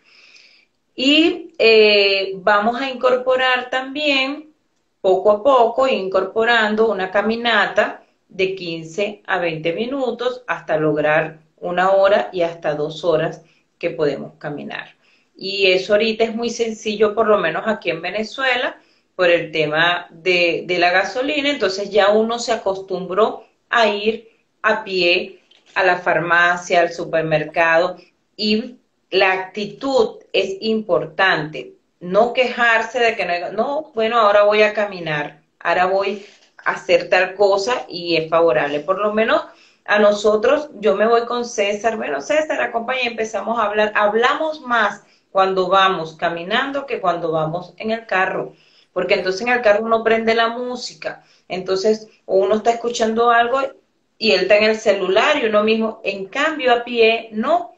Y 0.94 1.52
eh, 1.58 2.34
vamos 2.36 2.80
a 2.80 2.88
incorporar 2.88 3.70
también, 3.70 4.54
poco 5.00 5.32
a 5.32 5.42
poco, 5.42 5.88
incorporando 5.88 6.88
una 6.88 7.10
caminata 7.10 8.05
de 8.28 8.54
15 8.54 9.22
a 9.26 9.38
20 9.38 9.72
minutos 9.72 10.42
hasta 10.46 10.76
lograr 10.76 11.40
una 11.56 11.92
hora 11.92 12.28
y 12.32 12.42
hasta 12.42 12.74
dos 12.74 13.04
horas 13.04 13.42
que 13.78 13.90
podemos 13.90 14.34
caminar. 14.38 14.96
Y 15.36 15.70
eso 15.70 15.92
ahorita 15.92 16.24
es 16.24 16.34
muy 16.34 16.50
sencillo, 16.50 17.14
por 17.14 17.26
lo 17.26 17.38
menos 17.38 17.64
aquí 17.66 17.90
en 17.90 18.02
Venezuela, 18.02 18.78
por 19.14 19.30
el 19.30 19.50
tema 19.52 20.06
de, 20.10 20.66
la 20.78 20.90
gasolina. 20.90 21.50
Entonces 21.50 21.90
ya 21.90 22.10
uno 22.10 22.38
se 22.38 22.52
acostumbró 22.52 23.44
a 23.68 23.86
ir 23.88 24.28
a 24.62 24.84
pie 24.84 25.40
a 25.74 25.84
la 25.84 25.98
farmacia, 25.98 26.80
al 26.80 26.92
supermercado 26.92 27.96
y 28.36 28.76
la 29.10 29.32
actitud 29.32 30.20
es 30.32 30.56
importante. 30.60 31.74
No 32.00 32.32
quejarse 32.32 32.98
de 32.98 33.16
que 33.16 33.24
no, 33.24 33.52
no, 33.52 33.92
bueno, 33.94 34.18
ahora 34.18 34.44
voy 34.44 34.62
a 34.62 34.74
caminar, 34.74 35.42
ahora 35.58 35.86
voy 35.86 36.24
hacer 36.66 37.08
tal 37.08 37.34
cosa 37.34 37.86
y 37.88 38.16
es 38.16 38.28
favorable. 38.28 38.80
Por 38.80 38.98
lo 38.98 39.14
menos 39.14 39.44
a 39.84 40.00
nosotros, 40.00 40.68
yo 40.80 40.96
me 40.96 41.06
voy 41.06 41.24
con 41.24 41.44
César, 41.44 41.96
bueno, 41.96 42.20
César, 42.20 42.60
acompaña 42.60 43.02
y 43.04 43.06
empezamos 43.06 43.58
a 43.58 43.64
hablar. 43.64 43.92
Hablamos 43.94 44.60
más 44.60 45.04
cuando 45.30 45.68
vamos 45.68 46.16
caminando 46.16 46.86
que 46.86 47.00
cuando 47.00 47.30
vamos 47.30 47.72
en 47.76 47.92
el 47.92 48.04
carro, 48.06 48.54
porque 48.92 49.14
entonces 49.14 49.42
en 49.42 49.48
el 49.48 49.62
carro 49.62 49.84
uno 49.84 50.02
prende 50.02 50.34
la 50.34 50.48
música, 50.48 51.22
entonces 51.46 52.08
uno 52.24 52.56
está 52.56 52.72
escuchando 52.72 53.30
algo 53.30 53.60
y 54.18 54.32
él 54.32 54.42
está 54.42 54.56
en 54.56 54.64
el 54.64 54.76
celular 54.76 55.36
y 55.36 55.46
uno 55.46 55.62
mismo, 55.62 56.00
en 56.02 56.26
cambio 56.26 56.72
a 56.72 56.82
pie, 56.82 57.28
no, 57.32 57.74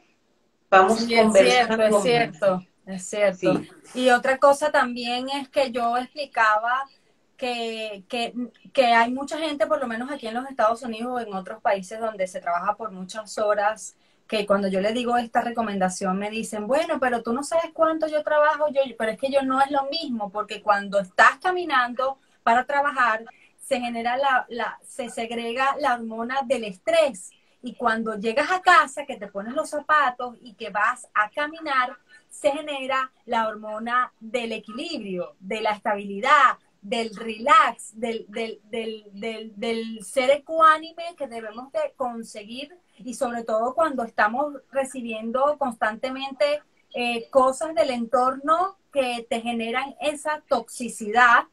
vamos 0.70 1.00
conversando. 1.00 1.82
Es 1.84 2.02
cierto, 2.02 2.62
es 2.86 3.04
cierto, 3.04 3.34
es 3.34 3.36
cierto. 3.36 3.62
Y 3.94 4.08
otra 4.10 4.38
cosa 4.38 4.70
también 4.70 5.28
es 5.28 5.48
que 5.50 5.70
yo 5.72 5.96
explicaba 5.98 6.84
que, 7.38 8.04
que, 8.08 8.34
que, 8.74 8.86
hay 8.86 9.12
mucha 9.12 9.38
gente, 9.38 9.66
por 9.66 9.80
lo 9.80 9.86
menos 9.86 10.10
aquí 10.10 10.26
en 10.26 10.34
los 10.34 10.46
Estados 10.50 10.82
Unidos 10.82 11.12
o 11.12 11.20
en 11.20 11.32
otros 11.32 11.62
países 11.62 12.00
donde 12.00 12.26
se 12.26 12.40
trabaja 12.40 12.76
por 12.76 12.90
muchas 12.90 13.38
horas 13.38 13.96
que 14.26 14.44
cuando 14.44 14.68
yo 14.68 14.80
le 14.80 14.92
digo 14.92 15.16
esta 15.16 15.40
recomendación 15.40 16.18
me 16.18 16.30
dicen, 16.30 16.66
bueno, 16.66 17.00
pero 17.00 17.22
tú 17.22 17.32
no 17.32 17.42
sabes 17.42 17.70
cuánto 17.72 18.08
yo 18.08 18.22
trabajo, 18.22 18.66
yo, 18.68 18.82
pero 18.98 19.12
es 19.12 19.18
que 19.18 19.30
yo 19.30 19.42
no 19.42 19.60
es 19.62 19.70
lo 19.70 19.84
mismo, 19.84 20.30
porque 20.30 20.60
cuando 20.60 20.98
estás 20.98 21.38
caminando 21.42 22.18
para 22.42 22.64
trabajar, 22.66 23.24
se 23.58 23.80
genera 23.80 24.16
la, 24.16 24.44
la, 24.48 24.78
se 24.86 25.08
segrega 25.08 25.76
la 25.80 25.94
hormona 25.94 26.40
del 26.44 26.64
estrés. 26.64 27.30
Y 27.62 27.74
cuando 27.74 28.16
llegas 28.16 28.50
a 28.50 28.60
casa, 28.60 29.06
que 29.06 29.16
te 29.16 29.28
pones 29.28 29.54
los 29.54 29.70
zapatos 29.70 30.36
y 30.40 30.54
que 30.54 30.70
vas 30.70 31.08
a 31.14 31.30
caminar, 31.30 31.96
se 32.28 32.50
genera 32.50 33.10
la 33.24 33.48
hormona 33.48 34.12
del 34.20 34.52
equilibrio, 34.52 35.36
de 35.40 35.60
la 35.60 35.70
estabilidad, 35.70 36.58
del 36.80 37.14
relax, 37.14 37.98
del, 37.98 38.26
del, 38.28 38.60
del, 38.64 39.52
del, 39.56 40.04
ser 40.04 40.30
ecuánime 40.30 41.14
que 41.16 41.26
debemos 41.26 41.72
de 41.72 41.92
conseguir 41.96 42.76
y 42.98 43.14
sobre 43.14 43.44
todo 43.44 43.74
cuando 43.74 44.04
estamos 44.04 44.54
recibiendo 44.70 45.56
constantemente 45.58 46.62
eh, 46.94 47.28
cosas 47.30 47.74
del 47.74 47.90
entorno 47.90 48.78
que 48.92 49.26
te 49.28 49.40
generan 49.40 49.94
esa 50.00 50.42
toxicidad 50.48 51.44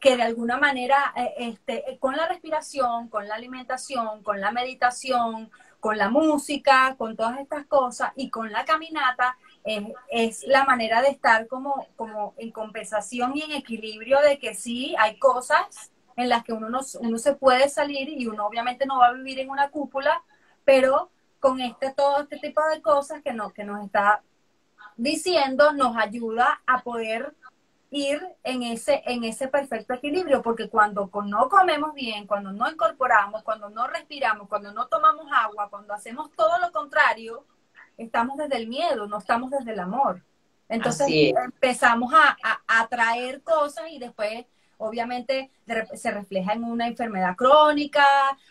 que 0.00 0.16
de 0.16 0.22
alguna 0.22 0.58
manera 0.58 1.14
eh, 1.16 1.34
este, 1.38 1.98
con 1.98 2.16
la 2.16 2.28
respiración, 2.28 3.08
con 3.08 3.26
la 3.26 3.36
alimentación, 3.36 4.22
con 4.22 4.40
la 4.40 4.52
meditación, 4.52 5.50
con 5.80 5.96
la 5.96 6.10
música, 6.10 6.94
con 6.98 7.16
todas 7.16 7.40
estas 7.40 7.66
cosas 7.66 8.12
y 8.14 8.30
con 8.30 8.52
la 8.52 8.64
caminata, 8.64 9.36
es 10.10 10.44
la 10.46 10.64
manera 10.64 11.00
de 11.00 11.08
estar 11.08 11.46
como, 11.48 11.86
como 11.96 12.34
en 12.36 12.50
compensación 12.50 13.32
y 13.34 13.42
en 13.42 13.52
equilibrio 13.52 14.20
de 14.20 14.38
que 14.38 14.54
sí, 14.54 14.94
hay 14.98 15.18
cosas 15.18 15.90
en 16.16 16.28
las 16.28 16.44
que 16.44 16.52
uno, 16.52 16.68
no, 16.68 16.80
uno 17.00 17.18
se 17.18 17.34
puede 17.34 17.68
salir 17.68 18.08
y 18.08 18.26
uno 18.26 18.46
obviamente 18.46 18.86
no 18.86 18.98
va 18.98 19.08
a 19.08 19.12
vivir 19.12 19.40
en 19.40 19.50
una 19.50 19.70
cúpula, 19.70 20.22
pero 20.64 21.10
con 21.40 21.60
este 21.60 21.92
todo 21.92 22.22
este 22.22 22.38
tipo 22.38 22.60
de 22.68 22.82
cosas 22.82 23.22
que, 23.22 23.32
no, 23.32 23.52
que 23.52 23.64
nos 23.64 23.84
está 23.84 24.22
diciendo 24.96 25.72
nos 25.72 25.96
ayuda 25.96 26.62
a 26.66 26.82
poder 26.82 27.34
ir 27.90 28.20
en 28.42 28.62
ese, 28.64 29.02
en 29.06 29.24
ese 29.24 29.48
perfecto 29.48 29.94
equilibrio, 29.94 30.42
porque 30.42 30.68
cuando 30.68 31.10
no 31.24 31.48
comemos 31.48 31.94
bien, 31.94 32.26
cuando 32.26 32.52
no 32.52 32.68
incorporamos, 32.70 33.42
cuando 33.44 33.70
no 33.70 33.86
respiramos, 33.86 34.48
cuando 34.48 34.72
no 34.72 34.88
tomamos 34.88 35.26
agua, 35.32 35.70
cuando 35.70 35.94
hacemos 35.94 36.30
todo 36.32 36.58
lo 36.58 36.72
contrario, 36.72 37.44
estamos 37.96 38.36
desde 38.36 38.56
el 38.56 38.68
miedo, 38.68 39.06
no 39.06 39.18
estamos 39.18 39.50
desde 39.50 39.72
el 39.72 39.80
amor. 39.80 40.22
Entonces 40.68 41.08
empezamos 41.10 42.12
a, 42.14 42.36
atraer 42.66 43.42
cosas 43.42 43.84
y 43.90 43.98
después 43.98 44.46
obviamente 44.78 45.50
se 45.94 46.10
refleja 46.10 46.52
en 46.52 46.64
una 46.64 46.88
enfermedad 46.88 47.36
crónica 47.36 48.04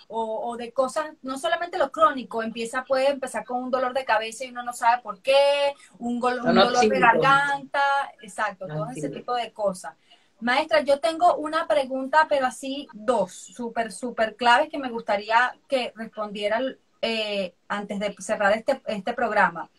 o, 0.07 0.55
de 0.57 0.71
cosas, 0.71 1.11
no 1.21 1.37
solamente 1.37 1.77
lo 1.77 1.91
crónico, 1.91 2.41
empieza, 2.41 2.85
puede 2.85 3.09
empezar 3.09 3.43
con 3.43 3.61
un 3.61 3.71
dolor 3.71 3.93
de 3.93 4.05
cabeza 4.05 4.45
y 4.45 4.49
uno 4.49 4.63
no 4.63 4.73
sabe 4.73 5.01
por 5.01 5.21
qué, 5.21 5.73
un, 5.99 6.19
dolor 6.19 6.79
de 6.79 6.99
garganta, 6.99 7.81
exacto, 8.21 8.67
todo 8.67 8.89
ese 8.89 9.09
tipo 9.09 9.35
de 9.35 9.51
cosas. 9.51 9.93
Maestra, 10.39 10.81
yo 10.81 10.99
tengo 10.99 11.35
una 11.35 11.67
pregunta, 11.67 12.25
pero 12.27 12.45
así 12.47 12.87
dos, 12.93 13.31
súper, 13.31 13.91
súper 13.91 14.35
claves 14.35 14.69
que 14.69 14.77
me 14.77 14.89
gustaría 14.89 15.55
que 15.69 15.93
respondieran 15.95 16.77
eh, 17.05 17.53
antes 17.67 17.99
de 17.99 18.15
cerrar 18.19 18.53
este, 18.53 18.81
este 18.85 19.11
programa. 19.11 19.69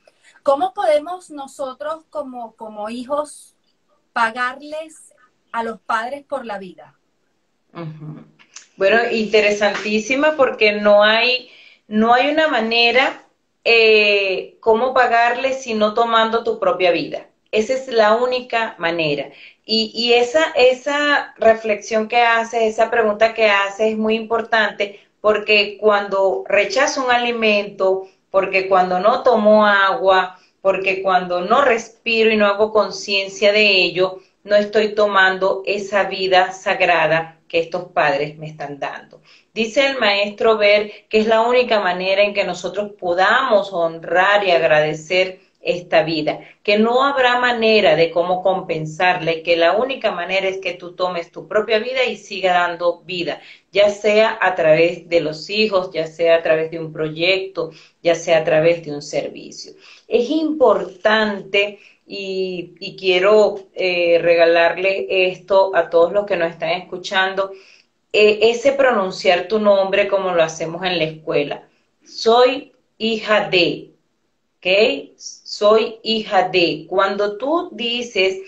¿Cómo 0.43 0.75
podemos 0.75 1.31
nosotros 1.31 2.05
como, 2.11 2.55
como 2.55 2.91
hijos 2.91 3.55
pagarles 4.13 5.15
a 5.51 5.63
los 5.63 5.81
padres 5.81 6.23
por 6.27 6.45
la 6.45 6.59
vida? 6.59 6.95
Bueno, 8.77 9.11
interesantísima 9.11 10.37
porque 10.37 10.73
no 10.73 11.03
hay, 11.03 11.51
no 11.89 12.13
hay 12.13 12.29
una 12.29 12.49
manera 12.49 13.25
eh, 13.65 14.59
cómo 14.61 14.93
pagarle 14.93 15.55
si 15.55 15.73
no 15.73 15.95
tomando 15.95 16.45
tu 16.45 16.61
propia 16.61 16.91
vida. 16.91 17.27
Esa 17.53 17.73
es 17.73 17.89
la 17.89 18.17
única 18.17 18.75
manera. 18.77 19.31
Y, 19.65 19.93
y, 19.95 20.13
esa, 20.13 20.51
esa 20.57 21.33
reflexión 21.39 22.07
que 22.07 22.21
hace, 22.21 22.67
esa 22.67 22.91
pregunta 22.91 23.33
que 23.33 23.49
hace 23.49 23.89
es 23.89 23.97
muy 23.97 24.15
importante 24.15 25.01
porque 25.25 25.79
cuando 25.81 26.45
rechazo 26.47 27.03
un 27.03 27.11
alimento, 27.11 28.09
porque 28.31 28.69
cuando 28.69 29.01
no 29.01 29.23
tomo 29.23 29.65
agua, 29.65 30.39
porque 30.61 31.01
cuando 31.01 31.41
no 31.41 31.63
respiro 31.63 32.31
y 32.31 32.37
no 32.37 32.45
hago 32.45 32.71
conciencia 32.71 33.51
de 33.51 33.71
ello, 33.71 34.19
no 34.43 34.55
estoy 34.55 34.95
tomando 34.95 35.63
esa 35.65 36.05
vida 36.05 36.53
sagrada 36.53 37.41
que 37.49 37.59
estos 37.59 37.85
padres 37.85 38.37
me 38.37 38.49
están 38.49 38.79
dando. 38.79 39.23
Dice 39.55 39.87
el 39.87 39.99
maestro 39.99 40.59
Ver 40.59 40.93
que 41.09 41.21
es 41.21 41.27
la 41.27 41.41
única 41.41 41.81
manera 41.81 42.23
en 42.23 42.35
que 42.35 42.45
nosotros 42.45 42.93
podamos 43.01 43.73
honrar 43.73 44.47
y 44.47 44.51
agradecer 44.51 45.41
esta 45.65 46.03
vida, 46.03 46.41
que 46.63 46.79
no 46.79 47.05
habrá 47.05 47.41
manera 47.41 47.97
de 47.97 48.11
cómo 48.11 48.43
compensarle, 48.43 49.43
que 49.43 49.57
la 49.57 49.73
única 49.73 50.13
manera 50.13 50.47
es 50.47 50.59
que 50.59 50.75
tú 50.75 50.95
tomes 50.95 51.33
tu 51.33 51.49
propia 51.49 51.79
vida 51.79 52.05
y 52.05 52.17
siga 52.17 52.53
dando 52.53 53.01
vida, 53.01 53.41
ya 53.73 53.89
sea 53.89 54.39
a 54.41 54.55
través 54.55 55.09
de 55.09 55.21
los 55.21 55.49
hijos, 55.51 55.91
ya 55.93 56.07
sea 56.07 56.37
a 56.37 56.43
través 56.43 56.71
de 56.71 56.79
un 56.79 56.93
proyecto, 56.93 57.71
ya 58.03 58.15
sea 58.15 58.39
a 58.39 58.45
través 58.45 58.85
de 58.85 58.93
un 58.93 59.03
servicio. 59.03 59.73
Es 60.07 60.31
importante 60.31 61.79
y, 62.07 62.97
quiero 62.99 63.69
eh, 63.75 64.19
regalarle 64.21 65.07
esto 65.31 65.75
a 65.75 65.89
todos 65.89 66.13
los 66.13 66.27
que 66.27 66.37
nos 66.37 66.51
están 66.51 66.71
escuchando, 66.71 67.53
eh, 68.13 68.51
ese 68.51 68.73
pronunciar 68.73 69.49
tu 69.49 69.59
nombre 69.59 70.09
como 70.09 70.33
lo 70.33 70.43
hacemos 70.43 70.85
en 70.85 70.99
la 70.99 71.05
escuela. 71.05 71.69
Soy 72.05 72.73
hija 72.99 73.49
de, 73.49 73.94
¿ok? 74.65 75.11
Soy 75.17 75.99
hija 76.03 76.49
de. 76.49 76.87
Cuando 76.89 77.37
tú 77.37 77.69
dices, 77.73 78.39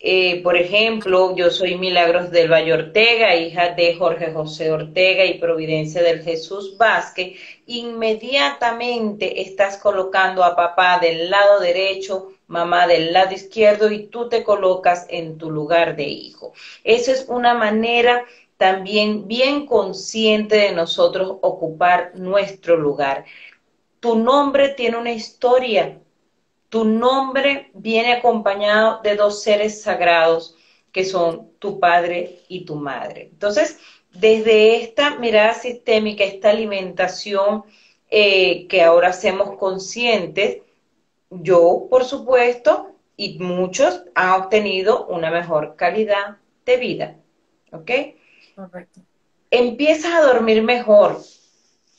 eh, 0.00 0.42
por 0.42 0.56
ejemplo, 0.56 1.36
yo 1.36 1.50
soy 1.50 1.78
Milagros 1.78 2.32
del 2.32 2.50
Valle 2.50 2.72
Ortega, 2.72 3.36
hija 3.36 3.70
de 3.70 3.94
Jorge 3.94 4.32
José 4.32 4.72
Ortega 4.72 5.24
y 5.24 5.38
Providencia 5.38 6.02
del 6.02 6.22
Jesús 6.22 6.76
Vázquez, 6.76 7.38
inmediatamente 7.66 9.42
estás 9.42 9.76
colocando 9.76 10.42
a 10.42 10.56
papá 10.56 10.98
del 10.98 11.30
lado 11.30 11.60
derecho 11.60 12.28
mamá 12.48 12.86
del 12.86 13.14
lado 13.14 13.32
izquierdo 13.32 13.90
y 13.90 14.08
tú 14.08 14.28
te 14.28 14.42
colocas 14.44 15.06
en 15.08 15.38
tu 15.38 15.50
lugar 15.50 15.96
de 15.96 16.04
hijo. 16.04 16.52
Eso 16.84 17.12
es 17.12 17.26
una 17.28 17.54
manera 17.54 18.24
también 18.58 19.26
bien 19.26 19.66
consciente 19.66 20.56
de 20.56 20.72
nosotros 20.72 21.38
ocupar 21.40 22.12
nuestro 22.14 22.76
lugar. 22.76 23.24
Tu 24.02 24.16
nombre 24.16 24.70
tiene 24.70 24.96
una 24.96 25.12
historia. 25.12 26.00
Tu 26.68 26.84
nombre 26.84 27.70
viene 27.72 28.14
acompañado 28.14 29.00
de 29.00 29.14
dos 29.14 29.44
seres 29.44 29.80
sagrados 29.80 30.56
que 30.90 31.04
son 31.04 31.52
tu 31.60 31.78
padre 31.78 32.40
y 32.48 32.64
tu 32.64 32.74
madre. 32.74 33.28
Entonces, 33.30 33.78
desde 34.12 34.82
esta 34.82 35.20
mirada 35.20 35.54
sistémica, 35.54 36.24
esta 36.24 36.50
alimentación 36.50 37.62
eh, 38.10 38.66
que 38.66 38.82
ahora 38.82 39.10
hacemos 39.10 39.56
conscientes, 39.56 40.62
yo, 41.30 41.86
por 41.88 42.04
supuesto, 42.04 42.96
y 43.16 43.38
muchos 43.38 44.02
han 44.16 44.42
obtenido 44.42 45.06
una 45.06 45.30
mejor 45.30 45.76
calidad 45.76 46.38
de 46.66 46.76
vida. 46.76 47.16
¿Ok? 47.70 47.90
Correcto. 48.56 49.00
Empiezas 49.52 50.12
a 50.12 50.22
dormir 50.22 50.60
mejor. 50.60 51.18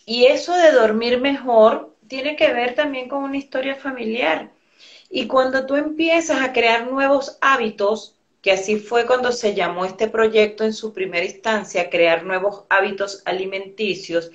Y 0.06 0.26
eso 0.26 0.54
de 0.58 0.74
dormir 0.74 1.22
mejor 1.22 1.93
tiene 2.08 2.36
que 2.36 2.54
ver 2.54 2.76
también 2.76 3.08
con 3.10 3.24
una 3.24 3.38
historia 3.38 3.76
familiar. 3.76 4.52
Y 5.10 5.28
cuando 5.28 5.66
tú 5.66 5.76
empiezas 5.76 6.42
a 6.42 6.54
crear 6.54 6.90
nuevos 6.90 7.38
hábitos, 7.42 8.16
que 8.42 8.52
así 8.52 8.78
fue 8.78 9.06
cuando 9.06 9.32
se 9.32 9.56
llamó 9.56 9.86
este 9.86 10.10
proyecto 10.10 10.64
en 10.64 10.74
su 10.74 10.94
primera 10.94 11.26
instancia, 11.26 11.90
crear 11.90 12.26
nuevos 12.26 12.64
hábitos 12.70 13.22
alimenticios, 13.26 14.32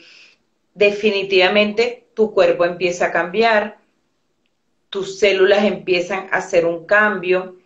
definitivamente 0.75 2.07
tu 2.14 2.33
cuerpo 2.33 2.64
empieza 2.64 3.07
a 3.07 3.12
cambiar, 3.12 3.79
tus 4.89 5.19
células 5.19 5.64
empiezan 5.64 6.29
a 6.31 6.39
hacer 6.39 6.64
un 6.64 6.87
cambio 6.87 7.57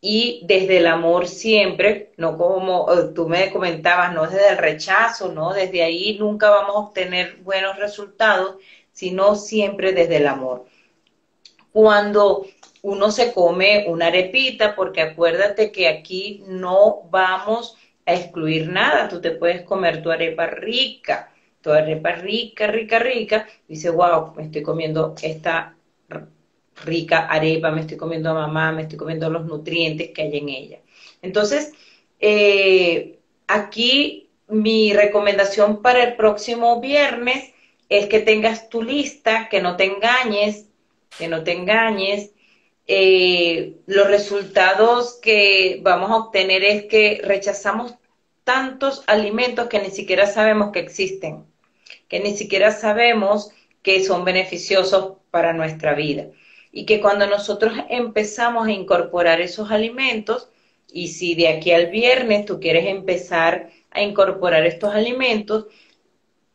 y 0.00 0.42
desde 0.44 0.78
el 0.78 0.86
amor 0.86 1.26
siempre, 1.26 2.12
no 2.18 2.36
como 2.36 2.92
eh, 2.92 3.12
tú 3.14 3.28
me 3.28 3.50
comentabas, 3.50 4.12
no 4.12 4.26
desde 4.26 4.50
el 4.50 4.58
rechazo, 4.58 5.32
no, 5.32 5.52
desde 5.52 5.82
ahí 5.82 6.18
nunca 6.18 6.50
vamos 6.50 6.76
a 6.76 6.78
obtener 6.78 7.36
buenos 7.42 7.78
resultados, 7.78 8.56
sino 8.94 9.34
siempre 9.34 9.92
desde 9.92 10.16
el 10.16 10.26
amor. 10.26 10.64
Cuando 11.72 12.46
uno 12.82 13.10
se 13.10 13.32
come 13.32 13.84
una 13.88 14.06
arepita, 14.06 14.74
porque 14.74 15.02
acuérdate 15.02 15.72
que 15.72 15.88
aquí 15.88 16.42
no 16.46 17.02
vamos 17.10 17.76
a 18.06 18.14
excluir 18.14 18.68
nada, 18.68 19.08
tú 19.08 19.20
te 19.20 19.32
puedes 19.32 19.62
comer 19.62 20.02
tu 20.02 20.10
arepa 20.10 20.46
rica, 20.46 21.30
tu 21.60 21.70
arepa 21.70 22.12
rica, 22.12 22.66
rica, 22.68 22.98
rica, 22.98 23.46
dice, 23.66 23.90
wow, 23.90 24.34
me 24.36 24.44
estoy 24.44 24.62
comiendo 24.62 25.14
esta 25.22 25.74
rica 26.84 27.26
arepa, 27.26 27.70
me 27.70 27.80
estoy 27.80 27.96
comiendo 27.96 28.30
a 28.30 28.34
mamá, 28.34 28.72
me 28.72 28.82
estoy 28.82 28.98
comiendo 28.98 29.30
los 29.30 29.44
nutrientes 29.44 30.10
que 30.10 30.22
hay 30.22 30.38
en 30.38 30.48
ella. 30.48 30.78
Entonces, 31.22 31.72
eh, 32.20 33.18
aquí 33.48 34.30
mi 34.46 34.92
recomendación 34.92 35.82
para 35.82 36.04
el 36.04 36.16
próximo 36.16 36.80
viernes 36.80 37.53
es 37.88 38.06
que 38.06 38.20
tengas 38.20 38.68
tu 38.68 38.82
lista, 38.82 39.48
que 39.50 39.60
no 39.62 39.76
te 39.76 39.84
engañes, 39.84 40.68
que 41.18 41.28
no 41.28 41.44
te 41.44 41.52
engañes. 41.52 42.32
Eh, 42.86 43.76
los 43.86 44.08
resultados 44.08 45.18
que 45.22 45.80
vamos 45.82 46.10
a 46.10 46.16
obtener 46.16 46.64
es 46.64 46.84
que 46.86 47.20
rechazamos 47.24 47.94
tantos 48.44 49.02
alimentos 49.06 49.68
que 49.68 49.80
ni 49.80 49.90
siquiera 49.90 50.26
sabemos 50.26 50.70
que 50.72 50.80
existen, 50.80 51.46
que 52.08 52.20
ni 52.20 52.36
siquiera 52.36 52.70
sabemos 52.72 53.50
que 53.82 54.02
son 54.04 54.24
beneficiosos 54.24 55.14
para 55.30 55.52
nuestra 55.52 55.94
vida 55.94 56.26
y 56.72 56.86
que 56.86 57.00
cuando 57.00 57.26
nosotros 57.26 57.74
empezamos 57.88 58.66
a 58.66 58.72
incorporar 58.72 59.40
esos 59.40 59.70
alimentos, 59.70 60.48
Y 60.88 61.08
si 61.08 61.34
de 61.34 61.48
aquí 61.48 61.72
al 61.72 61.88
viernes 61.90 62.46
tú 62.46 62.60
quieres 62.60 62.86
empezar 62.86 63.70
a 63.90 64.02
incorporar 64.02 64.64
estos 64.66 64.94
alimentos, 64.94 65.66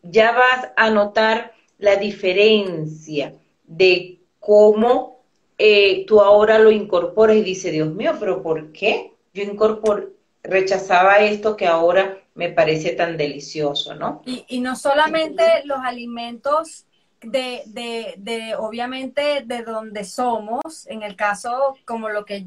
ya 0.04 0.32
vas 0.32 0.70
a 0.76 0.89
notar 0.89 1.54
la 1.78 1.95
diferencia 1.95 3.34
de 3.66 4.20
cómo 4.39 5.20
eh, 5.58 6.06
tú 6.06 6.22
ahora 6.22 6.60
lo 6.60 6.72
incorporas 6.72 7.36
y 7.36 7.41
dices, 7.41 7.72
Dios 7.72 7.93
mío, 7.93 8.14
pero 8.20 8.41
¿por 8.41 8.72
qué? 8.72 9.14
Yo 9.34 9.43
incorpor 9.43 10.14
rechazaba 10.43 11.20
esto 11.20 11.56
que 11.56 11.68
ahora 11.68 12.18
me 12.34 12.50
parece 12.50 12.91
tan 12.93 13.18
delicioso, 13.18 13.95
¿no? 13.95 14.22
Y, 14.26 14.45
y 14.47 14.62
no 14.62 14.76
solamente 14.76 15.43
los 15.66 15.80
alimentos 15.80 16.86
de, 17.22 17.64
de, 17.66 18.16
de, 18.18 18.56
obviamente, 18.56 19.43
de 19.45 19.64
donde 19.64 20.06
somos, 20.06 20.88
en 20.88 21.04
el 21.04 21.16
caso 21.16 21.78
como 21.86 22.10
lo 22.10 22.24
que 22.24 22.45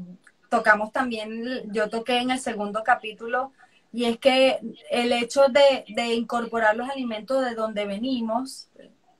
tocamos 0.49 0.91
también, 0.91 1.71
yo 1.71 1.89
toqué 1.89 2.17
en 2.17 2.31
el 2.31 2.39
segundo 2.39 2.83
capítulo, 2.83 3.51
y 3.93 4.05
es 4.05 4.17
que 4.17 4.59
el 4.89 5.13
hecho 5.13 5.43
de, 5.49 5.85
de 5.87 6.15
incorporar 6.15 6.75
los 6.75 6.89
alimentos 6.89 7.45
de 7.45 7.53
donde 7.53 7.85
venimos, 7.85 8.67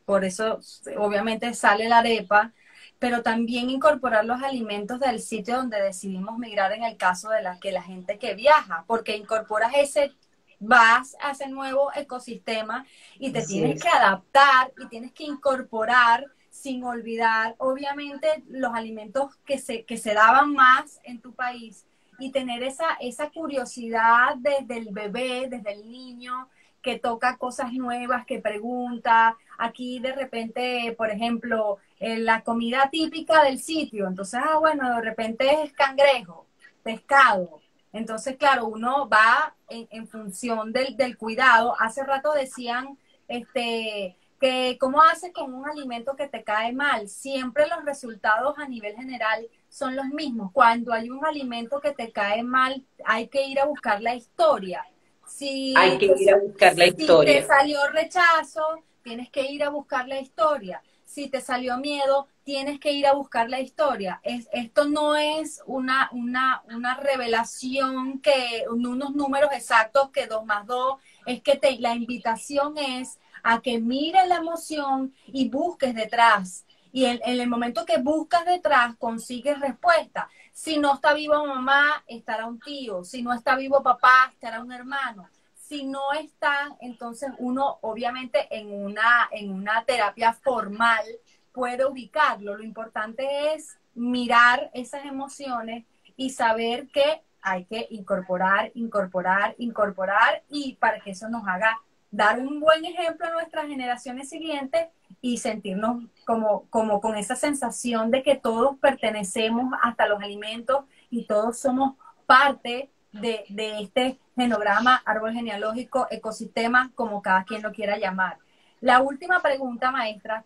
por 0.04 0.26
eso 0.26 0.60
obviamente 0.98 1.54
sale 1.54 1.88
la 1.88 2.00
arepa, 2.00 2.52
pero 2.98 3.22
también 3.22 3.70
incorporar 3.70 4.26
los 4.26 4.42
alimentos 4.42 5.00
del 5.00 5.20
sitio 5.20 5.58
donde 5.58 5.80
decidimos 5.80 6.40
migrar 6.40 6.72
en 6.72 6.84
el 6.84 6.98
caso 6.98 7.30
de 7.30 7.44
la 7.44 7.60
que 7.60 7.72
la 7.72 7.84
gente 7.84 8.18
que 8.18 8.34
viaja, 8.34 8.84
porque 8.88 9.16
incorporas 9.16 9.74
ese 9.76 10.12
vas 10.60 11.16
a 11.22 11.32
ese 11.32 11.50
nuevo 11.50 11.92
ecosistema 11.94 12.86
y 13.20 13.32
te 13.32 13.46
tienes 13.46 13.82
que 13.82 13.90
adaptar 13.90 14.72
y 14.82 14.88
tienes 14.88 15.12
que 15.12 15.26
incorporar 15.26 16.26
sin 16.50 16.84
olvidar, 16.84 17.56
obviamente, 17.58 18.44
los 18.48 18.74
alimentos 18.74 19.36
que 19.46 19.58
se, 19.58 19.86
que 19.86 19.98
se 19.98 20.14
daban 20.14 20.54
más 20.54 21.00
en 21.04 21.20
tu 21.20 21.34
país 21.34 21.86
y 22.20 22.32
tener 22.32 22.64
esa, 22.64 22.94
esa 23.00 23.30
curiosidad 23.30 24.36
desde 24.38 24.78
el 24.78 24.90
bebé, 24.92 25.48
desde 25.50 25.74
el 25.74 25.90
niño, 25.90 26.50
que 26.82 27.00
toca 27.00 27.38
cosas 27.38 27.72
nuevas, 27.74 28.26
que 28.26 28.40
pregunta. 28.40 29.38
Aquí 29.58 30.00
de 30.00 30.14
repente, 30.14 30.94
por 30.98 31.10
ejemplo, 31.10 31.78
la 32.00 32.42
comida 32.42 32.90
típica 32.92 33.44
del 33.44 33.60
sitio, 33.60 34.08
entonces, 34.08 34.42
ah, 34.44 34.58
bueno, 34.60 34.96
de 34.96 35.02
repente 35.02 35.64
es 35.64 35.72
cangrejo, 35.74 36.46
pescado, 36.84 37.62
entonces, 37.94 38.38
claro, 38.38 38.66
uno 38.66 39.08
va 39.08 39.56
en, 39.70 40.08
función 40.08 40.74
del, 40.74 40.98
del, 40.98 41.16
cuidado. 41.16 41.76
Hace 41.80 42.04
rato 42.04 42.34
decían 42.34 42.98
este, 43.28 44.18
que 44.42 44.78
cómo 44.80 45.02
haces 45.04 45.32
con 45.32 45.54
un 45.54 45.70
alimento 45.70 46.16
que 46.16 46.28
te 46.28 46.44
cae 46.44 46.74
mal. 46.74 47.08
Siempre 47.08 47.68
los 47.68 47.86
resultados 47.86 48.58
a 48.58 48.68
nivel 48.68 48.96
general 48.96 49.48
son 49.74 49.96
los 49.96 50.06
mismos. 50.06 50.52
Cuando 50.52 50.94
hay 50.94 51.10
un 51.10 51.26
alimento 51.26 51.82
que 51.82 51.92
te 51.92 52.12
cae 52.12 52.44
mal, 52.44 52.86
hay 53.04 53.28
que 53.28 53.44
ir 53.48 53.60
a 53.60 53.66
buscar 53.66 54.02
la 54.02 54.14
historia. 54.14 54.86
Si, 55.26 55.74
hay 55.76 55.98
que 55.98 56.14
ir 56.18 56.32
a 56.32 56.38
buscar 56.38 56.78
la 56.78 56.88
historia. 56.88 57.34
Si 57.34 57.42
te 57.42 57.48
salió 57.48 57.80
rechazo, 57.88 58.84
tienes 59.02 59.30
que 59.32 59.52
ir 59.52 59.64
a 59.64 59.70
buscar 59.70 60.08
la 60.08 60.20
historia 60.20 60.82
si 61.14 61.28
te 61.28 61.42
salió 61.42 61.78
miedo, 61.78 62.28
tienes 62.44 62.80
que 62.80 62.92
ir 62.92 63.06
a 63.06 63.14
buscar 63.14 63.48
la 63.48 63.60
historia. 63.60 64.20
Es, 64.24 64.50
esto 64.52 64.86
no 64.86 65.16
es 65.16 65.62
una, 65.68 66.10
una, 66.12 66.64
una 66.74 66.96
revelación 66.96 68.20
que 68.20 68.64
unos 68.68 69.14
números 69.14 69.52
exactos 69.54 70.10
que 70.10 70.26
dos 70.26 70.44
más 70.44 70.66
dos, 70.66 71.00
es 71.28 71.44
que 71.44 71.56
te, 71.56 71.78
la 71.78 71.94
invitación 71.94 72.80
es 72.80 73.20
a 73.44 73.62
que 73.62 73.80
mires 73.80 74.28
la 74.28 74.38
emoción 74.38 75.14
y 75.28 75.50
busques 75.50 75.94
detrás. 75.94 76.66
Y 76.94 77.06
en, 77.06 77.20
el 77.24 77.50
momento 77.50 77.86
que 77.86 77.98
buscas 77.98 78.46
detrás, 78.46 78.96
consigues 78.98 79.60
respuesta. 79.60 80.30
Si 80.54 80.78
no 80.78 80.94
está 80.94 81.14
vivo 81.14 81.46
mamá, 81.46 82.06
estará 82.08 82.46
un 82.46 82.60
tío. 82.60 83.04
Si 83.04 83.22
no 83.22 83.34
está 83.34 83.58
vivo 83.58 83.84
papá, 83.84 84.30
estará 84.32 84.62
un 84.62 84.72
hermano 84.72 85.28
si 85.74 85.86
no 85.86 86.12
está, 86.12 86.76
entonces 86.82 87.32
uno 87.40 87.80
obviamente 87.82 88.48
en 88.52 88.72
una, 88.72 89.28
en 89.32 89.50
una 89.50 89.84
terapia 89.86 90.34
formal 90.34 91.04
puede 91.52 91.84
ubicarlo. 91.86 92.56
Lo 92.56 92.64
importante 92.64 93.54
es 93.54 93.78
mirar 93.96 94.70
esas 94.74 95.06
emociones 95.06 95.86
y 96.16 96.30
saber 96.30 96.90
que 96.90 97.24
hay 97.42 97.66
que 97.66 97.88
incorporar, 97.90 98.72
incorporar, 98.76 99.56
incorporar 99.58 100.44
y 100.50 100.76
para 100.76 101.00
que 101.00 101.12
eso 101.12 101.28
nos 101.30 101.48
haga 101.48 101.80
dar 102.14 102.40
un 102.40 102.60
buen 102.60 102.86
ejemplo 102.86 103.26
a 103.26 103.32
nuestras 103.32 103.66
generaciones 103.66 104.30
siguientes 104.30 104.86
y 105.20 105.40
sentirnos 105.40 106.04
como, 106.28 106.68
como 106.70 107.02
con 107.02 107.18
esa 107.18 107.36
sensación 107.36 108.12
de 108.12 108.22
que 108.22 108.36
todos 108.36 108.78
pertenecemos 108.78 109.74
hasta 109.82 110.08
los 110.08 110.22
alimentos 110.22 110.86
y 111.10 111.26
todos 111.26 111.58
somos 111.58 111.96
parte 112.28 112.92
de, 113.12 113.46
de 113.50 113.82
este 113.82 114.20
genograma, 114.36 115.02
árbol 115.06 115.34
genealógico, 115.34 116.06
ecosistema, 116.12 116.92
como 116.94 117.24
cada 117.24 117.46
quien 117.46 117.64
lo 117.64 117.72
quiera 117.72 117.98
llamar. 117.98 118.38
La 118.80 119.02
última 119.02 119.42
pregunta, 119.42 119.90
maestra, 119.90 120.46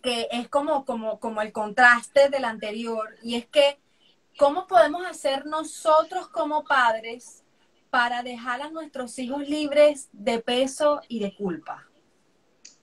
que 0.00 0.28
es 0.30 0.48
como, 0.48 0.84
como, 0.84 1.18
como 1.18 1.42
el 1.42 1.50
contraste 1.50 2.28
del 2.28 2.44
anterior, 2.44 3.08
y 3.24 3.34
es 3.34 3.46
que, 3.46 3.80
¿cómo 4.38 4.68
podemos 4.68 5.04
hacer 5.04 5.46
nosotros 5.46 6.28
como 6.28 6.62
padres 6.62 7.42
para 7.96 8.22
dejar 8.22 8.60
a 8.60 8.68
nuestros 8.68 9.18
hijos 9.18 9.48
libres 9.48 10.10
de 10.12 10.38
peso 10.40 11.00
y 11.08 11.20
de 11.20 11.34
culpa? 11.34 11.88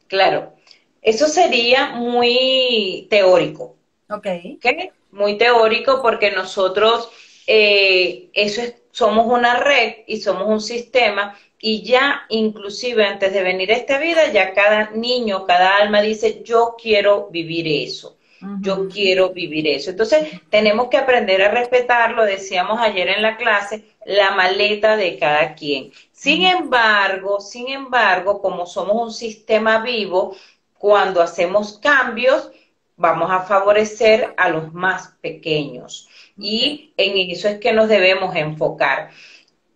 Claro, 0.07 0.55
eso 1.03 1.27
sería 1.27 1.91
muy 1.91 3.05
teórico. 3.11 3.75
Ok. 4.09 4.25
¿Okay? 4.57 4.89
Muy 5.11 5.37
teórico 5.37 6.01
porque 6.01 6.31
nosotros, 6.31 7.11
eh, 7.45 8.31
eso 8.33 8.63
es 8.63 8.73
somos 8.89 9.27
una 9.27 9.59
red 9.59 9.97
y 10.07 10.17
somos 10.21 10.47
un 10.47 10.61
sistema 10.61 11.35
y 11.59 11.83
ya 11.83 12.23
inclusive 12.29 13.05
antes 13.05 13.33
de 13.33 13.41
venir 13.43 13.71
a 13.71 13.75
esta 13.75 13.99
vida, 13.99 14.31
ya 14.31 14.53
cada 14.53 14.91
niño, 14.91 15.45
cada 15.45 15.77
alma 15.77 16.01
dice, 16.01 16.41
yo 16.43 16.75
quiero 16.81 17.29
vivir 17.29 17.67
eso, 17.67 18.17
yo 18.61 18.87
quiero 18.89 19.29
vivir 19.29 19.67
eso. 19.67 19.89
Entonces 19.91 20.27
tenemos 20.49 20.89
que 20.89 20.97
aprender 20.97 21.41
a 21.41 21.51
respetarlo, 21.51 22.25
decíamos 22.25 22.79
ayer 22.79 23.09
en 23.09 23.21
la 23.21 23.37
clase, 23.37 23.92
la 24.05 24.31
maleta 24.31 24.97
de 24.97 25.17
cada 25.17 25.55
quien. 25.55 25.91
Sin 26.11 26.43
embargo, 26.45 27.39
sin 27.39 27.69
embargo, 27.69 28.41
como 28.41 28.65
somos 28.65 29.01
un 29.01 29.13
sistema 29.13 29.79
vivo, 29.83 30.35
cuando 30.77 31.21
hacemos 31.21 31.77
cambios, 31.79 32.51
vamos 32.95 33.31
a 33.31 33.41
favorecer 33.41 34.33
a 34.37 34.49
los 34.49 34.73
más 34.73 35.15
pequeños. 35.21 36.09
Y 36.37 36.93
en 36.97 37.31
eso 37.31 37.47
es 37.47 37.59
que 37.59 37.73
nos 37.73 37.87
debemos 37.87 38.35
enfocar. 38.35 39.11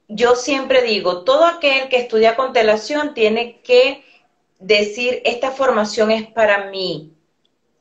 Yo 0.08 0.36
siempre 0.36 0.82
digo, 0.84 1.24
todo 1.24 1.46
aquel 1.46 1.90
que 1.90 1.98
estudia 1.98 2.36
constelación 2.36 3.14
tiene 3.14 3.62
que 3.62 4.04
decir, 4.60 5.22
esta 5.26 5.52
formación 5.52 6.12
es 6.12 6.28
para 6.28 6.70
mí 6.70 7.14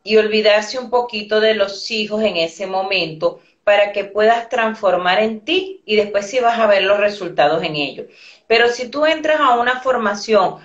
y 0.02 0.16
olvidarse 0.16 0.78
un 0.78 0.90
poquito 0.90 1.40
de 1.40 1.54
los 1.54 1.90
hijos 1.90 2.22
en 2.22 2.36
ese 2.36 2.66
momento 2.66 3.40
para 3.66 3.90
que 3.90 4.04
puedas 4.04 4.48
transformar 4.48 5.18
en 5.18 5.40
ti 5.40 5.82
y 5.84 5.96
después 5.96 6.30
sí 6.30 6.38
vas 6.38 6.56
a 6.56 6.68
ver 6.68 6.84
los 6.84 7.00
resultados 7.00 7.64
en 7.64 7.74
ello. 7.74 8.06
Pero 8.46 8.68
si 8.68 8.88
tú 8.88 9.04
entras 9.06 9.40
a 9.40 9.58
una 9.58 9.80
formación 9.80 10.58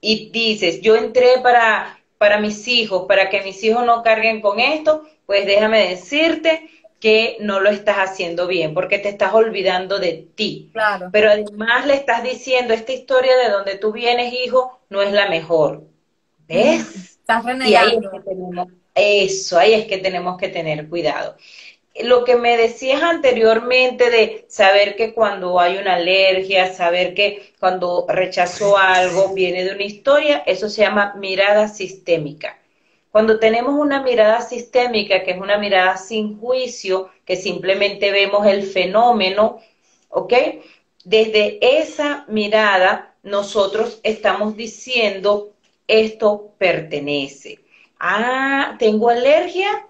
y 0.00 0.30
dices, 0.30 0.80
yo 0.80 0.96
entré 0.96 1.38
para, 1.44 2.00
para 2.18 2.40
mis 2.40 2.66
hijos, 2.66 3.04
para 3.06 3.30
que 3.30 3.42
mis 3.42 3.62
hijos 3.62 3.86
no 3.86 4.02
carguen 4.02 4.40
con 4.40 4.58
esto, 4.58 5.04
pues 5.26 5.46
déjame 5.46 5.90
decirte 5.90 6.68
que 6.98 7.36
no 7.38 7.60
lo 7.60 7.70
estás 7.70 7.98
haciendo 7.98 8.48
bien, 8.48 8.74
porque 8.74 8.98
te 8.98 9.10
estás 9.10 9.32
olvidando 9.32 10.00
de 10.00 10.26
ti. 10.34 10.70
Claro. 10.72 11.08
Pero 11.12 11.30
además 11.30 11.86
le 11.86 11.94
estás 11.94 12.24
diciendo, 12.24 12.74
esta 12.74 12.90
historia 12.90 13.36
de 13.36 13.48
donde 13.48 13.76
tú 13.76 13.92
vienes, 13.92 14.34
hijo, 14.34 14.80
no 14.88 15.02
es 15.02 15.12
la 15.12 15.28
mejor. 15.28 15.84
¿Ves? 16.48 17.18
Estás 17.20 17.44
y 17.64 17.76
ahí 17.76 17.96
es 18.02 18.10
que 18.10 18.20
tenemos, 18.28 18.66
eso, 18.92 19.56
ahí 19.56 19.74
es 19.74 19.86
que 19.86 19.98
tenemos 19.98 20.36
que 20.36 20.48
tener 20.48 20.88
cuidado. 20.88 21.36
Lo 22.04 22.24
que 22.24 22.36
me 22.36 22.56
decías 22.56 23.02
anteriormente 23.02 24.10
de 24.10 24.44
saber 24.48 24.96
que 24.96 25.12
cuando 25.12 25.60
hay 25.60 25.78
una 25.78 25.94
alergia, 25.94 26.72
saber 26.72 27.14
que 27.14 27.52
cuando 27.58 28.06
rechazo 28.08 28.76
algo 28.76 29.34
viene 29.34 29.64
de 29.64 29.74
una 29.74 29.84
historia, 29.84 30.42
eso 30.46 30.68
se 30.68 30.82
llama 30.82 31.14
mirada 31.16 31.68
sistémica. 31.68 32.58
Cuando 33.10 33.38
tenemos 33.38 33.74
una 33.74 34.02
mirada 34.02 34.40
sistémica, 34.40 35.22
que 35.24 35.32
es 35.32 35.38
una 35.40 35.58
mirada 35.58 35.96
sin 35.96 36.38
juicio, 36.38 37.10
que 37.24 37.36
simplemente 37.36 38.12
vemos 38.12 38.46
el 38.46 38.62
fenómeno, 38.62 39.60
¿ok? 40.08 40.32
Desde 41.04 41.58
esa 41.80 42.24
mirada 42.28 43.14
nosotros 43.22 44.00
estamos 44.02 44.56
diciendo, 44.56 45.54
esto 45.88 46.52
pertenece. 46.56 47.60
Ah, 47.98 48.76
tengo 48.78 49.08
alergia. 49.08 49.86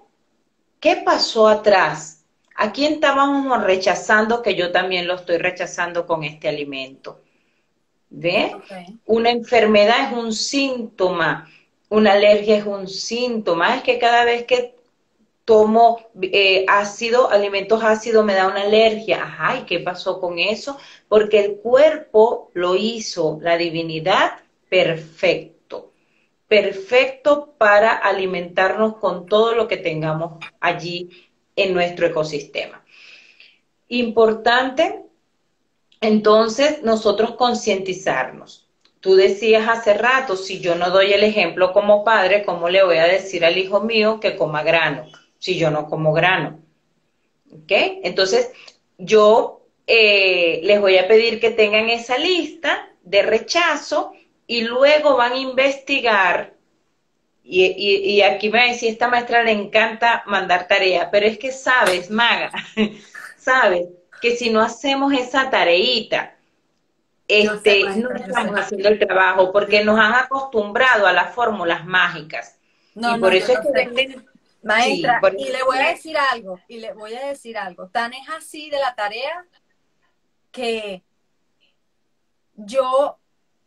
¿Qué 0.80 0.96
pasó 1.04 1.46
atrás? 1.48 2.24
¿A 2.56 2.72
quién 2.72 2.94
estábamos 2.94 3.62
rechazando 3.62 4.42
que 4.42 4.54
yo 4.54 4.72
también 4.72 5.06
lo 5.06 5.14
estoy 5.14 5.38
rechazando 5.38 6.06
con 6.06 6.24
este 6.24 6.48
alimento? 6.48 7.20
¿Ve? 8.08 8.56
Una 9.06 9.30
enfermedad 9.30 10.10
es 10.10 10.18
un 10.18 10.32
síntoma 10.32 11.48
una 11.90 12.12
alergia 12.12 12.56
es 12.56 12.66
un 12.66 12.88
síntoma, 12.88 13.76
es 13.76 13.82
que 13.82 13.98
cada 13.98 14.24
vez 14.24 14.44
que 14.44 14.76
tomo 15.44 15.98
eh, 16.22 16.64
ácido, 16.68 17.30
alimentos 17.30 17.82
ácidos, 17.82 18.24
me 18.24 18.34
da 18.34 18.46
una 18.46 18.62
alergia. 18.62 19.24
Ajá, 19.24 19.58
¿y 19.58 19.62
qué 19.64 19.80
pasó 19.80 20.20
con 20.20 20.38
eso? 20.38 20.78
Porque 21.08 21.40
el 21.40 21.56
cuerpo 21.56 22.50
lo 22.54 22.76
hizo, 22.76 23.38
la 23.42 23.56
divinidad, 23.56 24.38
perfecto. 24.68 25.59
Perfecto 26.50 27.54
para 27.58 27.92
alimentarnos 27.92 28.96
con 28.96 29.26
todo 29.26 29.54
lo 29.54 29.68
que 29.68 29.76
tengamos 29.76 30.44
allí 30.58 31.30
en 31.54 31.72
nuestro 31.72 32.08
ecosistema. 32.08 32.84
Importante, 33.86 35.04
entonces, 36.00 36.82
nosotros 36.82 37.36
concientizarnos. 37.36 38.68
Tú 38.98 39.14
decías 39.14 39.68
hace 39.68 39.94
rato, 39.94 40.34
si 40.34 40.58
yo 40.58 40.74
no 40.74 40.90
doy 40.90 41.12
el 41.12 41.22
ejemplo 41.22 41.72
como 41.72 42.02
padre, 42.02 42.44
¿cómo 42.44 42.68
le 42.68 42.82
voy 42.82 42.96
a 42.96 43.06
decir 43.06 43.44
al 43.44 43.56
hijo 43.56 43.82
mío 43.82 44.18
que 44.18 44.34
coma 44.34 44.64
grano? 44.64 45.06
Si 45.38 45.56
yo 45.56 45.70
no 45.70 45.88
como 45.88 46.12
grano. 46.12 46.58
¿Ok? 47.52 47.70
Entonces, 48.02 48.50
yo 48.98 49.68
eh, 49.86 50.62
les 50.64 50.80
voy 50.80 50.98
a 50.98 51.06
pedir 51.06 51.38
que 51.38 51.50
tengan 51.52 51.90
esa 51.90 52.18
lista 52.18 52.90
de 53.04 53.22
rechazo 53.22 54.14
y 54.50 54.62
luego 54.62 55.16
van 55.16 55.34
a 55.34 55.36
investigar. 55.36 56.54
Y, 57.44 57.66
y 57.66 58.22
aquí 58.22 58.50
me 58.50 58.70
decía, 58.70 58.90
esta 58.90 59.06
maestra 59.06 59.44
le 59.44 59.52
encanta 59.52 60.24
mandar 60.26 60.66
tarea, 60.66 61.08
pero 61.08 61.24
es 61.26 61.38
que 61.38 61.52
sabes, 61.52 62.10
maga, 62.10 62.50
sabes 63.36 63.86
que 64.20 64.34
si 64.34 64.50
no 64.50 64.60
hacemos 64.60 65.12
esa 65.12 65.50
tareita, 65.50 66.36
este, 67.28 67.84
no, 67.84 68.10
estamos 68.10 68.58
haciendo 68.58 68.88
el 68.88 68.98
trabajo 68.98 69.52
porque 69.52 69.84
nos 69.84 70.00
han 70.00 70.14
acostumbrado 70.14 71.06
a 71.06 71.12
las 71.12 71.32
fórmulas 71.32 71.86
mágicas. 71.86 72.58
No, 72.96 73.16
y 73.16 73.20
por 73.20 73.32
eso 73.32 73.52
es 73.52 73.60
que 73.60 74.20
Maestra, 74.64 75.20
y 75.38 75.48
le 75.50 75.62
voy 75.62 75.78
a 75.78 75.90
decir 75.90 76.16
algo, 76.18 76.58
y 76.66 76.78
le 76.78 76.92
voy 76.92 77.14
a 77.14 77.28
decir 77.28 77.56
algo. 77.56 77.86
Tan 77.86 78.14
es 78.14 78.28
así 78.30 78.68
de 78.68 78.80
la 78.80 78.96
tarea 78.96 79.46
que 80.50 81.04
yo 82.56 83.20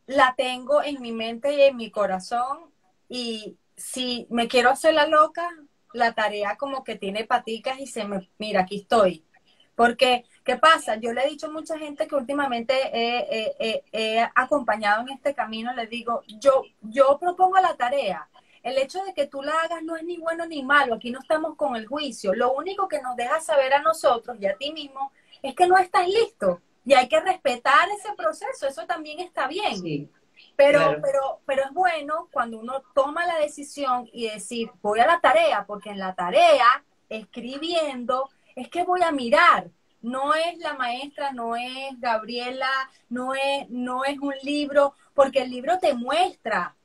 la 0.06 0.34
tengo 0.38 0.84
en 0.84 1.02
mi 1.02 1.12
mente 1.12 1.54
y 1.54 1.62
en 1.62 1.78
mi 1.78 1.92
corazón 1.92 2.72
y 3.10 3.58
si 3.76 4.28
me 4.30 4.48
quiero 4.48 4.70
hacer 4.70 4.94
la 4.94 5.08
loca, 5.08 5.50
la 5.94 6.14
tarea 6.14 6.58
como 6.58 6.84
que 6.84 6.96
tiene 6.96 7.26
paticas 7.26 7.80
y 7.80 7.88
se 7.88 8.06
me, 8.06 8.30
mira, 8.38 8.62
aquí 8.62 8.78
estoy. 8.78 9.26
Porque, 9.76 10.26
¿qué 10.44 10.58
pasa? 10.58 10.98
Yo 10.98 11.14
le 11.14 11.26
he 11.26 11.30
dicho 11.30 11.48
a 11.48 11.52
mucha 11.52 11.78
gente 11.80 12.08
que 12.08 12.16
últimamente 12.16 12.74
he, 12.94 14.30
acompañado 14.36 15.02
en 15.02 15.10
este 15.10 15.34
camino, 15.34 15.74
le 15.74 15.88
digo, 15.88 16.22
yo, 16.28 16.64
yo 16.82 17.18
propongo 17.20 17.58
la 17.60 17.76
tarea. 17.76 18.30
El 18.62 18.78
hecho 18.78 19.04
de 19.04 19.14
que 19.14 19.28
tú 19.28 19.42
la 19.42 19.54
hagas 19.64 19.84
no 19.84 19.96
es 19.96 20.04
ni 20.04 20.18
bueno 20.18 20.46
ni 20.46 20.64
malo, 20.64 20.96
aquí 20.96 21.12
no 21.12 21.20
estamos 21.20 21.56
con 21.56 21.76
el 21.76 21.88
juicio. 21.88 22.34
Lo 22.34 22.54
único 22.54 22.88
que 22.88 23.02
nos 23.02 23.16
deja 23.16 23.42
saber 23.42 23.74
a 23.74 23.82
nosotros 23.82 24.38
y 24.40 24.46
a 24.46 24.56
ti 24.56 24.72
mismo 24.72 25.12
es 25.42 25.56
que 25.56 25.68
no 25.68 25.78
estás 25.78 26.08
listo 26.08 26.62
y 26.86 26.94
hay 26.94 27.08
que 27.08 27.20
respetar 27.20 27.88
ese 27.98 28.14
proceso, 28.14 28.68
eso 28.68 28.86
también 28.86 29.20
está 29.20 29.48
bien. 29.48 30.12
pero, 30.56 30.98
pero, 31.02 31.40
pero 31.46 31.64
es 31.64 31.72
bueno 31.72 32.28
cuando 32.32 32.60
uno 32.60 32.84
toma 32.94 33.26
la 33.26 33.38
decisión 33.40 34.10
y 34.12 34.30
decir, 34.30 34.70
voy 34.82 35.00
a 35.00 35.08
la 35.08 35.20
tarea, 35.20 35.66
porque 35.66 35.92
en 35.92 36.00
la 36.00 36.14
tarea, 36.14 36.84
escribiendo, 37.10 38.30
es 38.56 38.70
que 38.70 38.84
voy 38.84 39.02
a 39.02 39.12
mirar. 39.12 39.70
No 40.02 40.34
es 40.34 40.58
la 40.58 40.74
maestra, 40.74 41.32
no 41.32 41.56
es 41.56 41.98
Gabriela, 41.98 42.70
no 43.08 43.34
es, 43.34 43.70
no 43.70 44.04
es 44.04 44.20
un 44.20 44.34
libro, 44.44 44.96
porque 45.14 45.44
el 45.44 45.50
libro 45.50 45.80
te 45.80 45.94
muestra. 45.94 46.76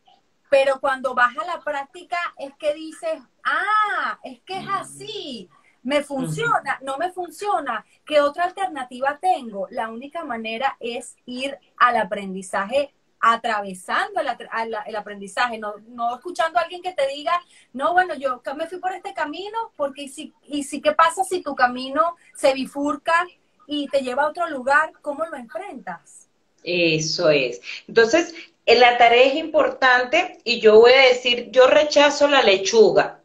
Pero 0.50 0.80
cuando 0.80 1.14
vas 1.14 1.36
a 1.36 1.44
la 1.44 1.60
práctica 1.60 2.16
es 2.38 2.54
que 2.56 2.72
dices, 2.74 3.20
ah, 3.44 4.18
es 4.22 4.40
que 4.42 4.58
es 4.58 4.66
así, 4.70 5.50
me 5.82 6.02
funciona, 6.02 6.78
no 6.82 6.98
me 6.98 7.10
funciona, 7.10 7.84
¿qué 8.04 8.20
otra 8.20 8.44
alternativa 8.44 9.18
tengo? 9.20 9.68
La 9.70 9.88
única 9.88 10.24
manera 10.24 10.76
es 10.80 11.16
ir 11.24 11.56
al 11.76 11.96
aprendizaje 11.96 12.92
atravesando 13.20 14.20
el, 14.20 14.96
aprendizaje, 14.96 15.58
no, 15.58 15.74
no, 15.88 16.14
escuchando 16.14 16.58
a 16.58 16.62
alguien 16.62 16.82
que 16.82 16.92
te 16.92 17.06
diga, 17.08 17.32
no, 17.72 17.92
bueno, 17.92 18.14
yo 18.14 18.40
me 18.56 18.66
fui 18.66 18.78
por 18.78 18.92
este 18.92 19.12
camino, 19.12 19.72
porque 19.76 20.02
y 20.02 20.08
si, 20.08 20.32
y 20.46 20.62
si 20.62 20.80
qué 20.80 20.92
pasa 20.92 21.24
si 21.24 21.42
tu 21.42 21.54
camino 21.54 22.16
se 22.34 22.54
bifurca 22.54 23.26
y 23.66 23.88
te 23.88 24.02
lleva 24.02 24.24
a 24.24 24.28
otro 24.28 24.48
lugar, 24.48 24.92
¿cómo 25.02 25.24
lo 25.26 25.36
enfrentas? 25.36 26.28
Eso 26.62 27.30
es. 27.30 27.60
Entonces, 27.86 28.34
la 28.66 28.98
tarea 28.98 29.24
es 29.24 29.34
importante 29.34 30.38
y 30.44 30.60
yo 30.60 30.78
voy 30.80 30.92
a 30.92 31.08
decir, 31.08 31.50
yo 31.50 31.66
rechazo 31.66 32.28
la 32.28 32.42
lechuga. 32.42 33.17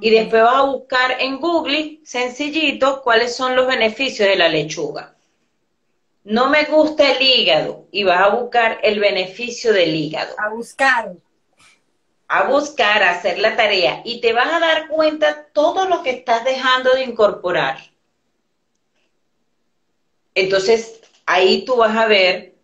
Y 0.00 0.10
después 0.10 0.42
vas 0.42 0.56
a 0.56 0.62
buscar 0.62 1.16
en 1.20 1.38
Google, 1.38 2.00
sencillito, 2.04 3.02
cuáles 3.02 3.34
son 3.34 3.56
los 3.56 3.66
beneficios 3.66 4.28
de 4.28 4.36
la 4.36 4.48
lechuga 4.48 5.14
no 6.28 6.50
me 6.50 6.64
gusta 6.64 7.10
el 7.10 7.22
hígado 7.22 7.86
y 7.90 8.04
vas 8.04 8.20
a 8.20 8.28
buscar 8.28 8.80
el 8.82 9.00
beneficio 9.00 9.72
del 9.72 9.96
hígado. 9.96 10.34
A 10.38 10.50
buscar. 10.50 11.12
A 12.28 12.42
buscar, 12.44 13.02
a 13.02 13.12
hacer 13.12 13.38
la 13.38 13.56
tarea 13.56 14.02
y 14.04 14.20
te 14.20 14.34
vas 14.34 14.52
a 14.52 14.60
dar 14.60 14.88
cuenta 14.88 15.46
todo 15.54 15.88
lo 15.88 16.02
que 16.02 16.10
estás 16.10 16.44
dejando 16.44 16.92
de 16.92 17.04
incorporar. 17.04 17.78
Entonces, 20.34 21.00
ahí 21.24 21.64
tú 21.64 21.76
vas 21.76 21.96
a 21.96 22.06
ver 22.06 22.54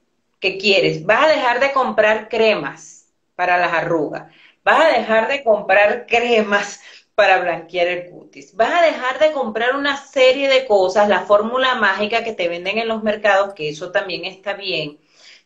qué 0.41 0.59
quieres. 0.59 1.07
Vas 1.07 1.25
a 1.25 1.29
dejar 1.29 1.59
de 1.61 1.73
comprar 1.73 2.29
cremas 2.29 3.07
para 3.35 3.57
las 3.57 3.73
arrugas. 3.73 4.31
Vas 4.63 4.85
a 4.85 4.99
dejar 4.99 5.27
de 5.29 5.43
comprar 5.43 6.05
cremas 6.07 6.81
para 7.15 7.41
blanquear 7.41 7.87
el 7.87 8.11
cutis. 8.11 8.55
Vas 8.57 8.73
a 8.75 8.87
dejar 8.87 9.19
de 9.19 9.33
comprar 9.33 9.77
una 9.77 9.97
serie 9.97 10.49
de 10.49 10.67
cosas, 10.67 11.09
la 11.09 11.21
fórmula 11.21 11.77
mágica 11.77 12.25
que 12.25 12.33
te 12.33 12.49
venden 12.49 12.79
en 12.79 12.89
los 12.89 13.03
mercados, 13.03 13.55
que 13.55 13.69
eso 13.69 13.93
también 13.93 14.25
está 14.25 14.55
bien, 14.55 14.99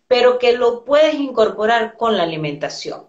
pero 0.07 0.39
que 0.39 0.57
lo 0.57 0.85
puedes 0.85 1.15
incorporar 1.15 1.97
con 1.97 2.17
la 2.17 2.23
alimentación. 2.23 3.07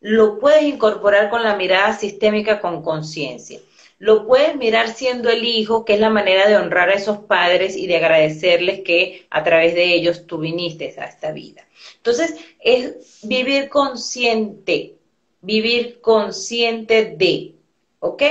Lo 0.00 0.38
puedes 0.38 0.62
incorporar 0.62 1.28
con 1.28 1.42
la 1.42 1.56
mirada 1.56 1.92
sistémica 1.96 2.60
con 2.60 2.82
conciencia. 2.82 3.60
Lo 3.98 4.26
puedes 4.26 4.56
mirar 4.56 4.88
siendo 4.88 5.28
el 5.28 5.44
hijo, 5.44 5.84
que 5.84 5.92
es 5.92 6.00
la 6.00 6.08
manera 6.08 6.48
de 6.48 6.56
honrar 6.56 6.88
a 6.88 6.94
esos 6.94 7.18
padres 7.18 7.76
y 7.76 7.86
de 7.86 7.96
agradecerles 7.96 8.80
que 8.80 9.26
a 9.28 9.44
través 9.44 9.74
de 9.74 9.92
ellos 9.92 10.26
tú 10.26 10.38
viniste 10.38 10.94
a 10.98 11.04
esta 11.04 11.32
vida. 11.32 11.66
Entonces, 11.96 12.34
es 12.60 13.18
vivir 13.24 13.68
consciente, 13.68 14.94
vivir 15.42 16.00
consciente 16.00 17.14
de, 17.14 17.56
¿Ok? 18.00 18.22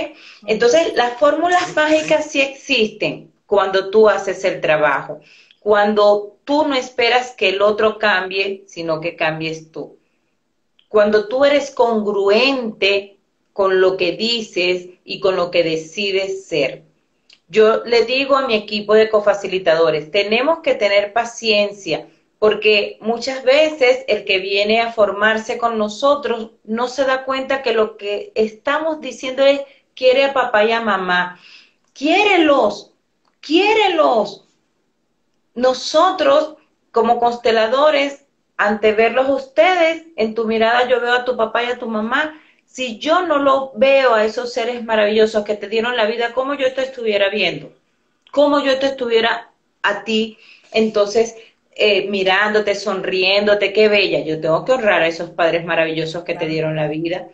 Entonces, 0.47 0.93
las 0.95 1.17
fórmulas 1.17 1.75
mágicas 1.75 2.25
sí 2.29 2.41
existen 2.41 3.31
cuando 3.45 3.89
tú 3.89 4.09
haces 4.09 4.43
el 4.43 4.61
trabajo, 4.61 5.21
cuando 5.59 6.37
tú 6.43 6.67
no 6.67 6.75
esperas 6.75 7.31
que 7.31 7.49
el 7.49 7.61
otro 7.61 7.97
cambie, 7.97 8.63
sino 8.67 8.99
que 8.99 9.15
cambies 9.15 9.71
tú. 9.71 9.97
Cuando 10.87 11.27
tú 11.27 11.45
eres 11.45 11.71
congruente 11.71 13.17
con 13.53 13.81
lo 13.81 13.97
que 13.97 14.13
dices 14.13 14.89
y 15.03 15.19
con 15.19 15.35
lo 15.35 15.51
que 15.51 15.63
decides 15.63 16.47
ser. 16.47 16.83
Yo 17.47 17.83
le 17.83 18.05
digo 18.05 18.35
a 18.35 18.47
mi 18.47 18.55
equipo 18.55 18.93
de 18.93 19.09
cofacilitadores, 19.09 20.11
tenemos 20.11 20.59
que 20.59 20.75
tener 20.75 21.13
paciencia, 21.13 22.07
porque 22.39 22.97
muchas 23.01 23.43
veces 23.43 24.05
el 24.07 24.25
que 24.25 24.39
viene 24.39 24.81
a 24.81 24.91
formarse 24.93 25.57
con 25.57 25.77
nosotros 25.77 26.51
no 26.63 26.87
se 26.87 27.05
da 27.05 27.25
cuenta 27.25 27.61
que 27.61 27.73
lo 27.73 27.97
que 27.97 28.31
estamos 28.35 29.01
diciendo 29.01 29.43
es 29.45 29.61
quiere 29.93 30.23
a 30.23 30.33
papá 30.33 30.63
y 30.63 30.71
a 30.71 30.81
mamá. 30.81 31.39
Quiérelos, 31.93 32.93
quiérelos. 33.41 34.45
Nosotros, 35.53 36.55
como 36.91 37.19
consteladores, 37.19 38.25
ante 38.55 38.93
verlos 38.93 39.29
ustedes, 39.29 40.05
en 40.15 40.33
tu 40.33 40.45
mirada 40.45 40.87
yo 40.87 41.01
veo 41.01 41.13
a 41.13 41.25
tu 41.25 41.35
papá 41.35 41.63
y 41.63 41.67
a 41.67 41.79
tu 41.79 41.87
mamá. 41.87 42.41
Si 42.65 42.99
yo 42.99 43.21
no 43.23 43.39
lo 43.39 43.73
veo 43.75 44.13
a 44.13 44.23
esos 44.23 44.53
seres 44.53 44.83
maravillosos 44.83 45.43
que 45.43 45.55
te 45.55 45.67
dieron 45.67 45.97
la 45.97 46.05
vida, 46.05 46.33
como 46.33 46.53
yo 46.53 46.73
te 46.73 46.83
estuviera 46.83 47.29
viendo? 47.29 47.73
como 48.31 48.63
yo 48.63 48.77
te 48.79 48.87
estuviera 48.87 49.51
a 49.83 50.03
ti? 50.03 50.37
Entonces, 50.71 51.35
eh, 51.79 52.09
mirándote, 52.09 52.75
sonriéndote, 52.75 53.71
qué 53.71 53.87
bella. 53.87 54.19
Yo 54.19 54.41
tengo 54.41 54.65
que 54.65 54.73
honrar 54.73 55.01
a 55.01 55.07
esos 55.07 55.29
padres 55.29 55.65
maravillosos 55.65 56.25
que 56.25 56.35
te 56.35 56.45
dieron 56.45 56.75
la 56.75 56.87
vida. 56.87 57.29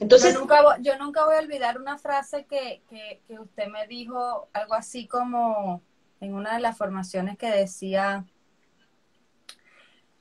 Entonces, 0.00 0.32
yo 0.32 0.40
nunca, 0.40 0.78
yo 0.80 0.98
nunca 0.98 1.26
voy 1.26 1.36
a 1.36 1.40
olvidar 1.40 1.78
una 1.78 1.98
frase 1.98 2.46
que, 2.46 2.82
que, 2.88 3.38
usted 3.38 3.66
me 3.66 3.86
dijo, 3.86 4.48
algo 4.54 4.72
así 4.72 5.06
como 5.06 5.82
en 6.20 6.34
una 6.34 6.54
de 6.54 6.60
las 6.60 6.78
formaciones 6.78 7.36
que 7.36 7.50
decía, 7.50 8.24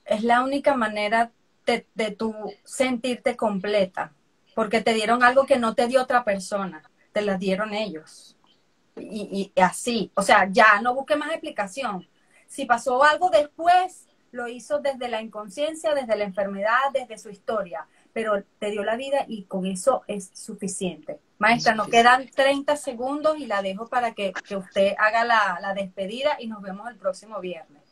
es 0.04 0.24
la 0.24 0.44
única 0.44 0.76
manera 0.76 1.32
de, 1.66 1.86
de 1.96 2.12
tú 2.12 2.36
sentirte 2.66 3.38
completa, 3.38 4.14
porque 4.56 4.82
te 4.82 4.94
dieron 4.94 5.24
algo 5.24 5.46
que 5.46 5.58
no 5.58 5.74
te 5.74 5.88
dio 5.88 6.02
otra 6.02 6.26
persona, 6.26 6.84
te 7.14 7.22
la 7.22 7.38
dieron 7.38 7.74
ellos. 7.74 8.36
Y, 8.98 9.54
y, 9.56 9.62
así, 9.62 10.12
o 10.16 10.22
sea, 10.22 10.50
ya 10.52 10.82
no 10.82 10.94
busque 10.94 11.16
más 11.16 11.30
explicación. 11.30 12.06
Si 12.50 12.66
pasó 12.66 13.04
algo 13.04 13.30
después, 13.30 14.08
lo 14.32 14.48
hizo 14.48 14.80
desde 14.80 15.08
la 15.08 15.22
inconsciencia, 15.22 15.94
desde 15.94 16.18
la 16.18 16.24
enfermedad, 16.24 16.92
desde 16.92 17.18
su 17.18 17.30
historia. 17.30 17.88
pero 18.12 18.44
te 18.58 18.72
dio 18.72 18.84
la 18.84 18.96
vida 18.96 19.24
y 19.28 19.44
con 19.44 19.68
eso 19.68 20.02
es 20.08 20.32
suficiente. 20.34 21.20
Maestra, 21.38 21.76
nos 21.76 21.88
quedan 21.90 22.28
30 22.28 22.76
segundos 22.76 23.38
y 23.38 23.46
la 23.46 23.62
dejo 23.62 23.88
para 23.88 24.14
que, 24.14 24.34
usted 24.58 24.96
haga 24.98 25.24
la, 25.24 25.60
la 25.62 25.76
despedida 25.76 26.36
y 26.40 26.48
nos 26.48 26.62
vemos 26.62 26.90
el 26.90 26.98
próximo 26.98 27.40
viernes. 27.40 27.84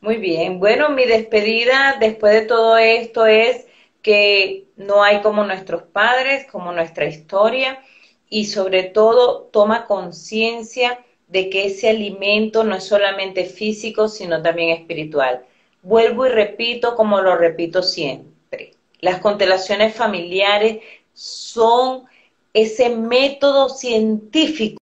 Muy 0.00 0.16
bien, 0.16 0.58
bueno, 0.58 0.88
mi 0.88 1.04
despedida 1.04 1.96
después 2.00 2.32
de 2.32 2.46
todo 2.46 2.78
esto 2.78 3.26
es 3.26 3.66
que 4.00 4.68
no 4.76 5.02
hay 5.02 5.20
como 5.20 5.44
nuestros 5.44 5.82
padres, 5.82 6.46
como 6.50 6.72
nuestra 6.72 7.04
historia 7.04 7.80
y 8.28 8.46
sobre 8.46 8.84
todo 8.84 9.42
toma 9.52 9.86
conciencia 9.86 10.98
de 11.32 11.48
que 11.48 11.64
ese 11.66 11.88
alimento 11.88 12.62
no 12.62 12.76
es 12.76 12.84
solamente 12.84 13.46
físico, 13.46 14.06
sino 14.08 14.42
también 14.42 14.68
espiritual. 14.68 15.42
Vuelvo 15.82 16.26
y 16.26 16.28
repito 16.28 16.94
como 16.94 17.22
lo 17.22 17.36
repito 17.36 17.82
siempre. 17.82 18.74
Las 19.00 19.18
constelaciones 19.20 19.94
familiares 19.94 20.82
son 21.14 22.04
ese 22.52 22.90
método 22.90 23.70
científico 23.70 24.81